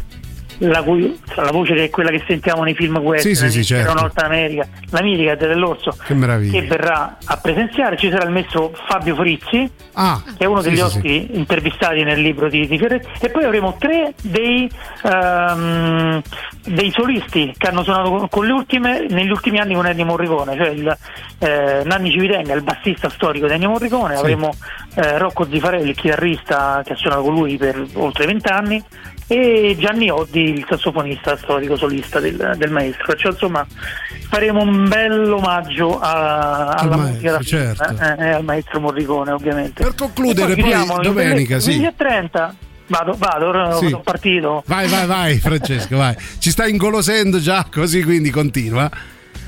La, 0.58 0.82
cui- 0.82 1.18
la 1.34 1.50
voce 1.50 1.74
che 1.74 1.84
è 1.84 1.90
quella 1.90 2.10
che 2.10 2.22
sentiamo 2.26 2.62
nei 2.62 2.74
film 2.74 2.96
western, 2.98 3.34
Sì, 3.34 3.42
sì, 3.46 3.50
sì, 3.50 3.64
certo. 3.64 3.92
Nord 3.92 4.18
America, 4.18 4.66
la 4.90 5.02
mitica 5.02 5.34
Dell'Orso, 5.34 5.96
Che 6.06 6.14
che 6.50 6.62
verrà 6.62 7.18
a 7.24 7.36
presenziare. 7.36 7.96
Ci 7.96 8.10
sarà 8.10 8.24
il 8.24 8.30
maestro 8.30 8.72
Fabio 8.88 9.14
Frizzi, 9.14 9.70
Ah, 9.94 10.22
che 10.36 10.44
è 10.44 10.46
uno 10.46 10.62
degli 10.62 10.80
ospiti 10.80 11.28
intervistati 11.36 12.02
nel 12.04 12.20
libro 12.20 12.48
di, 12.48 12.66
di 12.66 12.78
Ferretti, 12.78 13.08
e 13.20 13.28
poi 13.30 13.44
avremo 13.44 13.76
tre 13.78 14.14
dei, 14.22 14.68
ehm, 15.04 16.22
dei 16.66 16.90
solisti 16.90 17.54
che 17.56 17.68
hanno 17.68 17.82
suonato 17.82 18.10
con, 18.10 18.28
con 18.28 18.46
le 18.46 18.52
ultime, 18.52 19.06
negli 19.08 19.30
ultimi 19.30 19.58
anni 19.58 19.74
con 19.74 19.86
Ennio 19.86 20.04
Morricone, 20.04 20.56
cioè 20.56 20.68
il, 20.68 20.96
eh, 21.38 21.82
Nanni 21.84 22.10
Civitenga, 22.10 22.54
il 22.54 22.62
bassista 22.62 23.08
storico 23.08 23.46
di 23.46 23.52
Ennio 23.54 23.70
Morricone, 23.70 24.14
avremo 24.14 24.54
eh, 24.94 25.18
Rocco 25.18 25.46
Zifarelli, 25.50 25.90
il 25.90 25.96
chitarrista 25.96 26.82
che 26.84 26.92
ha 26.92 26.96
suonato 26.96 27.22
con 27.22 27.34
lui 27.34 27.56
per 27.56 27.82
oltre 27.94 28.26
vent'anni, 28.26 28.82
e 29.28 29.76
Gianni 29.78 30.08
Oddi, 30.10 30.40
il 30.52 30.66
sassofonista 30.68 31.36
storico 31.36 31.76
solista 31.76 32.20
del, 32.20 32.54
del 32.56 32.70
maestro. 32.70 33.06
Perciò 33.06 33.30
insomma 33.30 33.66
faremo 34.28 34.62
un 34.62 34.88
bel 34.88 35.30
omaggio 35.32 35.98
a- 35.98 36.68
Al 36.68 36.86
alla 36.86 36.96
maestro, 36.96 37.32
musica 37.36 37.42
certo. 37.42 37.82
eh, 38.02 38.24
eh, 38.24 38.30
al 38.30 38.44
maestro 38.44 38.80
Morricone 38.80 39.30
ovviamente. 39.32 39.82
Per 39.82 39.94
concludere, 39.94 40.54
poi 40.54 40.70
il 40.70 40.98
domenica, 41.02 41.58
sì. 41.58 41.78
15.30. 41.78 42.54
Vado, 42.88 43.14
vado, 43.18 43.46
ora 43.48 43.72
Sì. 43.78 43.86
sono 43.88 44.00
partito. 44.00 44.62
Vai, 44.66 44.86
vai, 44.86 45.06
vai, 45.06 45.38
Francesco, 45.38 45.96
vai. 45.96 46.14
Ci 46.38 46.50
stai 46.50 46.70
ingolosendo 46.70 47.40
già, 47.40 47.66
così 47.68 48.04
quindi 48.04 48.30
continua. 48.30 48.88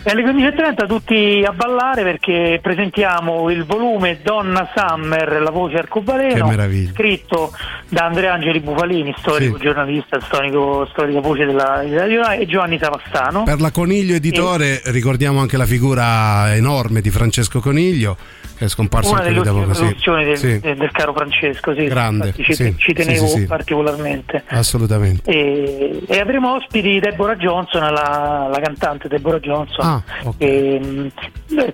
E 0.03 0.11
alle 0.11 0.22
15.30 0.22 0.86
tutti 0.86 1.44
a 1.44 1.53
ballare 1.53 2.03
perché 2.03 2.61
presentiamo 2.62 3.51
il 3.51 3.64
volume 3.64 4.20
Donna 4.22 4.70
Summer, 4.74 5.42
la 5.42 5.51
voce 5.51 5.76
arcobaleno, 5.76 6.51
scritto 6.92 7.53
da 7.88 8.05
Andrea 8.05 8.32
Angeli 8.32 8.61
Bufalini, 8.61 9.12
storico 9.18 9.59
giornalista, 9.59 10.20
storico, 10.20 10.86
storica 10.90 11.20
voce 11.20 11.44
della 11.44 11.82
Rai, 11.84 12.40
e 12.40 12.46
Giovanni 12.46 12.78
Savastano. 12.78 13.42
Per 13.42 13.61
la 13.61 13.70
Coniglio 13.70 14.14
Editore 14.14 14.80
ricordiamo 14.86 15.40
anche 15.40 15.57
la 15.57 15.66
figura 15.66 16.55
enorme 16.55 17.01
di 17.01 17.11
Francesco 17.11 17.61
Coniglio 17.61 18.16
è 18.59 18.68
scomparso 18.68 19.12
Una 19.12 19.22
delle 19.22 19.38
ultime 19.38 19.66
produzioni 19.66 20.24
del, 20.24 20.36
Sì, 20.36 20.59
del- 20.61 20.76
del 20.76 20.90
caro 20.90 21.12
Francesco, 21.12 21.74
sì, 21.74 21.84
Grande, 21.84 22.26
infatti 22.36 22.54
ci, 22.54 22.74
ci 22.76 22.92
tenevo 22.92 23.26
particolarmente. 23.46 24.44
assolutamente. 24.48 25.30
E, 25.30 26.02
e 26.06 26.18
avremo 26.20 26.54
ospiti 26.54 26.98
Deborah 26.98 27.36
Johnson, 27.36 27.82
la, 27.92 28.48
la 28.50 28.61
cantante 28.61 29.09
Deborah 29.09 29.38
Johnson, 29.38 29.84
Ah, 29.86 30.02
ok. 30.24 30.34
ehm, 30.38 31.11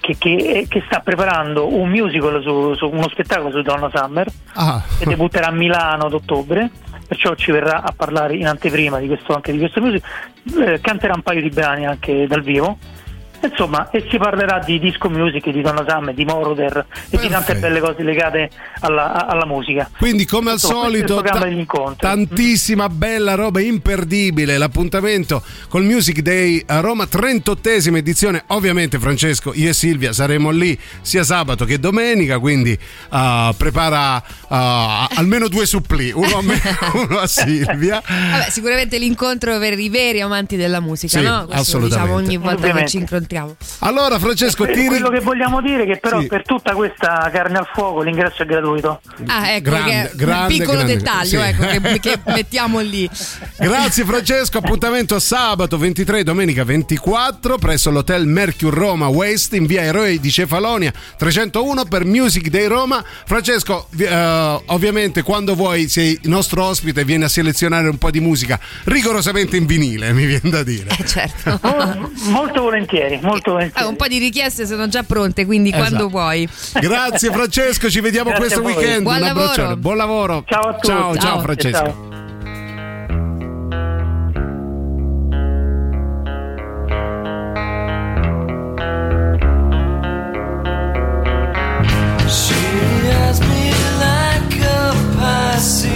che, 0.01 0.17
che- 0.19 0.67
che 0.69 0.83
sta 0.87 1.01
preparando 1.01 1.73
un 1.75 1.89
musical 1.89 2.41
su, 2.43 2.75
su 2.75 2.89
uno 2.89 3.09
spettacolo 3.09 3.51
su 3.51 3.63
Donna 3.63 3.91
Summer 3.93 4.27
Ah, 4.55 4.83
che 4.99 5.05
debutterà 5.07 5.49
a 5.49 5.53
Milano 5.53 6.05
ad 6.07 6.13
ottobre. 6.13 6.71
Perciò 7.07 7.35
ci 7.35 7.51
verrà 7.53 7.83
a 7.83 7.93
parlare 7.95 8.35
in 8.35 8.47
anteprima 8.47 8.99
di 8.99 9.07
questo, 9.09 9.35
anche 9.35 9.53
di 9.53 9.59
questo 9.59 9.81
musical. 9.81 10.09
Eh, 10.67 10.81
canterà 10.81 11.13
un 11.15 11.21
paio 11.23 11.43
di 11.43 11.51
brani 11.51 11.87
anche 11.87 12.27
dal 12.27 12.41
vivo. 12.43 12.79
Insomma, 13.47 13.91
e 13.91 14.07
si 14.11 14.17
parlerà 14.17 14.59
di 14.65 14.79
disco 14.79 15.09
music, 15.11 15.51
di 15.51 15.61
Donna 15.61 15.85
Summer, 15.87 16.15
di 16.15 16.25
Moroder 16.25 16.87
e 17.11 17.19
di 17.19 17.29
tante 17.29 17.55
belle 17.57 17.81
cose 17.81 18.03
legate 18.03 18.51
alla, 18.81 19.27
alla 19.27 19.45
musica. 19.47 19.91
Quindi 19.99 20.25
come 20.25 20.49
al 20.51 20.55
Insomma, 20.55 20.83
solito 20.85 21.21
ta- 21.21 21.39
tantissima 21.99 22.89
bella 22.89 23.35
roba 23.35 23.61
imperdibile, 23.61 24.57
l'appuntamento 24.57 25.43
col 25.69 25.85
Music 25.85 26.21
Day 26.21 26.63
a 26.67 26.81
Roma, 26.81 27.05
38esima 27.05 27.97
edizione, 27.97 28.45
ovviamente 28.49 28.99
Francesco, 28.99 29.53
io 29.55 29.69
e 29.71 29.73
Silvia 29.75 30.13
saremo 30.13 30.51
lì 30.51 30.79
sia 31.03 31.23
sabato 31.23 31.65
che 31.65 31.79
domenica, 31.79 32.39
quindi 32.39 32.77
ah, 33.11 33.55
prepara 33.57 34.23
ah, 34.49 35.09
almeno 35.15 35.49
due 35.49 35.67
suppli, 35.67 36.11
uno 36.15 36.39
a 36.39 36.43
me 36.43 36.61
uno 36.95 37.19
a 37.19 37.27
Silvia. 37.27 38.03
Vabbè, 38.07 38.51
sicuramente 38.51 38.99
l'incontro 38.99 39.59
per 39.59 39.79
i 39.79 39.89
veri 39.89 40.21
amanti 40.21 40.57
della 40.57 40.81
musica, 40.81 41.19
Sì, 41.19 41.25
no? 41.25 41.45
Questo 41.47 41.79
lo 41.79 41.87
assolutamente. 41.87 41.97
diciamo 41.99 42.15
ogni 42.15 42.37
volta 42.37 42.55
che 42.55 42.61
Ovviamente. 42.63 42.91
ci 42.91 42.97
incontriamo. 42.99 43.33
Allora 43.81 44.19
Francesco, 44.19 44.65
Eh, 44.65 44.73
ti 44.73 44.81
ri- 44.81 44.87
quello 44.87 45.09
che 45.11 45.21
vogliamo 45.21 45.61
dire 45.61 45.83
è 45.85 45.87
che 45.87 45.97
però 45.99 46.21
Sì. 46.21 46.27
per 46.27 46.43
tutta 46.45 46.75
questa 46.75 47.29
carne 47.33 47.59
al 47.59 47.69
fuoco 47.73 48.03
l'ingresso 48.03 48.43
è 48.43 48.47
gratuito. 48.47 49.01
Ah, 49.27 49.51
ecco, 49.51 49.71
Grande, 49.71 49.93
è 49.93 50.11
un 50.11 50.17
grande, 50.17 50.55
piccolo 50.55 50.73
grande, 50.79 50.97
dettaglio 50.97 51.27
sì. 51.27 51.37
ecco, 51.37 51.67
che, 51.67 52.01
che 52.01 52.19
mettiamo 52.33 52.81
lì. 52.81 53.09
Grazie 53.59 54.05
Francesco, 54.05 54.59
appuntamento 54.59 55.19
sabato 55.19 55.79
23 55.79 56.23
domenica 56.23 56.65
24 56.65 57.59
presso 57.59 57.91
l'hotel 57.91 58.27
Mercure 58.27 58.77
Roma 58.77 59.07
West 59.09 59.55
in 59.55 59.67
via 59.67 59.83
Eroi 59.83 60.21
di 60.21 60.31
Cefalonia 60.31 60.93
301 61.17 61.85
per 61.85 62.05
Music 62.05 62.49
Day 62.49 62.67
Roma. 62.67 63.03
Francesco, 63.27 63.89
eh, 63.99 64.63
ovviamente 64.67 65.23
quando 65.23 65.55
vuoi 65.55 65.89
sei 65.89 66.19
il 66.23 66.29
nostro 66.29 66.65
ospite 66.65 67.01
e 67.01 67.05
vieni 67.05 67.25
a 67.25 67.29
selezionare 67.29 67.89
un 67.89 67.99
po' 67.99 68.11
di 68.11 68.21
musica 68.21 68.59
rigorosamente 68.85 69.57
in 69.57 69.67
vinile, 69.67 70.13
mi 70.13 70.25
viene 70.27 70.51
da 70.51 70.63
dire. 70.63 70.91
Eh, 70.99 71.05
certo. 71.07 71.59
Mol- 71.63 72.11
molto 72.31 72.63
volentieri, 72.63 73.14
molto 73.23 73.53
volentieri. 73.53 73.85
Eh, 73.87 73.89
un 73.89 73.97
po' 73.97 74.07
di 74.07 74.19
richieste 74.19 74.67
sono 74.67 74.89
già 74.89 75.03
pronte, 75.03 75.45
quindi 75.47 75.71
Esatto. 75.71 75.85
quando 75.85 76.09
vuoi. 76.09 76.49
Grazie 76.81 77.31
Francesco, 77.31 77.91
ci 77.91 78.01
vediamo 78.01 78.31
Grazie 78.31 78.47
questo 78.47 78.63
weekend. 78.63 79.03
Buon 79.03 79.15
Un 79.17 79.21
lavoro. 79.21 79.45
abbraccione, 79.45 79.77
buon 79.77 79.97
lavoro. 79.97 80.45
Ciao 80.47 80.69
a 80.69 80.73
tutti. 80.75 80.87
Ciao, 80.87 81.15
ciao 81.15 81.21
Ciao. 81.21 81.41
Francesco. 81.41 81.85
Ciao. 81.85 82.13
She 92.27 92.55
has 93.17 93.41
me 93.41 93.71
like 94.05 94.61
a 94.61 94.93
Pisces 95.19 95.94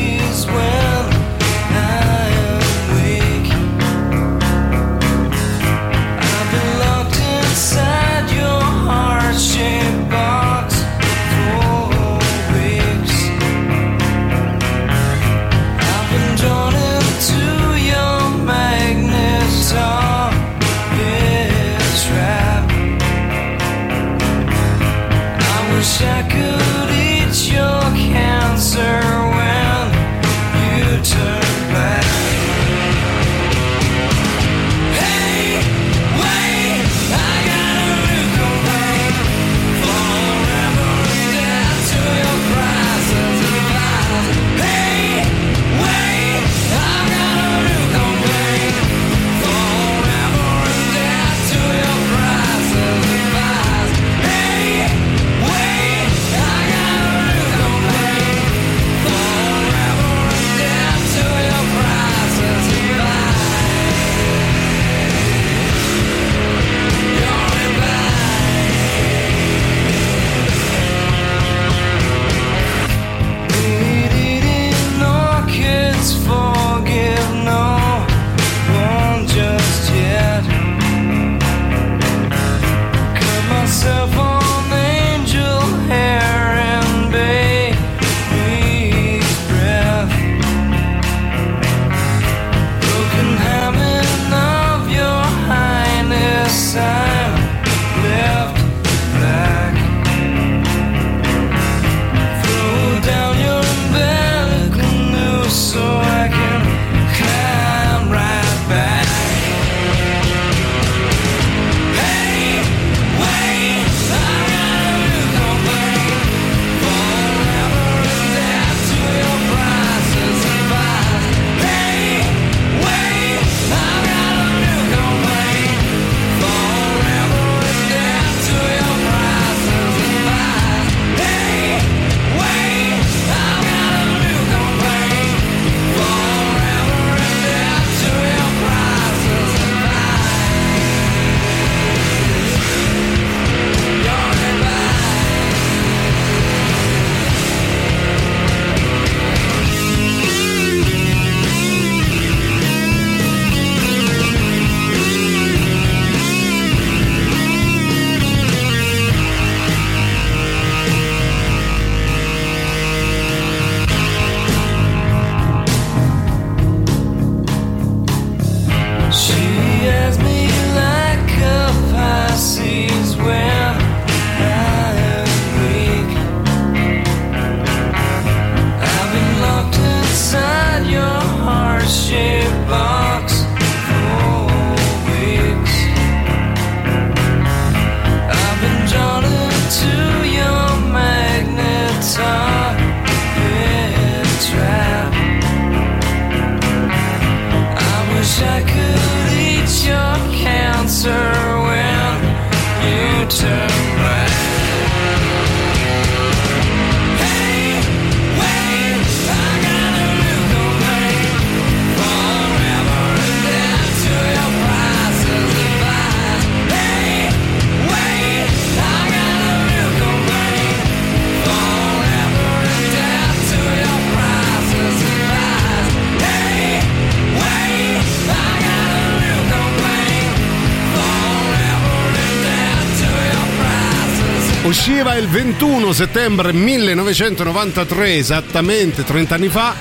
Usciva 234.90 235.16
il 235.16 235.28
21 235.28 235.92
settembre 235.92 236.50
1993, 236.50 238.14
esattamente 238.14 239.04
30 239.04 239.34
anni 239.34 239.48
fa, 239.48 239.74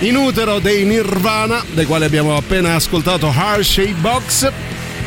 in 0.00 0.14
utero 0.14 0.58
dei 0.58 0.84
Nirvana, 0.84 1.64
dai 1.72 1.86
quali 1.86 2.04
abbiamo 2.04 2.36
appena 2.36 2.74
ascoltato 2.74 3.32
Hershey 3.34 3.94
Box, 3.94 4.52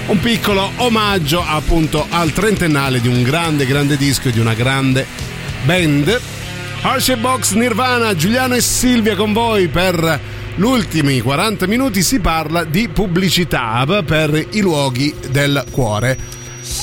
un 0.08 0.20
piccolo 0.20 0.72
omaggio 0.78 1.46
appunto 1.46 2.08
al 2.10 2.34
trentennale 2.34 3.00
di 3.00 3.08
un 3.08 3.22
grande, 3.22 3.68
grande 3.68 3.98
disco 3.98 4.30
e 4.30 4.32
di 4.32 4.40
una 4.40 4.56
grande 4.56 5.06
band. 5.64 6.20
Hershey 6.82 7.16
Box 7.16 7.52
Nirvana, 7.52 8.16
Giuliano 8.16 8.56
e 8.56 8.62
Silvia 8.62 9.16
con 9.16 9.32
voi 9.32 9.68
per 9.68 10.20
gli 10.56 10.64
ultimi 10.64 11.22
40 11.22 11.68
minuti 11.68 12.02
si 12.02 12.20
parla 12.20 12.64
di 12.64 12.88
pubblicità 12.88 13.86
per 14.04 14.48
i 14.54 14.62
luoghi 14.62 15.14
del 15.30 15.64
cuore. 15.70 16.35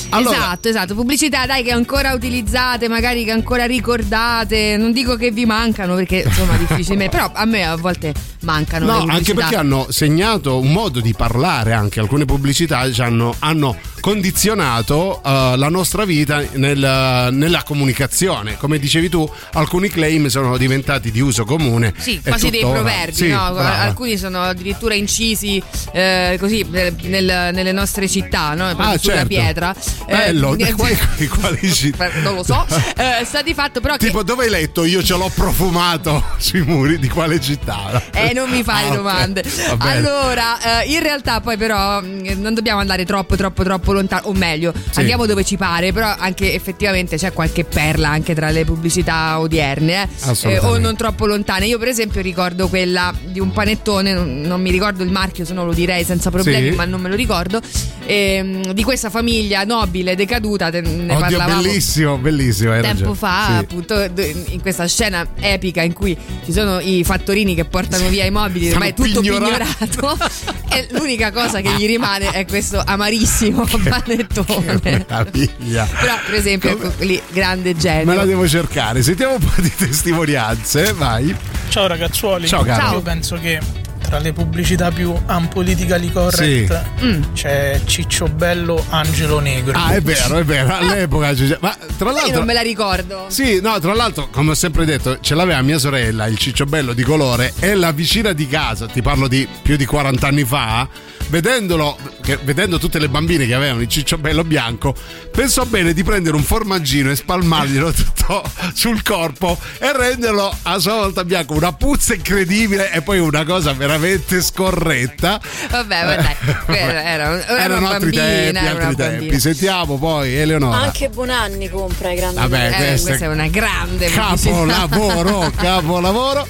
Allora- 0.09 0.35
Esatto, 0.37 0.67
esatto, 0.69 0.95
pubblicità 0.95 1.45
dai 1.45 1.63
che 1.63 1.71
ancora 1.71 2.13
utilizzate, 2.13 2.87
magari 2.87 3.23
che 3.23 3.31
ancora 3.31 3.65
ricordate, 3.65 4.77
non 4.77 4.91
dico 4.91 5.15
che 5.15 5.31
vi 5.31 5.45
mancano 5.45 5.95
perché 5.95 6.23
insomma 6.25 6.55
difficilmente, 6.57 7.15
però 7.17 7.31
a 7.33 7.45
me 7.45 7.65
a 7.65 7.75
volte 7.75 8.13
mancano. 8.41 8.85
No, 8.85 9.05
anche 9.07 9.33
perché 9.33 9.55
hanno 9.55 9.87
segnato 9.89 10.59
un 10.59 10.71
modo 10.71 10.99
di 10.99 11.13
parlare, 11.13 11.73
anche. 11.73 11.99
Alcune 11.99 12.25
pubblicità 12.25 12.91
ci 12.91 13.01
hanno, 13.01 13.35
hanno 13.39 13.75
condizionato 14.03 15.21
eh, 15.23 15.53
la 15.55 15.69
nostra 15.69 16.03
vita 16.03 16.43
nel- 16.55 17.29
nella 17.31 17.63
comunicazione. 17.63 18.57
Come 18.57 18.77
dicevi 18.77 19.07
tu, 19.07 19.29
alcuni 19.53 19.87
claim 19.87 20.27
sono 20.27 20.57
diventati 20.57 21.09
di 21.09 21.21
uso 21.21 21.45
comune. 21.45 21.93
Sì, 21.97 22.19
quasi 22.21 22.49
dei 22.49 22.59
proverbi, 22.59 23.13
Sì, 23.13 23.27
no? 23.29 23.55
alcuni 23.55 24.17
sono 24.17 24.41
addirittura 24.41 24.93
incisi 24.93 25.63
eh, 25.93 26.35
così 26.37 26.65
eh, 26.69 26.93
nel- 27.03 27.51
nelle 27.53 27.71
nostre 27.71 28.09
città, 28.09 28.53
no? 28.55 28.67
Ah, 28.67 28.97
sulla 28.97 29.13
certo. 29.15 29.27
pietra. 29.27 29.73
Bello, 30.05 30.55
Eh, 30.59 30.73
quali, 30.73 30.97
quali 31.39 31.71
città? 31.73 32.09
non 32.23 32.35
lo 32.35 32.43
so. 32.43 32.65
Eh, 32.97 33.23
sta 33.23 33.41
di 33.41 33.53
fatto 33.53 33.79
però 33.79 33.95
che 33.95 34.05
Tipo, 34.07 34.23
dove 34.23 34.43
hai 34.43 34.49
letto? 34.49 34.83
Io 34.83 35.01
ce 35.01 35.15
l'ho 35.15 35.31
profumato 35.33 36.21
sui 36.39 36.61
muri 36.61 36.99
di 36.99 37.07
quale 37.07 37.39
città? 37.39 38.03
Eh, 38.11 38.33
non 38.33 38.49
mi 38.49 38.63
fai 38.63 38.89
Ah, 38.89 38.95
domande. 38.95 39.43
Bene. 39.43 39.77
Allora, 39.79 40.81
eh, 40.81 40.87
in 40.91 40.99
realtà 41.01 41.39
poi 41.39 41.55
però 41.55 42.01
mh, 42.01 42.33
non 42.41 42.53
dobbiamo 42.53 42.79
andare 42.81 43.05
troppo, 43.05 43.35
troppo, 43.37 43.63
troppo 43.63 43.91
lontano, 43.93 44.27
o 44.27 44.33
meglio, 44.33 44.73
Sì. 44.91 44.99
andiamo 44.99 45.25
dove 45.25 45.43
ci 45.45 45.55
pare, 45.57 45.93
però 45.93 46.13
anche 46.17 46.53
effettivamente 46.53 47.17
c'è 47.17 47.31
qualche 47.33 47.63
perla 47.63 48.09
anche 48.09 48.33
tra 48.35 48.49
le 48.49 48.65
pubblicità 48.65 49.39
odierne, 49.39 50.03
eh. 50.03 50.07
Assolutamente. 50.21 50.65
o 50.65 50.77
non 50.77 50.95
troppo 50.95 51.25
lontane. 51.25 51.65
Io 51.67 51.77
per 51.79 51.87
esempio 51.87 52.21
ricordo 52.21 52.67
quella 52.67 53.13
di 53.23 53.39
un 53.39 53.51
panettone, 53.51 54.13
non, 54.13 54.41
non 54.41 54.61
mi 54.61 54.71
ricordo 54.71 55.03
il 55.03 55.09
marchio, 55.11 55.45
se 55.45 55.53
no 55.53 55.65
lo 55.65 55.73
direi 55.73 56.03
senza 56.03 56.29
problemi, 56.29 56.71
Sì. 56.71 56.75
ma 56.75 56.85
non 56.85 56.99
me 57.01 57.09
lo 57.09 57.15
ricordo, 57.15 57.61
ehm, 58.05 58.73
di 58.73 58.83
questa 58.83 59.09
famiglia 59.09 59.63
nobile 59.63 60.15
decaduta, 60.15 60.69
te- 60.69 60.81
ne 60.81 61.13
Oddio, 61.13 61.19
parlavamo 61.19 61.61
bellissimo, 61.61 62.17
bellissimo. 62.17 62.71
tempo 62.73 62.87
ragione. 62.87 63.15
fa, 63.15 63.45
Sì. 63.47 63.53
appunto, 63.53 64.01
in 64.49 64.61
questa 64.61 64.87
scena 64.87 65.25
epica 65.39 65.81
in 65.81 65.93
cui 65.93 66.17
ci 66.45 66.51
sono 66.51 66.79
i 66.79 67.03
fattorini 67.03 67.55
che 67.55 67.65
portano 67.65 68.07
via 68.09 68.25
i 68.25 68.31
mobili, 68.31 68.71
ormai 68.71 68.89
è 68.89 68.93
tutto 68.93 69.21
pignorati. 69.21 69.63
pignorato. 69.89 70.17
e 70.73 70.87
l'unica 70.91 71.31
cosa 71.31 71.61
che 71.61 71.69
gli 71.77 71.85
rimane 71.85 72.31
è 72.31 72.45
questo 72.45 72.81
amarissimo 72.83 73.65
panettone. 73.89 74.79
Meraviglia. 74.83 75.87
Però, 75.99 76.13
per 76.25 76.33
esempio, 76.35 76.69
ecco 76.71 76.91
lì, 77.03 77.21
grande 77.31 77.75
genio. 77.75 78.05
Me 78.05 78.15
la 78.15 78.25
devo 78.25 78.47
cercare. 78.47 79.01
Sentiamo 79.03 79.33
un 79.35 79.39
po' 79.39 79.61
di 79.61 79.71
testimonianze. 79.75 80.93
Vai. 80.93 81.35
Ciao 81.69 81.87
ragazzuoli. 81.87 82.47
Ciao, 82.47 82.63
caro. 82.63 82.81
Ciao. 82.81 82.93
Io 82.93 83.01
penso 83.01 83.35
che 83.37 83.59
tra 84.03 84.19
le 84.19 84.31
pubblicità 84.33 84.91
più 84.91 85.11
unpolitically 85.27 86.11
correct 86.11 86.91
Mm. 87.01 87.21
c'è 87.33 87.81
Ciccio 87.85 88.27
Bello 88.27 88.83
Angelo 88.89 89.39
Negro. 89.39 89.73
Ah, 89.77 89.93
è 89.95 90.01
vero, 90.01 90.37
è 90.37 90.43
vero. 90.43 90.73
All'epoca. 90.75 91.33
ci- 91.35 91.55
Ma 91.59 91.75
tra 91.97 92.09
Io 92.09 92.15
l'altro. 92.15 92.37
non 92.37 92.45
me 92.45 92.53
la 92.53 92.61
ricordo. 92.61 93.25
Sì, 93.29 93.59
no, 93.61 93.79
tra 93.79 93.93
l'altro, 93.95 94.27
come 94.29 94.51
ho 94.51 94.55
sempre 94.55 94.85
detto, 94.85 95.17
ce 95.19 95.33
l'aveva 95.35 95.61
mia 95.61 95.79
sorella, 95.79 96.27
il 96.27 96.37
cicciobello 96.37 96.93
di 96.93 97.01
colore, 97.03 97.53
e 97.59 97.73
la 97.75 97.91
vicina 97.91 98.33
di 98.33 98.47
casa, 98.47 98.85
ti 98.85 99.01
parlo 99.01 99.27
di 99.27 99.47
più 99.63 99.75
di 99.77 99.85
40 99.85 100.27
anni 100.27 100.43
fa, 100.43 100.87
vedendolo, 101.33 101.97
che- 102.21 102.37
vedendo 102.43 102.77
tutte 102.77 102.99
le 102.99 103.09
bambine 103.09 103.47
che 103.47 103.55
avevano 103.55 103.81
il 103.81 103.87
cicciobello 103.87 104.43
bianco, 104.43 104.93
pensò 105.31 105.65
bene 105.65 105.91
di 105.91 106.03
prendere 106.03 106.35
un 106.35 106.43
formaggino 106.43 107.09
e 107.09 107.15
spalmarglielo 107.15 107.89
tutto 107.91 108.43
sul 108.75 109.01
corpo 109.01 109.57
e 109.79 109.91
renderlo 109.97 110.55
a 110.61 110.77
sua 110.77 110.93
volta 110.93 111.25
bianco. 111.25 111.55
Una 111.55 111.73
puzza 111.73 112.13
incredibile 112.13 112.91
e 112.91 113.01
poi 113.01 113.17
una 113.17 113.43
cosa 113.45 113.73
veramente 113.73 114.43
scorretta. 114.43 115.41
Vabbè, 115.71 116.05
ma 116.05 116.15
dai, 116.17 116.35
quella 116.65 117.01
era, 117.03 117.47
era 117.47 117.63
Erano 117.63 117.87
altri 117.87 118.11
bambina, 118.11 118.21
tempi, 118.21 118.57
era 118.57 118.69
altri 118.69 118.95
tempi. 118.95 119.17
bambina. 119.17 119.39
Sentiamo 119.39 119.97
poi 119.97 120.35
Eleonora. 120.35 120.77
Anche 120.81 121.09
Bonanni 121.09 121.67
compra 121.67 122.11
i 122.11 122.15
grandi 122.15 122.35
Vabbè, 122.35 122.67
Eh, 122.67 122.85
questa- 122.85 123.07
questa 123.07 123.25
è 123.25 123.27
una 123.29 123.47
grande. 123.47 124.05
Capolavoro, 124.07 125.51
capolavoro. 125.57 126.47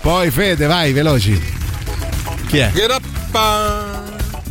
Poi 0.00 0.30
Fede, 0.30 0.66
vai, 0.66 0.92
veloci. 0.92 1.58
Chi 2.46 2.58
è? 2.58 2.70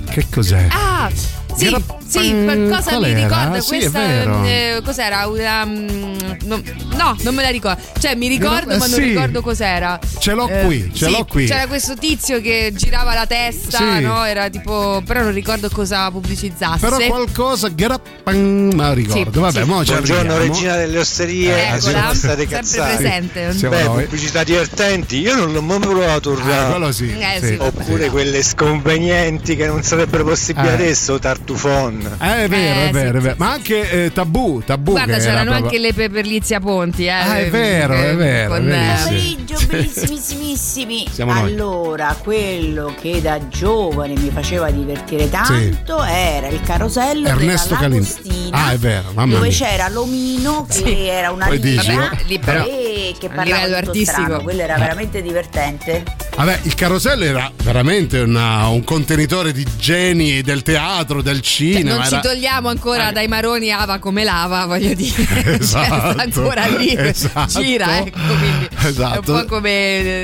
Che 0.10 0.26
cos'è? 0.30 0.68
Ah, 0.72 1.10
sì, 1.56 1.68
Grappa- 1.68 1.98
sì, 2.10 2.44
qualcosa 2.44 2.90
Qual 2.92 3.02
mi 3.02 3.10
era? 3.12 3.20
ricorda 3.28 3.60
Sì, 3.62 3.68
questa. 3.68 4.00
vero. 4.00 4.44
eh, 4.44 4.82
cos'era? 4.84 5.28
Una, 5.28 5.66
mm, 5.66 6.18
no, 6.46 6.62
no, 6.96 7.16
non 7.22 7.36
me 7.36 7.44
la 7.44 7.50
ricordo. 7.50 7.82
Cioè, 8.00 8.16
mi 8.16 8.28
ricordo, 8.28 8.66
Gra- 8.68 8.78
ma 8.78 8.86
non 8.88 8.96
sì. 8.96 9.02
ricordo 9.04 9.42
cos'era. 9.42 10.00
Ce 10.20 10.34
l'ho 10.34 10.48
Eh, 10.48 10.64
qui, 10.66 10.92
ce 10.94 11.06
sì, 11.06 11.12
l'ho 11.12 11.26
qui. 11.26 11.46
C'era 11.46 11.68
questo 11.68 11.96
tizio 11.96 12.42
che 12.42 12.72
girava 12.76 13.14
la 13.14 13.26
testa, 13.26 13.78
Sì. 13.78 14.02
no? 14.02 14.24
Era 14.26 14.50
tipo. 14.50 15.02
Però 15.06 15.22
non 15.22 15.34
ricordo 15.34 15.70
cosa 15.70 16.10
pubblicizzasse. 16.12 16.80
Però 16.80 16.98
qualcosa 17.08 17.68
grappan, 17.70 18.72
ma 18.76 18.94
ricordo. 18.94 19.32
Sì, 19.32 19.40
Vabbè, 19.40 19.62
sì. 19.64 19.68
mo 19.68 19.84
ci 19.86 19.92
Buongiorno 19.92 20.34
arriviamo. 20.34 20.54
regina 20.54 20.76
delle 20.76 20.98
osterie, 21.00 21.64
Eccola, 21.68 21.80
sono 21.80 22.14
state 22.14 22.48
sempre 22.48 22.58
cazzate. 22.58 22.96
presente. 22.96 23.54
Siamo 23.54 23.76
Beh, 23.76 23.84
noi. 23.84 24.04
pubblicità 24.04 24.44
divertenti, 24.44 25.18
io 25.20 25.36
non 25.36 25.52
l'ho 25.54 25.62
mai 25.62 25.80
provato 25.80 26.34
Ah, 26.42 26.66
quello 26.72 26.92
sì. 26.92 27.10
Eh, 27.18 27.40
sì. 27.40 27.46
sì, 27.48 27.56
vabbè. 27.56 27.80
Oppure 27.82 28.10
quelle 28.10 28.42
sconvenienti 28.44 29.56
che 29.56 29.68
non 29.68 29.84
sarebbero 29.84 30.24
possibili 30.24 30.68
Eh. 30.68 30.72
adesso, 30.72 31.20
Tartufon. 31.20 31.99
Eh, 32.08 32.44
è 32.44 32.48
vero, 32.48 32.80
Eh, 32.80 32.88
è 32.88 32.92
vero, 32.92 33.12
sì, 33.12 33.18
è 33.18 33.22
vero. 33.22 33.36
Ma 33.38 33.52
anche 33.52 34.06
eh, 34.06 34.12
tabù, 34.14 34.62
tabù. 34.66 34.92
Guarda, 34.92 35.14
che 35.14 35.20
c'erano 35.20 35.40
era 35.42 35.50
proprio- 35.60 35.66
anche 35.66 35.80
le 35.80 35.94
peperlizia 35.94 36.60
Ponti, 36.60 37.06
eh. 37.06 37.10
Ah, 37.10 37.38
è 37.40 37.50
vero, 37.50 37.94
è 37.94 38.16
vero, 38.16 38.50
Con, 38.54 38.70
è 38.70 38.74
eh. 38.74 39.04
Pomeriggio 39.04 39.58
bellissimissimissimi. 39.68 41.08
Siamo 41.12 41.34
noi. 41.34 41.52
allora, 41.52 42.16
quello 42.22 42.94
che 43.00 43.22
da 43.22 43.48
giovane 43.48 44.14
mi 44.18 44.30
faceva 44.32 44.70
divertire 44.72 45.30
tanto 45.30 46.04
era 46.04 46.48
il 46.48 46.62
carosello 46.62 47.28
Ernesto 47.28 47.68
della 47.76 47.80
Calin- 47.80 48.00
Lagostina. 48.02 48.58
Ah, 48.66 48.72
è 48.72 48.78
vero, 48.78 49.12
mamma 49.14 49.34
dove 49.36 49.48
mia. 49.48 49.56
c'era 49.58 49.90
l'omino 49.90 50.66
che 50.68 50.74
Sì. 50.74 51.04
era 51.06 51.32
una 51.32 51.48
però- 52.40 52.66
e 52.66 53.14
che 53.20 53.30
parlava 53.30 53.66
tutto 53.66 53.76
artistico. 53.90 54.22
strano. 54.22 54.42
quello 54.44 54.62
era 54.62 54.76
Eh. 54.76 54.80
veramente 54.80 55.22
divertente 55.22 56.04
Vabbè, 56.36 56.60
il 56.64 56.74
carosello 56.76 57.24
era 57.26 57.52
veramente 57.64 58.20
una- 58.20 58.68
un 58.68 58.84
contenitore 58.86 59.52
di 59.52 59.66
geni 59.78 60.42
del 60.42 60.64
teatro, 60.64 61.22
del 61.22 61.42
Cioè, 61.42 61.44
non 61.96 62.06
ci 62.06 62.14
era- 62.14 62.22
togliamo 62.22 62.70
ancora 62.70 63.12
dai 63.12 63.28
maroni 63.28 63.72
ava 63.72 64.00
come 64.00 64.24
lava, 64.24 64.66
voglio 64.66 64.94
dire. 64.94 65.26
Cioè, 65.34 65.58
Esatto, 65.60 66.12
sta 66.12 66.22
ancora 66.24 66.66
lì, 66.68 66.96
esatto. 66.98 67.60
gira, 67.62 67.98
ecco, 68.00 68.20
quindi 68.40 68.70
è 68.82 68.88
Esatto. 68.88 69.34
un 69.34 69.40
po' 69.42 69.46
come 69.56 69.70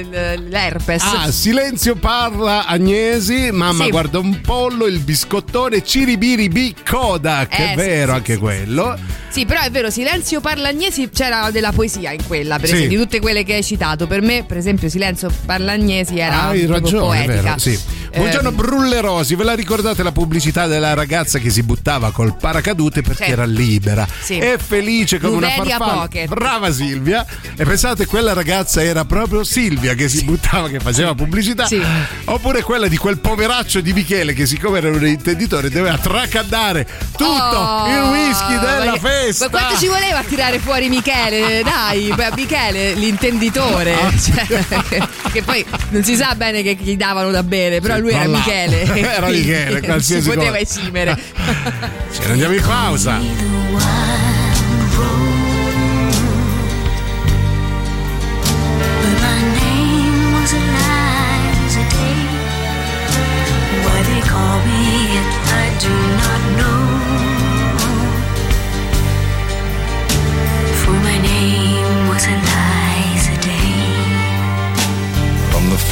eh, 0.10 0.38
l'herpes. 0.48 1.04
Ah, 1.04 1.32
silenzio 1.32 1.96
parla 1.96 2.66
Agnesi, 2.66 3.50
mamma 3.52 3.86
Sì. 3.86 3.90
guarda 3.90 4.20
un 4.20 4.40
pollo, 4.42 4.86
il 4.86 5.00
biscottone, 5.00 5.84
ciribiribi 5.84 6.76
Kodak, 6.88 7.58
Eh, 7.60 7.72
è 7.72 7.76
vero 7.76 8.12
sì, 8.12 8.18
anche 8.18 8.34
sì, 8.34 8.40
quello. 8.40 8.98
Sì, 9.30 9.46
però 9.46 9.62
è 9.62 9.70
vero, 9.70 9.90
Silenzio 9.90 10.40
Parlagnesi 10.40 11.10
c'era 11.10 11.52
della 11.52 11.74
poesia 11.74 12.12
in 12.12 12.26
quella, 12.26 12.56
per 12.56 12.66
esempio, 12.66 12.88
di 12.90 12.96
tutte 12.96 13.20
quelle 13.20 13.44
che 13.44 13.56
hai 13.56 13.64
citato. 13.64 14.08
Per 14.08 14.22
me, 14.22 14.46
per 14.46 14.56
esempio, 14.56 14.88
Silenzio 14.88 15.30
Parlagnesi 15.46 16.18
era 16.18 16.44
Hai 16.48 16.66
ragione, 16.66 17.24
è 17.26 17.26
poetica. 17.42 17.84
Buongiorno 18.16 18.54
Brullerosi, 18.54 19.36
ve 19.36 19.44
la 19.44 19.56
ricordate 19.56 20.02
la 20.04 20.14
pubblicità 20.14 20.68
della 20.68 20.94
ragazza 20.94 21.38
che 21.38 21.50
si 21.50 21.64
buttava 21.64 22.12
col 22.12 22.38
paracadute 22.38 23.02
perché 23.02 23.26
Sì. 23.26 23.32
era 23.32 23.44
libera 23.44 24.08
Sì. 24.22 24.38
e 24.38 24.58
felice 24.58 25.20
come 25.20 25.36
una 25.36 25.50
Luvelia 25.54 25.78
farfalla. 25.78 26.02
Pocket. 26.04 26.28
Brava 26.30 26.72
Silvia. 26.72 27.26
E 27.58 27.66
pensate 27.66 28.06
quella 28.06 28.32
ragazza 28.32 28.44
era 28.82 29.06
proprio 29.06 29.44
Silvia 29.44 29.94
che 29.96 30.08
si 30.10 30.24
buttava, 30.24 30.70
che 30.70 30.80
faceva 30.80 31.14
pubblicità. 31.16 31.66
Sì. 31.66 31.82
Oppure 32.26 32.62
quella 32.62 32.88
di 32.88 32.98
quel 32.98 33.18
poveraccio 33.20 33.82
di 33.82 33.92
Michele 33.94 34.34
che 34.34 34.46
siccome 34.46 34.78
era 34.78 34.90
un 34.90 35.06
intenditore 35.06 35.70
doveva 35.70 35.98
tracadare 35.98 36.86
tutto 37.16 37.24
Oh, 37.58 37.88
il 37.88 38.10
whisky 38.12 38.60
della 38.60 38.92
ma- 38.92 38.98
festa. 38.98 39.46
Ma 39.50 39.58
quanto 39.60 39.78
ci 39.80 39.88
voleva 39.88 40.22
tirare 40.24 40.60
fuori 40.60 40.90
Michele? 40.90 41.62
Dai, 41.64 42.14
Michele, 42.36 42.94
l'intenditore. 42.94 43.94
Ah. 43.94 44.12
Cioè, 44.18 44.46
che, 44.90 45.08
che 45.32 45.42
poi 45.44 45.66
non 45.90 46.04
si 46.04 46.16
sa 46.16 46.34
bene 46.36 46.62
che 46.64 46.76
gli 46.80 46.96
davano 46.98 47.32
da 47.32 47.44
bere, 47.44 47.80
però 47.82 47.96
Sì, 47.96 48.02
lui 48.02 48.12
era 48.12 48.24
tra 48.24 48.32
Michele. 48.32 48.84
Era 49.16 49.28
Michele, 49.28 49.70
Non 49.72 49.80
si 49.80 49.86
qualsiasi 49.86 50.30
poteva 50.30 50.58
cosa. 50.58 50.60
esimere. 50.60 51.18
Ce 52.14 52.26
ne 52.26 52.32
andiamo 52.32 52.54
in 52.54 52.62
pausa. 52.62 54.25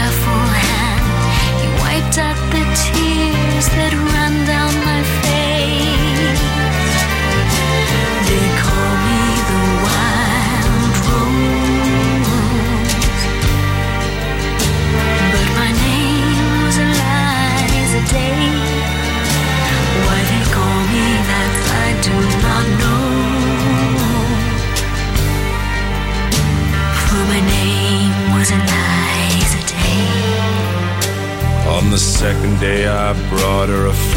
careful 0.00 0.44
hand, 0.64 1.04
he 1.60 1.68
wiped 1.82 2.16
out 2.16 2.38
the 2.52 2.64
tears 2.84 3.66
that 3.76 4.09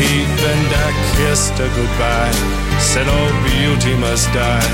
and 0.00 0.68
I 0.86 0.90
kissed 1.16 1.58
her 1.58 1.68
goodbye. 1.74 2.32
Said, 2.78 3.06
Oh, 3.08 3.30
beauty 3.44 3.96
must 3.96 4.32
die. 4.32 4.70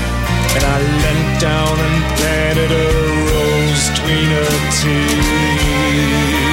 And 0.55 0.63
I 0.63 0.77
leant 1.01 1.41
down 1.41 1.79
and 1.79 2.03
planted 2.17 2.71
a 2.71 2.87
rose 3.29 3.89
between 3.89 4.29
her 4.37 4.51
teeth. 4.79 6.44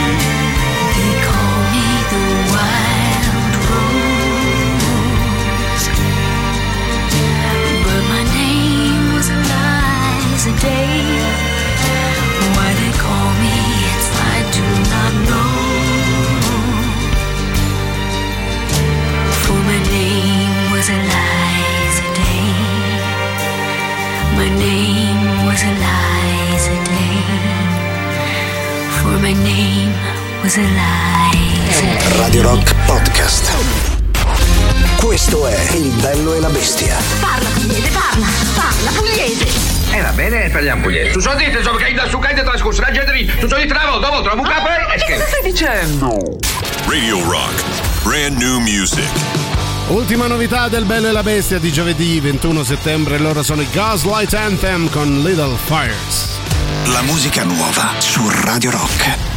La 36.42 36.48
bestia. 36.48 36.98
Parla 37.20 37.48
pugliese, 37.50 37.88
parla, 37.90 38.26
parla 38.56 38.90
pugliese. 38.90 39.46
Eh 39.92 40.00
va 40.00 40.10
bene, 40.10 40.50
parliamo 40.50 40.82
pugliese. 40.82 41.12
Tu 41.12 41.20
so 41.20 41.34
dite, 41.36 41.58
insomma, 41.58 41.78
che 41.78 41.88
in 41.90 41.94
da 41.94 42.08
su 42.08 42.18
cante 42.18 42.42
trascorso 42.42 42.80
la 42.80 42.90
gente 42.90 43.12
lì. 43.12 43.26
Tu 43.26 43.46
so 43.46 43.56
dite 43.56 43.72
una 43.72 43.86
volta, 43.86 44.08
dopo 44.08 44.22
trovo 44.22 44.40
un 44.40 44.48
capo 44.48 44.66
e 44.66 45.04
Che 45.04 45.24
stai 45.24 45.42
dicendo? 45.44 46.38
Radio 46.86 47.22
Rock. 47.30 48.02
Brand 48.02 48.36
new 48.36 48.58
music. 48.58 49.08
Ultima 49.88 50.26
novità 50.26 50.66
del 50.68 50.84
Bello 50.84 51.08
e 51.08 51.12
la 51.12 51.22
Bestia 51.22 51.60
di 51.60 51.70
giovedì 51.70 52.18
21 52.18 52.64
settembre, 52.64 53.18
loro 53.18 53.44
sono 53.44 53.62
i 53.62 53.68
Gaslight 53.70 54.34
Anthem 54.34 54.90
con 54.90 55.22
Little 55.22 55.56
Fires. 55.64 56.40
La 56.86 57.02
musica 57.02 57.44
nuova 57.44 57.94
su 57.98 58.28
Radio 58.28 58.72
Rock. 58.72 59.31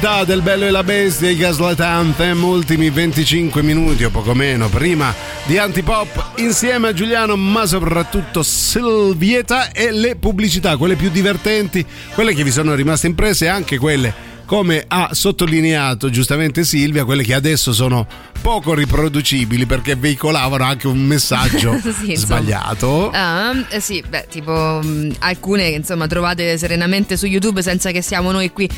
Novità 0.00 0.24
del 0.24 0.40
Bello 0.40 0.64
e 0.64 0.70
la 0.70 0.82
Bestia, 0.82 1.28
i 1.28 1.36
Gaslight 1.36 1.80
Anthem, 1.80 2.42
ultimi 2.42 2.88
25 2.88 3.60
minuti 3.60 4.04
o 4.04 4.08
poco 4.08 4.32
meno 4.34 4.68
prima 4.70 5.14
di 5.44 5.58
Antipop, 5.58 6.38
insieme 6.38 6.88
a 6.88 6.92
Giuliano, 6.94 7.36
ma 7.36 7.66
soprattutto 7.66 8.42
Silvieta 8.42 9.72
e 9.72 9.90
le 9.90 10.16
pubblicità, 10.16 10.78
quelle 10.78 10.96
più 10.96 11.10
divertenti, 11.10 11.84
quelle 12.14 12.32
che 12.32 12.44
vi 12.44 12.50
sono 12.50 12.74
rimaste 12.74 13.08
impresse 13.08 13.44
e 13.44 13.48
anche 13.48 13.76
quelle 13.76 14.29
come 14.50 14.82
ha 14.88 15.10
sottolineato 15.12 16.10
giustamente 16.10 16.64
Silvia, 16.64 17.04
quelle 17.04 17.22
che 17.22 17.34
adesso 17.34 17.72
sono 17.72 18.04
poco 18.42 18.74
riproducibili 18.74 19.64
perché 19.64 19.94
veicolavano 19.94 20.64
anche 20.64 20.88
un 20.88 20.98
messaggio 20.98 21.78
Sì, 22.02 22.16
sbagliato. 22.16 23.10
Ah, 23.10 23.52
eh 23.70 23.78
sì, 23.78 24.02
beh, 24.08 24.26
tipo 24.28 24.80
mh, 24.82 25.14
alcune 25.20 25.68
che 25.70 25.76
insomma 25.76 26.08
trovate 26.08 26.58
serenamente 26.58 27.16
su 27.16 27.26
YouTube 27.26 27.62
senza 27.62 27.92
che 27.92 28.02
siamo 28.02 28.32
noi 28.32 28.50
qui 28.50 28.68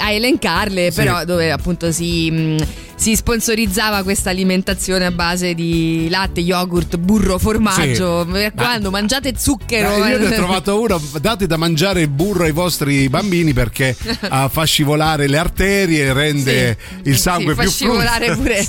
a 0.00 0.10
elencarle, 0.10 0.90
Sì. 0.90 0.96
però 1.02 1.24
dove 1.24 1.50
appunto 1.50 1.90
si, 1.92 2.30
mh, 2.30 2.66
si 3.02 3.16
sponsorizzava 3.16 4.04
questa 4.04 4.30
alimentazione 4.30 5.06
a 5.06 5.10
base 5.10 5.54
di 5.54 6.06
latte, 6.08 6.38
yogurt, 6.38 6.98
burro, 6.98 7.36
formaggio. 7.36 8.22
Sì. 8.22 8.30
Mi 8.30 8.42
raccomando, 8.42 8.90
mangiate 8.92 9.34
zucchero. 9.36 10.06
Io 10.06 10.18
ne 10.18 10.26
ho 10.26 10.28
eh. 10.28 10.34
trovato 10.36 10.80
uno, 10.80 11.02
date 11.20 11.48
da 11.48 11.56
mangiare 11.56 12.02
il 12.02 12.08
burro 12.08 12.44
ai 12.44 12.52
vostri 12.52 13.08
bambini 13.08 13.52
perché 13.52 13.96
ah, 14.30 14.48
fa 14.48 14.62
scivolare 14.62 15.26
le 15.26 15.36
arterie, 15.36 16.12
rende 16.12 16.76
il 17.02 17.18
sangue 17.18 17.54
sì, 17.54 17.56
fa 17.56 17.62
più 17.62 17.70
scivolare 17.72 18.36
fluido. 18.36 18.40
pure 18.40 18.68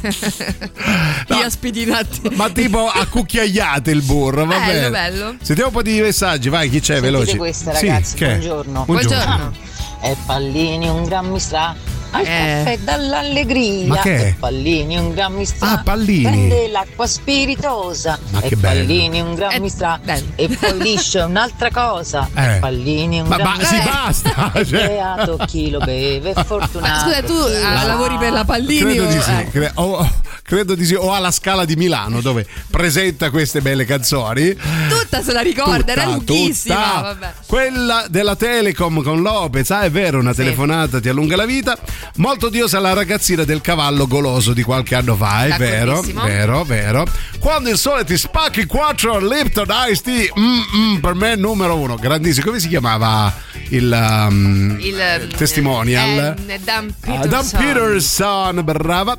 gli 1.38 1.43
aspidinati. 1.43 2.22
Ma 2.34 2.49
tipo 2.49 2.88
a 2.88 3.05
cucchiaiate 3.05 3.91
il 3.91 4.01
burro, 4.01 4.45
va 4.45 4.57
Bello, 4.57 4.65
bene. 4.65 4.89
bello. 4.89 5.35
Sentiamo 5.43 5.69
un 5.69 5.76
po' 5.76 5.84
di 5.84 6.01
messaggi, 6.01 6.49
vai, 6.49 6.72
chi 6.72 6.80
c'è. 6.80 6.99
Sentite 6.99 7.38
questa 7.38 7.76
Sì, 7.76 7.85
ragazzi, 7.85 8.15
che? 8.15 8.26
buongiorno. 8.26 8.84
Buongiorno. 8.85 9.53
E 10.01 10.18
pallini 10.26 10.89
un 10.89 11.03
gran 11.03 11.30
mi 11.30 11.39
sta 11.39 11.76
al 12.14 12.22
Eh. 12.26 12.26
caffè 12.64 12.77
dall'allegria. 12.80 13.88
Ma 13.88 13.98
che? 13.98 14.27
E 14.27 14.35
pallini 14.40 14.98
un 14.98 15.11
gran 15.14 15.34
mi 15.34 15.45
sta. 15.45 15.72
Ah, 15.72 15.81
pallini. 15.84 16.23
Prende 16.23 16.68
l'acqua 16.69 17.07
spiritosa. 17.07 18.19
Ma 18.31 18.41
e 18.41 18.48
che 18.49 18.56
bello. 18.56 18.80
pallini 18.85 19.19
un 19.22 19.34
gran 19.35 19.60
mi 19.61 19.69
sta. 19.69 19.99
E 20.35 20.48
poi 20.48 20.77
liscio 20.80 21.19
è 21.19 21.23
un'altra 21.26 21.69
cosa. 21.72 22.30
Eh. 22.44 22.56
E 22.56 22.60
pallini 22.60 23.19
un 23.19 23.27
Ma 23.27 23.35
gran 23.38 23.52
ba- 23.53 23.57
mi 23.57 23.65
sì, 23.65 23.76
sta. 23.76 23.91
basta, 24.06 24.52
cioè. 24.65 24.88
beato 24.88 25.38
chi 25.48 25.69
lo 25.69 25.80
beve, 25.80 26.31
è 26.34 26.44
fortunato. 26.45 27.10
Ma 27.10 27.14
scusa, 27.15 27.22
tu 27.23 27.65
ah, 27.65 27.85
lavori 27.85 28.18
per 28.18 28.31
la 28.31 28.44
Pallini 28.44 28.80
Credo 28.81 29.03
o- 29.03 29.07
di 29.07 29.22
sì, 29.22 29.31
eh. 29.31 29.49
cre- 29.49 29.72
o, 29.76 30.11
credo 30.44 30.76
di 30.76 30.85
sì, 30.85 30.94
o 30.95 31.14
alla 31.14 31.31
Scala 31.31 31.65
di 31.65 31.76
Milano 31.76 32.22
dove 32.22 32.45
presenta 32.69 33.30
queste 33.30 33.61
belle 33.61 33.85
canzoni. 33.85 34.56
Tutta 34.90 35.22
se 35.22 35.31
la 35.31 35.41
ricorda, 35.41 35.91
era 35.94 36.03
Tutta, 36.03 36.34
lunghissima. 36.34 36.76
tutta. 36.76 37.02
Vabbè. 37.02 37.34
Quella 37.48 38.06
della 38.10 38.35
Telecom 38.35 39.02
con 39.03 39.22
Lopez, 39.22 39.69
ah 39.72 39.81
è 39.81 39.91
vero, 39.91 40.19
una 40.19 40.34
telefonata 40.34 40.99
ti 40.99 41.10
allunga 41.10 41.35
la 41.35 41.45
vita. 41.45 41.77
Molto 42.17 42.47
odiosa 42.47 42.80
la 42.80 42.93
ragazzina 42.93 43.43
del 43.43 43.61
cavallo 43.61 44.07
goloso 44.07 44.53
di 44.53 44.63
qualche 44.63 44.95
anno 44.95 45.15
fa, 45.15 45.45
è 45.45 45.57
vero, 45.57 46.01
vero, 46.01 46.63
vero. 46.63 47.05
Quando 47.39 47.69
il 47.69 47.77
sole 47.77 48.03
ti 48.05 48.17
spacchi 48.17 48.65
4 48.65 49.19
Lipton 49.19 49.67
Ice 49.89 50.01
Tea, 50.01 50.31
mm, 50.39 50.61
mm, 50.77 50.95
per 50.97 51.13
me 51.15 51.34
è 51.34 51.35
numero 51.35 51.77
uno, 51.77 51.95
grandissimo. 51.95 52.45
Come 52.45 52.59
si 52.59 52.67
chiamava 52.67 53.34
il, 53.69 53.91
um, 54.30 54.77
Il 54.80 55.34
testimonial? 55.35 56.35
eh, 56.47 56.59
Dan 56.63 56.93
Peterson. 56.99 57.30
Dan 57.30 57.49
Peterson, 57.51 58.61
brava. 58.63 59.17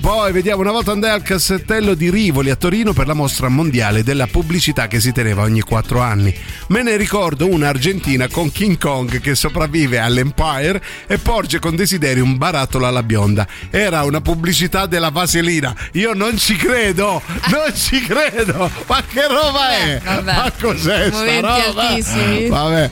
Poi 0.00 0.32
vediamo 0.32 0.60
una 0.62 0.72
volta 0.72 0.92
andai 0.92 1.10
al 1.10 1.22
cassettello 1.22 1.94
di 1.94 2.10
Rivoli 2.10 2.50
a 2.50 2.56
Torino 2.56 2.92
per 2.92 3.06
la 3.06 3.14
mostra 3.14 3.48
mondiale 3.48 4.02
della 4.02 4.26
pubblicità 4.26 4.86
che 4.88 5.00
si 5.00 5.12
teneva 5.12 5.42
ogni 5.42 5.60
quattro 5.60 6.00
anni. 6.00 6.34
Me 6.68 6.82
ne 6.82 6.96
ricordo 6.96 7.48
una 7.48 7.68
argentina 7.68 8.28
con 8.28 8.50
King 8.50 8.78
Kong 8.78 9.20
che 9.20 9.34
sopravvive 9.34 9.98
all'Empire 9.98 10.82
e 11.06 11.18
porge 11.18 11.58
con 11.58 11.76
desiderio 11.76 12.21
un 12.22 12.38
barattolo 12.38 12.86
alla 12.86 13.02
bionda. 13.02 13.46
Era 13.70 14.02
una 14.04 14.20
pubblicità 14.20 14.86
della 14.86 15.10
vaselina. 15.10 15.74
Io 15.92 16.14
non 16.14 16.38
ci 16.38 16.56
credo, 16.56 17.20
non 17.50 17.74
ci 17.74 18.00
credo. 18.00 18.70
Ma 18.86 19.02
che 19.06 19.26
roba 19.26 19.70
è? 19.70 20.00
vabbè. 20.02 20.34
Ma 20.34 20.52
cos'è 20.60 21.10
sta 21.10 21.34
roba? 21.40 21.88
altissimi. 21.88 22.48
Vabbè. 22.48 22.90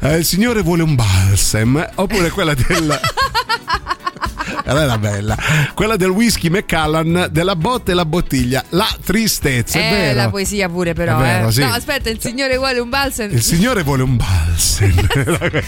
Eh, 0.00 0.16
il 0.18 0.24
signore 0.24 0.62
vuole 0.62 0.82
un 0.82 0.94
balsam 0.94 1.84
oppure 1.94 2.30
quella 2.30 2.54
del 2.54 3.00
era 4.66 4.98
bella. 4.98 5.36
Quella 5.74 5.96
del 5.96 6.10
whisky 6.10 6.48
Macallan, 6.48 7.28
della 7.30 7.56
botte 7.56 7.92
e 7.92 7.94
la 7.94 8.04
bottiglia. 8.04 8.64
La 8.70 8.88
tristezza, 9.04 9.78
è 9.78 9.86
Eh, 9.86 9.90
vero. 9.90 10.16
la 10.16 10.28
poesia 10.30 10.68
pure 10.68 10.92
però. 10.92 11.16
Vero, 11.18 11.48
eh. 11.48 11.52
sì. 11.52 11.60
No, 11.60 11.72
aspetta, 11.72 12.08
il 12.10 12.20
signore 12.20 12.56
vuole 12.56 12.78
un 12.78 12.88
balsam. 12.88 13.30
Il 13.32 13.42
signore 13.42 13.82
vuole 13.82 14.02
un 14.02 14.16
balsam. 14.16 14.94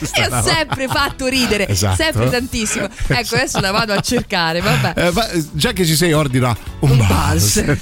E 0.19 0.23
ha 0.23 0.43
sempre 0.43 0.87
fatto 0.89 1.27
ridere, 1.27 1.69
Esatto. 1.69 1.97
sempre 2.03 2.29
tantissimo. 2.31 2.89
Ecco, 3.07 3.35
adesso 3.37 3.61
la 3.61 3.71
vado 3.71 3.93
a 3.93 4.01
cercare, 4.01 4.61
vabbè. 4.61 4.93
Eh, 5.07 5.11
ma, 5.13 5.27
già 5.53 5.73
che 5.73 5.85
ci 5.87 5.95
sei, 5.97 6.13
ordina 6.13 6.57
un, 6.81 6.97
balsam. 7.07 7.79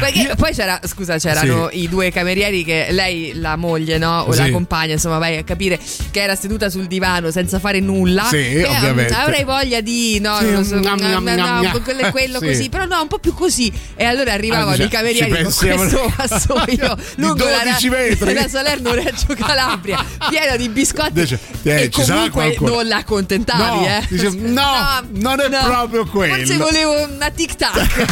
Perché 0.00 0.34
poi 0.36 0.52
c'era, 0.52 0.80
scusa, 0.86 1.18
c'erano 1.18 1.68
i 1.72 1.88
due 1.88 2.10
camerieri 2.10 2.64
che 2.64 2.88
lei, 2.90 3.32
la 3.34 3.56
moglie, 3.56 3.98
no? 3.98 4.20
O 4.20 4.34
la 4.34 4.44
Sì. 4.44 4.50
compagna, 4.50 4.92
insomma, 4.92 5.18
vai 5.18 5.36
a 5.38 5.44
capire 5.44 5.78
che 6.10 6.20
era 6.22 6.34
seduta 6.34 6.68
sul 6.70 6.86
divano 6.86 7.30
senza 7.30 7.58
fare 7.58 7.80
nulla. 7.80 8.24
Sì, 8.24 8.62
ovviamente. 8.66 9.14
Avrei 9.14 9.44
voglia 9.44 9.80
di, 9.80 10.18
no, 10.20 10.38
Sì, 10.38 10.47
non 10.50 10.64
so, 10.64 10.74
no, 10.80 10.94
no, 10.94 11.80
quello 11.82 12.10
quello 12.10 12.38
Sì. 12.38 12.46
così, 12.46 12.68
però 12.68 12.84
no, 12.86 13.00
un 13.02 13.08
po' 13.08 13.18
più 13.18 13.34
così. 13.34 13.72
E 13.96 14.04
allora 14.04 14.32
arrivavano 14.32 14.70
Ah, 14.70 14.74
i 14.74 14.78
cioè, 14.78 14.88
camerieri 14.88 15.30
ci 15.30 15.42
con 15.42 15.76
questo 15.76 16.12
vassoio 16.16 16.94
Di 16.96 17.22
lungo 17.22 17.44
la, 17.44 17.62
12 17.64 17.88
metri. 17.88 18.34
la 18.34 18.48
Salerno 18.48 18.92
Reggio 18.92 19.34
Calabria, 19.34 20.04
pieno 20.28 20.56
di 20.56 20.68
biscotti. 20.68 21.12
Dice, 21.12 21.38
eh, 21.62 21.82
e 21.82 21.88
comunque 21.90 22.56
non 22.60 22.86
la 22.86 22.96
accontentavi, 22.96 23.60
No, 23.80 23.86
eh. 23.86 24.06
dice, 24.08 24.28
no, 24.38 25.00
non 25.12 25.40
è 25.40 25.48
proprio 25.48 26.06
quello. 26.06 26.34
Forse 26.36 26.56
volevo 26.56 27.06
una 27.12 27.30
tic 27.30 27.54
tac. 27.56 28.06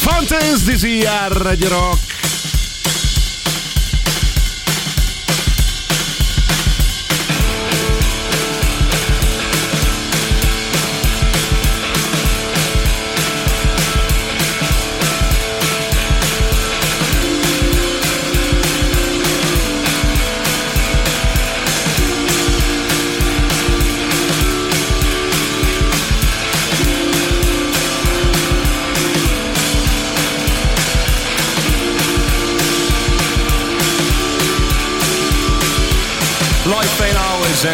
Fountains 0.00 0.62
DC 0.64 1.06
a 1.06 1.28
Radio 1.30 1.68
Rock. 1.68 2.33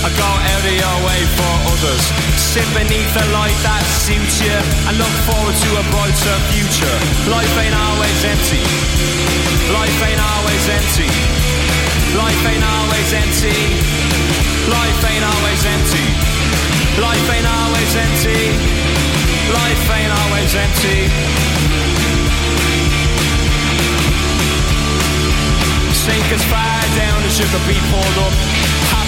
I 0.00 0.08
go 0.16 0.24
out 0.24 0.64
of 0.64 0.72
your 0.72 0.98
way 1.04 1.20
for 1.36 1.52
others. 1.76 2.04
Sit 2.40 2.64
beneath 2.72 3.12
the 3.12 3.26
light 3.36 3.58
that 3.60 3.84
suits 4.00 4.40
you 4.40 4.56
and 4.88 4.96
look 4.96 5.14
forward 5.28 5.52
to 5.52 5.70
a 5.76 5.84
brighter 5.92 6.36
future. 6.48 6.96
Life 7.28 7.52
ain't 7.60 7.76
always 7.76 8.20
empty. 8.24 8.64
Life 9.76 10.00
ain't 10.00 10.22
always 10.24 10.64
empty. 10.72 11.10
Life 12.16 12.42
ain't 12.48 12.64
always 12.64 13.08
empty. 13.12 13.56
Life 14.72 15.02
ain't 15.04 15.26
always 15.26 15.60
empty. 15.68 16.06
Life 16.96 17.28
ain't 17.36 17.48
always 17.60 17.92
empty. 17.92 18.40
Life 19.52 19.84
ain't 19.84 20.12
always 20.16 20.50
empty. 20.56 20.98
sink 25.92 26.32
as 26.32 26.44
far 26.48 26.80
down 26.96 27.20
as 27.28 27.36
you 27.38 27.44
could 27.52 27.66
be 27.68 27.76
pulled 27.92 28.18
up. 28.24 28.79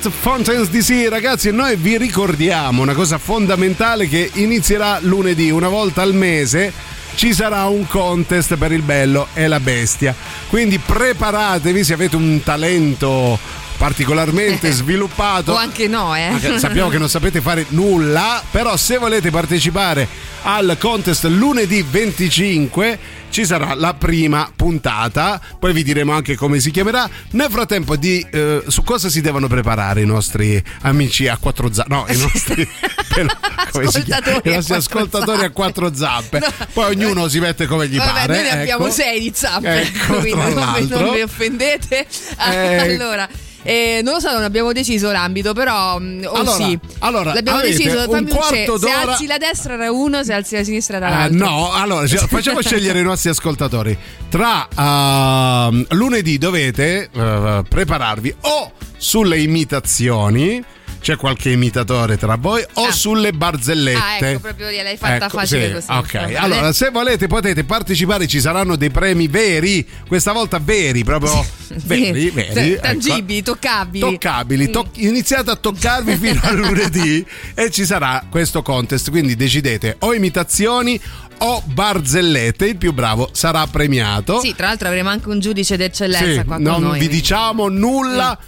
Death 0.00 0.14
Fountains 0.18 0.70
DC 0.70 1.08
ragazzi 1.10 1.50
noi 1.50 1.76
vi 1.76 1.98
ricordiamo 1.98 2.80
una 2.80 2.94
cosa 2.94 3.18
fondamentale 3.18 4.08
che 4.08 4.30
inizierà 4.34 4.98
lunedì. 5.02 5.50
Una 5.50 5.68
volta 5.68 6.00
al 6.00 6.14
mese 6.14 6.72
ci 7.16 7.34
sarà 7.34 7.66
un 7.66 7.86
contest 7.86 8.56
per 8.56 8.72
il 8.72 8.80
bello 8.80 9.28
e 9.34 9.46
la 9.46 9.60
bestia. 9.60 10.14
Quindi 10.48 10.78
preparatevi 10.78 11.84
se 11.84 11.92
avete 11.92 12.16
un 12.16 12.40
talento 12.42 13.38
particolarmente 13.76 14.70
sviluppato. 14.72 15.52
O 15.52 15.56
anche 15.56 15.86
no, 15.86 16.14
eh. 16.14 16.32
sappiamo 16.56 16.88
che 16.88 16.96
non 16.96 17.10
sapete 17.10 17.42
fare 17.42 17.66
nulla, 17.68 18.42
però 18.50 18.78
se 18.78 18.96
volete 18.96 19.30
partecipare 19.30 20.08
al 20.44 20.78
contest 20.80 21.24
lunedì 21.24 21.82
25 21.82 22.98
ci 23.30 23.44
sarà 23.46 23.74
la 23.74 23.94
prima 23.94 24.50
puntata, 24.54 25.40
poi 25.58 25.72
vi 25.72 25.82
diremo 25.82 26.12
anche 26.12 26.36
come 26.36 26.60
si 26.60 26.70
chiamerà. 26.70 27.08
Nel 27.32 27.50
frattempo 27.50 27.96
di 27.96 28.24
eh, 28.30 28.62
su 28.66 28.82
cosa 28.82 29.08
si 29.08 29.20
devono 29.20 29.46
preparare 29.46 30.02
i 30.02 30.06
nostri 30.06 30.62
amici 30.82 31.28
a 31.28 31.36
quattro 31.38 31.72
zampe, 31.72 31.94
no, 31.94 32.04
i 32.08 32.16
nostri? 32.18 32.68
Ascoltatori 33.56 34.40
I 34.44 34.52
a 34.52 34.54
nostri 34.56 34.74
ascoltatori 34.74 35.44
a 35.44 35.50
quattro 35.50 35.94
zampe. 35.94 36.40
Poi 36.72 36.94
ognuno 36.94 37.28
si 37.28 37.38
mette 37.40 37.66
come 37.66 37.88
gli 37.88 37.96
Vabbè, 37.96 38.12
pare. 38.12 38.34
noi 38.34 38.42
ne 38.42 38.60
abbiamo 38.60 38.84
ecco. 38.86 38.94
sei 38.94 39.20
di 39.20 39.32
zampe, 39.34 39.80
Ecco, 39.80 40.18
quindi 40.18 40.40
non 40.40 40.86
non 40.88 41.12
vi 41.12 41.22
offendete. 41.22 42.06
Eh. 42.38 42.76
allora. 42.76 43.28
Eh, 43.62 44.00
non 44.02 44.14
lo 44.14 44.20
so, 44.20 44.32
non 44.32 44.42
abbiamo 44.42 44.72
deciso 44.72 45.10
l'ambito, 45.12 45.52
però 45.52 45.98
mm, 45.98 46.24
o 46.24 46.32
Allora, 46.32 46.64
sì. 46.64 46.78
allora, 47.00 47.34
L'abbiamo 47.34 47.60
deciso, 47.60 48.10
un 48.10 48.26
quarto 48.28 48.78
se 48.78 48.86
d'ora- 48.86 49.12
alzi 49.12 49.26
la 49.26 49.38
destra 49.38 49.74
era 49.74 49.90
uno, 49.92 50.22
se 50.24 50.32
alzi 50.32 50.56
la 50.56 50.64
sinistra 50.64 50.96
era 50.96 51.08
Eh, 51.08 51.10
l'altro. 51.10 51.38
no, 51.46 51.72
allora 51.72 52.06
ci- 52.06 52.16
facciamo 52.28 52.60
scegliere 52.62 53.00
i 53.00 53.02
nostri 53.02 53.30
ascoltatori. 53.30 53.96
Tra 54.28 54.68
ehm, 54.76 55.86
lunedì 55.90 56.38
dovete 56.38 57.08
eh, 57.12 57.62
prepararvi 57.68 58.34
o 58.42 58.72
sulle 58.96 59.38
imitazioni, 59.40 60.62
c'è 61.00 61.16
qualche 61.16 61.50
imitatore 61.50 62.16
tra 62.18 62.36
voi, 62.36 62.64
o 62.74 62.90
sulle 62.92 63.32
barzellette. 63.32 63.98
Ah, 64.24 64.26
ecco, 64.28 64.40
proprio 64.40 64.70
l'hai 64.70 64.96
fatta 64.96 65.26
Ecco, 65.26 65.38
facile 65.38 65.66
sì, 65.68 65.72
così. 65.72 65.86
Ok, 65.90 66.12
Va 66.12 66.20
bene. 66.26 66.36
allora 66.36 66.72
se 66.72 66.90
volete 66.90 67.26
potete 67.26 67.64
partecipare, 67.64 68.26
ci 68.26 68.40
saranno 68.40 68.76
dei 68.76 68.90
premi 68.90 69.26
veri, 69.28 69.86
questa 70.06 70.32
volta 70.32 70.58
veri, 70.62 71.02
proprio 71.04 71.44
veri, 71.84 72.20
Sì, 72.22 72.30
veri. 72.30 72.74
t- 72.76 72.80
tangibili, 72.80 73.38
ecco. 73.38 73.52
toccabili. 73.52 74.00
Toccabili, 74.12 74.68
Mm. 74.68 74.72
toc- 74.72 74.96
iniziate 74.98 75.50
a 75.50 75.56
toccarvi 75.56 76.16
fino 76.20 76.40
a 76.42 76.52
lunedì 76.52 77.24
e 77.54 77.70
ci 77.70 77.84
sarà 77.84 78.24
questo 78.28 78.62
contest, 78.62 79.10
quindi 79.10 79.36
decidete 79.36 79.96
o 80.00 80.12
imitazioni 80.14 81.00
o 81.42 81.62
barzellette, 81.64 82.66
il 82.66 82.76
più 82.76 82.92
bravo 82.92 83.30
sarà 83.32 83.66
premiato. 83.66 84.40
Sì, 84.40 84.54
tra 84.54 84.66
l'altro 84.66 84.88
avremo 84.88 85.08
anche 85.08 85.28
un 85.30 85.40
giudice 85.40 85.76
d'eccellenza 85.78 86.40
Sì, 86.40 86.44
qua 86.44 86.56
con 86.56 86.62
non 86.64 86.82
noi. 86.82 86.98
vi 86.98 87.08
diciamo 87.08 87.68
nulla. 87.68 88.38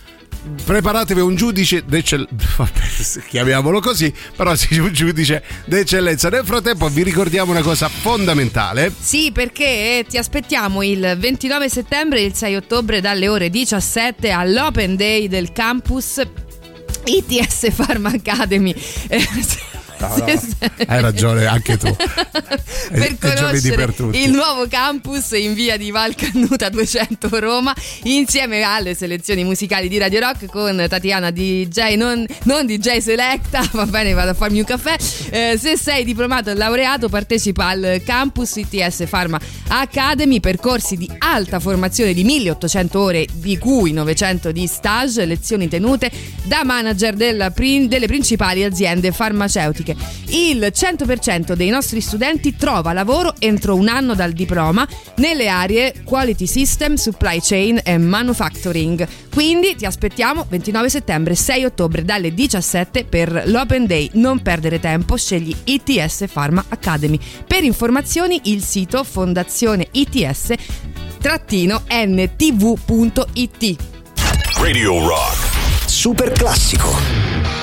Preparatevi 0.64 1.20
un 1.20 1.36
giudice 1.36 1.84
d'eccellenza, 1.84 3.22
chiamiamolo 3.28 3.80
così, 3.80 4.12
però 4.34 4.54
sì, 4.56 4.76
un 4.78 4.92
giudice 4.92 5.42
d'eccellenza. 5.66 6.28
Nel 6.30 6.44
frattempo 6.44 6.88
vi 6.88 7.04
ricordiamo 7.04 7.52
una 7.52 7.62
cosa 7.62 7.88
fondamentale. 7.88 8.92
Sì, 8.98 9.30
perché 9.32 10.04
ti 10.08 10.18
aspettiamo 10.18 10.82
il 10.82 11.16
29 11.16 11.68
settembre 11.68 12.20
e 12.20 12.24
il 12.24 12.34
6 12.34 12.56
ottobre 12.56 13.00
dalle 13.00 13.28
ore 13.28 13.50
17 13.50 14.30
all'Open 14.30 14.96
Day 14.96 15.28
del 15.28 15.52
campus 15.52 16.20
ITS 17.04 17.70
Pharma 17.76 18.10
Academy. 18.10 18.74
Eh, 20.02 20.08
No, 20.08 20.16
no, 20.16 20.84
hai 20.86 21.00
ragione 21.00 21.46
anche 21.46 21.76
tu. 21.78 21.94
per 21.94 23.16
È 23.18 23.34
giovedì 23.34 23.70
conoscere 23.70 23.92
per 23.92 24.08
il 24.14 24.30
nuovo 24.30 24.66
campus 24.68 25.30
in 25.32 25.54
via 25.54 25.76
di 25.76 25.90
Valcannuta 25.90 26.68
200 26.68 27.28
Roma 27.38 27.74
insieme 28.04 28.62
alle 28.62 28.94
selezioni 28.94 29.44
musicali 29.44 29.88
di 29.88 29.98
Radio 29.98 30.20
Rock 30.20 30.46
con 30.46 30.84
Tatiana 30.88 31.30
DJ 31.30 31.94
non, 31.94 32.24
non 32.44 32.66
DJ 32.66 32.98
Selecta 32.98 33.66
va 33.72 33.86
bene 33.86 34.12
vado 34.12 34.30
a 34.30 34.34
farmi 34.34 34.58
un 34.58 34.64
caffè. 34.64 34.96
Eh, 35.30 35.56
se 35.58 35.76
sei 35.76 36.04
diplomato 36.04 36.50
e 36.50 36.54
laureato 36.54 37.08
partecipa 37.08 37.68
al 37.68 38.02
campus 38.04 38.56
ITS 38.56 39.04
Pharma 39.08 39.40
Academy 39.68 40.40
percorsi 40.40 40.96
di 40.96 41.08
alta 41.18 41.60
formazione 41.60 42.12
di 42.12 42.24
1800 42.24 43.00
ore 43.00 43.26
di 43.32 43.56
cui 43.58 43.92
900 43.92 44.52
di 44.52 44.66
stage 44.66 45.24
lezioni 45.24 45.68
tenute 45.68 46.10
da 46.42 46.64
manager 46.64 47.52
prin- 47.52 47.88
delle 47.88 48.06
principali 48.06 48.64
aziende 48.64 49.12
farmaceutiche 49.12 49.91
il 50.28 50.72
100% 50.72 51.54
dei 51.54 51.70
nostri 51.70 52.00
studenti 52.00 52.56
trova 52.56 52.92
lavoro 52.92 53.34
entro 53.38 53.74
un 53.74 53.88
anno 53.88 54.14
dal 54.14 54.32
diploma 54.32 54.86
nelle 55.16 55.48
aree 55.48 56.02
Quality 56.04 56.46
System, 56.46 56.94
Supply 56.94 57.40
Chain 57.40 57.80
e 57.82 57.98
Manufacturing. 57.98 59.06
Quindi 59.32 59.74
ti 59.76 59.86
aspettiamo 59.86 60.46
29 60.48 60.90
settembre 60.90 61.34
6 61.34 61.64
ottobre 61.64 62.04
dalle 62.04 62.34
17 62.34 63.04
per 63.04 63.44
l'Open 63.46 63.86
Day. 63.86 64.10
Non 64.14 64.42
perdere 64.42 64.80
tempo, 64.80 65.16
scegli 65.16 65.54
ITS 65.64 66.26
Pharma 66.32 66.64
Academy. 66.68 67.18
Per 67.46 67.64
informazioni 67.64 68.40
il 68.44 68.62
sito 68.62 69.04
fondazione 69.04 69.86
ITS 69.90 70.52
ntv.it. 71.88 73.76
Radio 74.58 75.06
Rock. 75.06 75.50
Super 75.86 76.32
classico. 76.32 77.61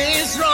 It's 0.00 0.38
right. 0.38 0.47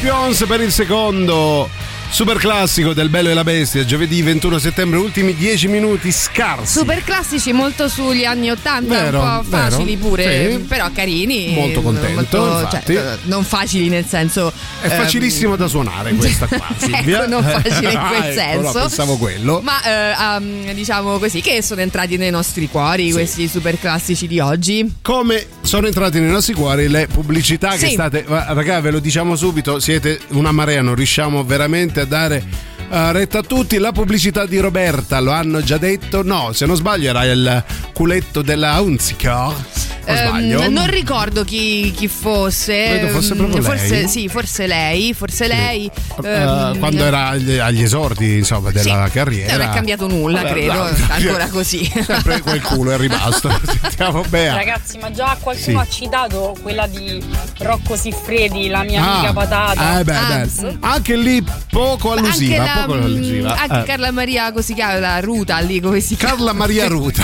Scorpions 0.00 0.46
per 0.46 0.62
il 0.62 0.72
secondo 0.72 1.68
super 2.10 2.36
classico 2.38 2.92
del 2.92 3.08
Bello 3.08 3.30
e 3.30 3.34
la 3.34 3.44
Bestia, 3.44 3.84
giovedì 3.84 4.20
21 4.20 4.58
settembre, 4.58 4.98
ultimi 4.98 5.34
10 5.34 5.68
minuti 5.68 6.10
scarsi. 6.12 6.78
Super 6.78 7.02
classici, 7.04 7.52
molto 7.52 7.88
sugli 7.88 8.24
anni 8.24 8.50
80, 8.50 8.88
Vero, 8.94 9.20
un 9.22 9.40
po' 9.42 9.48
vero. 9.48 9.70
facili 9.70 9.96
pure, 9.96 10.50
Sì. 10.52 10.58
però 10.58 10.90
carini. 10.92 11.54
Molto 11.54 11.80
contento, 11.82 12.38
molto- 12.38 12.68
cioè, 12.84 13.16
non 13.24 13.44
facili 13.44 13.88
nel 13.88 14.04
senso. 14.06 14.52
È 14.80 14.86
ehm, 14.86 14.90
facilissimo 14.90 15.56
da 15.56 15.66
suonare 15.68 16.12
questa 16.14 16.46
qua, 16.48 16.66
ecco, 16.78 17.26
non 17.26 17.42
facile 17.42 17.92
in 17.92 17.98
quel 18.08 18.20
Ah, 18.20 18.26
ecco, 18.26 18.32
senso. 18.34 18.60
no, 18.60 18.72
pensavo 18.72 19.16
quello. 19.16 19.60
Ma 19.62 19.82
eh, 19.82 20.36
ehm, 20.36 20.72
diciamo 20.72 21.18
così 21.18 21.40
che 21.40 21.62
sono 21.62 21.80
entrati 21.80 22.16
nei 22.16 22.30
nostri 22.30 22.68
cuori 22.68 23.12
questi 23.12 23.48
super 23.48 23.78
classici 23.78 24.26
di 24.26 24.40
oggi. 24.40 24.94
Come 25.00 25.46
sono 25.62 25.86
entrati 25.86 26.18
nei 26.20 26.30
nostri 26.30 26.54
cuori 26.54 26.88
le 26.88 27.06
pubblicità 27.06 27.70
che 27.70 27.86
Sì. 27.86 27.92
state. 27.92 28.24
ma, 28.26 28.52
Raga, 28.52 28.80
ve 28.80 28.90
lo 28.90 28.98
diciamo 28.98 29.36
subito, 29.36 29.78
siete 29.78 30.18
una 30.30 30.52
marea, 30.52 30.82
non 30.82 30.94
riusciamo 30.96 31.44
veramente 31.44 31.99
a 32.00 32.04
dare. 32.06 32.44
eh, 32.90 33.12
retta 33.12 33.38
a 33.38 33.42
tutti 33.42 33.78
la 33.78 33.92
pubblicità 33.92 34.46
di 34.46 34.58
Roberta, 34.58 35.20
lo 35.20 35.30
hanno 35.30 35.62
già 35.62 35.78
detto? 35.78 36.22
No, 36.22 36.52
se 36.52 36.66
non 36.66 36.76
sbaglio 36.76 37.08
era 37.08 37.24
il 37.24 37.64
culetto 37.92 38.42
della 38.42 38.80
Unziker. 38.80 39.89
Ehm, 40.04 40.28
sbaglio? 40.28 40.68
non 40.70 40.86
ricordo 40.88 41.44
chi, 41.44 41.92
chi 41.96 42.08
fosse. 42.08 42.86
Credo 42.98 43.08
fosse 43.08 43.32
Ehm, 43.32 43.38
proprio 43.38 43.62
forse, 43.62 43.88
lei. 43.88 44.08
Sì, 44.08 44.28
forse 44.28 44.66
lei. 44.66 45.14
Forse 45.14 45.46
lei. 45.46 45.90
Eh, 46.22 46.28
ehm, 46.28 46.78
quando 46.78 47.04
era 47.04 47.28
agli, 47.28 47.58
agli 47.58 47.82
esordi 47.82 48.38
insomma, 48.38 48.70
della 48.70 49.08
carriera 49.12 49.56
Non 49.56 49.66
è 49.68 49.70
cambiato 49.72 50.06
nulla, 50.08 50.42
Vabbè, 50.42 50.52
credo. 50.52 50.72
no, 50.72 50.88
ancora 51.08 51.46
così. 51.52 51.90
sempre 52.04 52.40
quel 52.40 52.60
culo 52.62 52.92
è 52.92 52.96
rimasto 52.96 53.48
sentiamo 53.80 54.22
bene 54.28 54.54
Ragazzi, 54.54 54.98
ma 54.98 55.10
già 55.10 55.36
qualcuno 55.40 55.82
Sì. 55.82 55.88
ha 55.88 55.88
citato 55.88 56.56
quella 56.62 56.86
di 56.86 57.22
Rocco 57.58 57.96
Siffredi, 57.96 58.68
la 58.68 58.82
mia 58.82 59.02
Ah, 59.02 59.14
amica 59.18 59.32
patata. 59.32 59.98
eh, 60.00 60.04
beh, 60.04 60.12
beh. 60.12 60.76
anche 60.80 61.16
lì 61.16 61.44
poco 61.70 62.10
Anche, 62.12 62.22
allusiva 62.26 62.64
la, 62.64 62.72
poco 62.84 62.92
allusiva 62.94 63.56
anche 63.56 63.80
Eh, 63.80 63.84
Carla 63.84 64.10
Maria, 64.10 64.52
così 64.52 64.74
chiama, 64.74 64.98
la 64.98 65.20
Ruta 65.20 65.58
lì, 65.60 65.80
come 65.80 66.00
si 66.00 66.16
chiama? 66.16 66.34
Carla 66.34 66.52
Maria 66.52 66.86
Ruta 66.88 67.22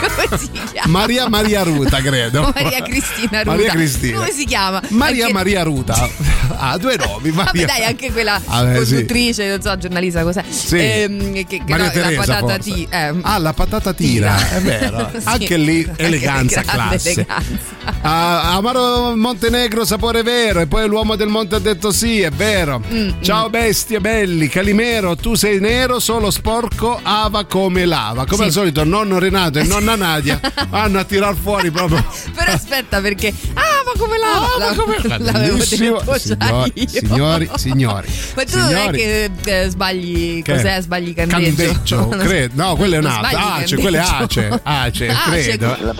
come 0.00 0.38
si 0.38 0.50
chiama? 0.72 0.90
Maria 0.98 1.28
Maria 1.28 1.62
Ruta 1.62 2.00
credo 2.00 2.13
Maria 2.54 2.82
Cristina 2.82 3.38
Ruta. 3.42 3.50
Maria 3.56 3.70
Cristina 3.72 4.18
Come 4.18 4.30
si 4.32 4.44
chiama? 4.44 4.80
Maria 4.88 5.22
Anche- 5.24 5.32
Maria 5.34 5.62
Ruta 5.62 6.08
ha 6.56 6.76
due 6.78 6.96
nomi 6.96 7.30
Vabbè, 7.30 7.46
Maria 7.46 7.66
dai, 7.66 7.84
anche 7.84 8.12
quella 8.12 8.40
Ah, 8.46 8.64
beh, 8.64 8.84
sì. 8.84 8.92
conduttrice, 8.92 9.48
non 9.48 9.60
so, 9.62 9.76
giornalista 9.78 10.22
cos'è. 10.22 10.44
Sì. 10.48 10.76
Ehm, 10.78 11.32
che, 11.32 11.44
che 11.46 11.62
Maria 11.68 11.86
no, 11.86 11.90
Teresa, 11.92 12.10
la 12.10 12.16
patata 12.38 12.58
ti- 12.58 12.86
eh, 12.90 13.14
Ah, 13.22 13.38
la 13.38 13.52
patata 13.52 13.92
tira, 13.92 14.50
è 14.50 14.60
vero. 14.60 15.10
Sì. 15.14 15.20
Anche 15.24 15.56
lì 15.56 15.88
eleganza, 15.96 16.60
Anche 16.60 16.72
classe. 16.72 17.10
eleganza. 17.10 17.72
Ah, 18.02 18.52
Amaro 18.54 19.14
Montenegro, 19.16 19.84
sapore 19.84 20.22
vero. 20.22 20.60
E 20.60 20.66
poi 20.66 20.86
l'uomo 20.88 21.16
del 21.16 21.28
monte 21.28 21.54
ha 21.56 21.58
detto 21.58 21.90
sì, 21.92 22.20
è 22.20 22.30
vero. 22.30 22.82
Mm, 22.92 23.10
Ciao 23.20 23.48
bestie 23.50 24.00
belli, 24.00 24.48
Calimero, 24.48 25.16
tu 25.16 25.34
sei 25.34 25.60
nero, 25.60 25.98
solo 26.00 26.30
sporco, 26.30 26.98
ava 27.02 27.44
come 27.46 27.84
lava. 27.86 28.24
Come 28.26 28.42
Sì. 28.42 28.44
al 28.48 28.52
solito, 28.52 28.84
nonno 28.84 29.18
Renato 29.18 29.58
e 29.58 29.64
nonna 29.64 29.94
Nadia 29.96 30.40
vanno 30.68 30.98
a 30.98 31.04
tirar 31.04 31.34
fuori 31.40 31.70
proprio. 31.70 31.93
Però 32.34 32.52
aspetta 32.52 33.00
perché 33.00 33.32
Ah 33.54 33.82
ma 33.84 33.92
come 33.98 34.18
lava. 34.18 34.46
Ah, 34.46 34.58
ma 34.58 34.74
come 34.74 34.96
La- 35.02 35.18
l'avevo 35.32 35.56
detto 35.56 35.64
Signori, 35.64 36.72
io. 36.74 36.88
signori, 36.88 37.50
signori. 37.56 38.08
Ma 38.34 38.44
tu 38.44 38.56
non 38.58 38.68
è 38.68 38.76
Signori. 38.78 38.98
che 38.98 39.30
eh, 39.44 39.68
sbagli. 39.70 40.42
Che? 40.42 40.52
Cos'è? 40.54 40.80
Sbagli 40.80 41.14
candeggio? 41.14 41.54
Candeggio, 41.64 42.08
credo. 42.08 42.52
No, 42.62 42.76
quello 42.76 42.94
è 42.94 42.98
un 42.98 43.06
altro. 43.06 43.38
Ace, 43.38 43.76
quello 43.76 43.96
è. 43.96 44.00
Ace. 44.00 44.60
Ace, 44.62 45.08
Ace, 45.08 45.42
credo. 45.56 45.76
La 45.80 45.94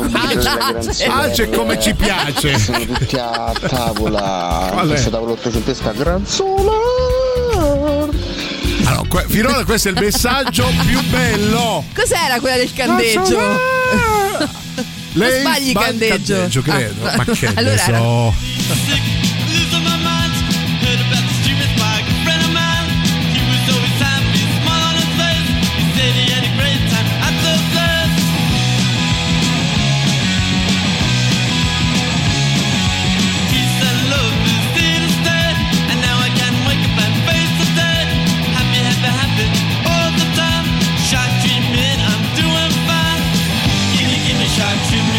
Ace, 0.79 1.05
Ace 1.07 1.51
come 1.51 1.81
ci 1.81 1.95
piace. 1.95 2.59
Sono 2.59 2.85
tutti 2.85 3.17
a 3.17 3.53
tavola, 3.69 4.73
questa 4.87 5.11
tavola 5.11 5.33
ottocentesca 5.33 5.93
granzola. 5.93 6.73
Allora, 8.87 9.03
que- 9.09 9.25
finora 9.29 9.65
questo 9.65 9.89
è 9.89 9.93
il 9.93 9.99
messaggio 10.01 10.67
più 10.87 11.01
bello. 11.09 11.85
Cos'era 11.95 12.39
quella 12.41 12.57
del 12.57 12.73
candeggio? 12.73 14.54
Lei 15.15 15.41
sbagli 15.41 15.71
sbaglia 15.71 15.87
candeggio. 15.87 16.35
candeggio, 16.35 16.63
credo. 16.63 17.07
Ah, 17.07 17.17
Ma 17.17 17.25
che 17.25 17.53
allora 17.55 17.77
so. 17.79 19.24
Me, 44.83 45.14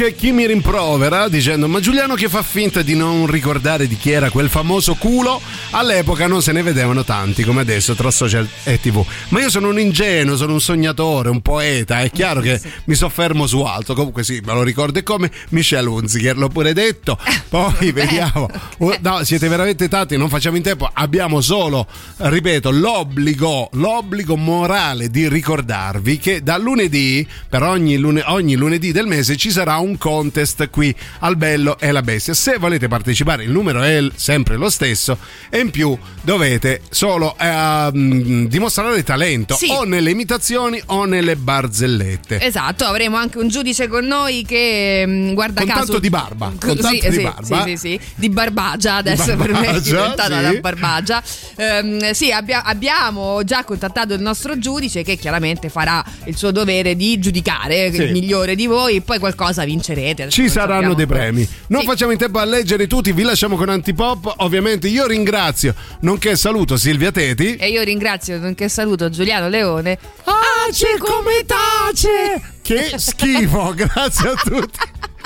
me, 0.00 0.12
chi 0.28 0.34
mi 0.34 0.46
rimprovera 0.46 1.26
dicendo: 1.28 1.68
Ma 1.68 1.80
Giuliano 1.80 2.14
che 2.14 2.28
fa 2.28 2.42
finta 2.42 2.82
di 2.82 2.94
non 2.94 3.26
ricordare 3.26 3.86
di 3.86 3.96
chi 3.96 4.10
era 4.10 4.28
quel 4.28 4.50
famoso 4.50 4.94
culo? 4.94 5.40
All'epoca 5.70 6.26
non 6.26 6.42
se 6.42 6.52
ne 6.52 6.62
vedevano 6.62 7.02
tanti 7.02 7.44
come 7.44 7.62
adesso 7.62 7.94
tra 7.94 8.10
social 8.10 8.46
e 8.64 8.78
tv. 8.78 9.02
Ma 9.28 9.40
io 9.40 9.48
sono 9.48 9.68
un 9.68 9.80
ingenuo, 9.80 10.36
sono 10.36 10.52
un 10.52 10.60
sognatore, 10.60 11.30
un 11.30 11.40
poeta. 11.40 12.00
È 12.00 12.10
chiaro 12.10 12.40
che 12.40 12.60
mi 12.84 12.94
soffermo 12.94 13.46
su 13.46 13.62
altro. 13.62 13.94
Comunque, 13.94 14.22
sì, 14.22 14.42
me 14.44 14.52
lo 14.52 14.62
ricordo. 14.62 14.98
E 14.98 15.02
come 15.02 15.30
Michelle 15.50 15.88
Hunziker, 15.88 16.36
l'ho 16.36 16.48
pure 16.48 16.74
detto. 16.74 17.18
Poi 17.48 17.92
vediamo. 17.92 18.50
Uh, 18.78 18.96
No, 19.00 19.24
siete 19.24 19.48
veramente 19.48 19.88
tanti, 19.88 20.18
non 20.18 20.28
facciamo 20.28 20.56
in 20.56 20.62
tempo. 20.62 20.90
Abbiamo 20.92 21.40
solo, 21.40 21.86
ripeto, 22.16 22.70
l'obbligo, 22.70 23.70
l'obbligo 23.72 24.36
morale 24.36 25.08
di 25.08 25.26
ricordarvi 25.28 26.18
che 26.18 26.42
da 26.42 26.58
lunedì, 26.58 27.26
per 27.48 27.62
ogni, 27.62 27.96
lune- 27.96 28.24
ogni 28.26 28.56
lunedì 28.56 28.92
del 28.92 29.06
mese, 29.06 29.36
ci 29.36 29.50
sarà 29.50 29.76
un 29.78 29.96
contest 30.18 30.68
qui 30.70 30.92
al 31.20 31.36
Bello 31.36 31.78
e 31.78 31.92
la 31.92 32.02
Bestia. 32.02 32.34
Se 32.34 32.58
volete 32.58 32.88
partecipare, 32.88 33.44
il 33.44 33.50
numero 33.52 33.82
è 33.82 34.02
sempre 34.16 34.56
lo 34.56 34.68
stesso 34.68 35.16
e 35.48 35.60
in 35.60 35.70
più 35.70 35.96
dovete 36.22 36.80
solo 36.90 37.36
ehm, 37.38 38.48
dimostrare 38.48 39.02
talento 39.04 39.54
Sì. 39.54 39.70
o 39.70 39.84
nelle 39.84 40.10
imitazioni 40.10 40.82
o 40.86 41.04
nelle 41.04 41.36
barzellette. 41.36 42.40
Esatto, 42.40 42.84
avremo 42.84 43.16
anche 43.16 43.38
un 43.38 43.48
giudice 43.48 43.86
con 43.86 44.04
noi 44.06 44.44
che 44.44 45.04
mm, 45.06 45.34
guarda 45.34 45.60
Con 45.60 45.68
caso 45.68 45.84
tanto 45.84 45.98
di 46.00 46.10
barba, 46.10 46.52
con 46.58 46.76
Sì, 46.76 46.82
tanto 46.82 47.08
di 47.10 47.14
sì, 47.16 47.22
barba. 47.22 47.62
Sì, 47.64 47.70
sì, 47.70 47.76
sì, 47.76 48.00
di 48.16 48.28
barbagia 48.28 48.94
adesso 48.96 49.36
per 49.36 49.52
me 49.52 49.60
è 49.60 49.64
barbagia, 49.66 49.80
diventata 50.00 50.36
sì. 50.36 50.42
la 50.42 50.52
barbagia. 50.60 51.22
Ehm, 51.56 52.10
sì, 52.10 52.32
abbia- 52.32 52.64
abbiamo 52.64 53.44
già 53.44 53.62
contattato 53.62 54.14
il 54.14 54.20
nostro 54.20 54.58
giudice 54.58 55.02
che 55.04 55.16
chiaramente 55.16 55.68
farà 55.68 56.04
il 56.24 56.36
suo 56.36 56.50
dovere 56.50 56.96
di 56.96 57.18
giudicare 57.20 57.92
Sì. 57.92 58.02
il 58.02 58.10
migliore 58.12 58.56
di 58.56 58.66
voi, 58.66 59.00
poi 59.00 59.18
qualcosa 59.20 59.64
vincerete. 59.64 60.06
Adesso 60.10 60.30
Ci 60.30 60.48
saranno 60.48 60.94
dei 60.94 61.06
premi. 61.06 61.48
Non 61.68 61.80
Sì. 61.82 61.86
facciamo 61.86 62.12
in 62.12 62.18
tempo 62.18 62.38
a 62.38 62.44
leggere 62.44 62.86
tutti, 62.86 63.12
vi 63.12 63.22
lasciamo 63.22 63.56
con 63.56 63.68
Antipop. 63.68 64.34
Ovviamente 64.38 64.88
io 64.88 65.06
ringrazio, 65.06 65.74
nonché 66.00 66.36
saluto 66.36 66.76
Silvia 66.76 67.10
Teti. 67.12 67.56
E 67.56 67.68
io 67.68 67.82
ringrazio, 67.82 68.38
nonché 68.38 68.68
saluto 68.68 69.08
Giuliano 69.10 69.48
Leone. 69.48 69.98
Ace 70.24 70.96
come 70.98 71.44
tace! 71.46 72.54
Che 72.62 72.92
schifo, 72.98 73.72
grazie 73.74 74.28
a 74.30 74.34
tutti. 74.34 74.78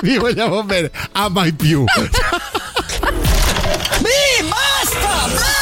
Vi 0.02 0.16
vogliamo 0.18 0.62
bene. 0.64 0.90
A 1.12 1.28
mai 1.28 1.52
più. 1.52 1.84
Mi 4.00 4.48
basta! 4.48 4.98
Basta! 5.00 5.61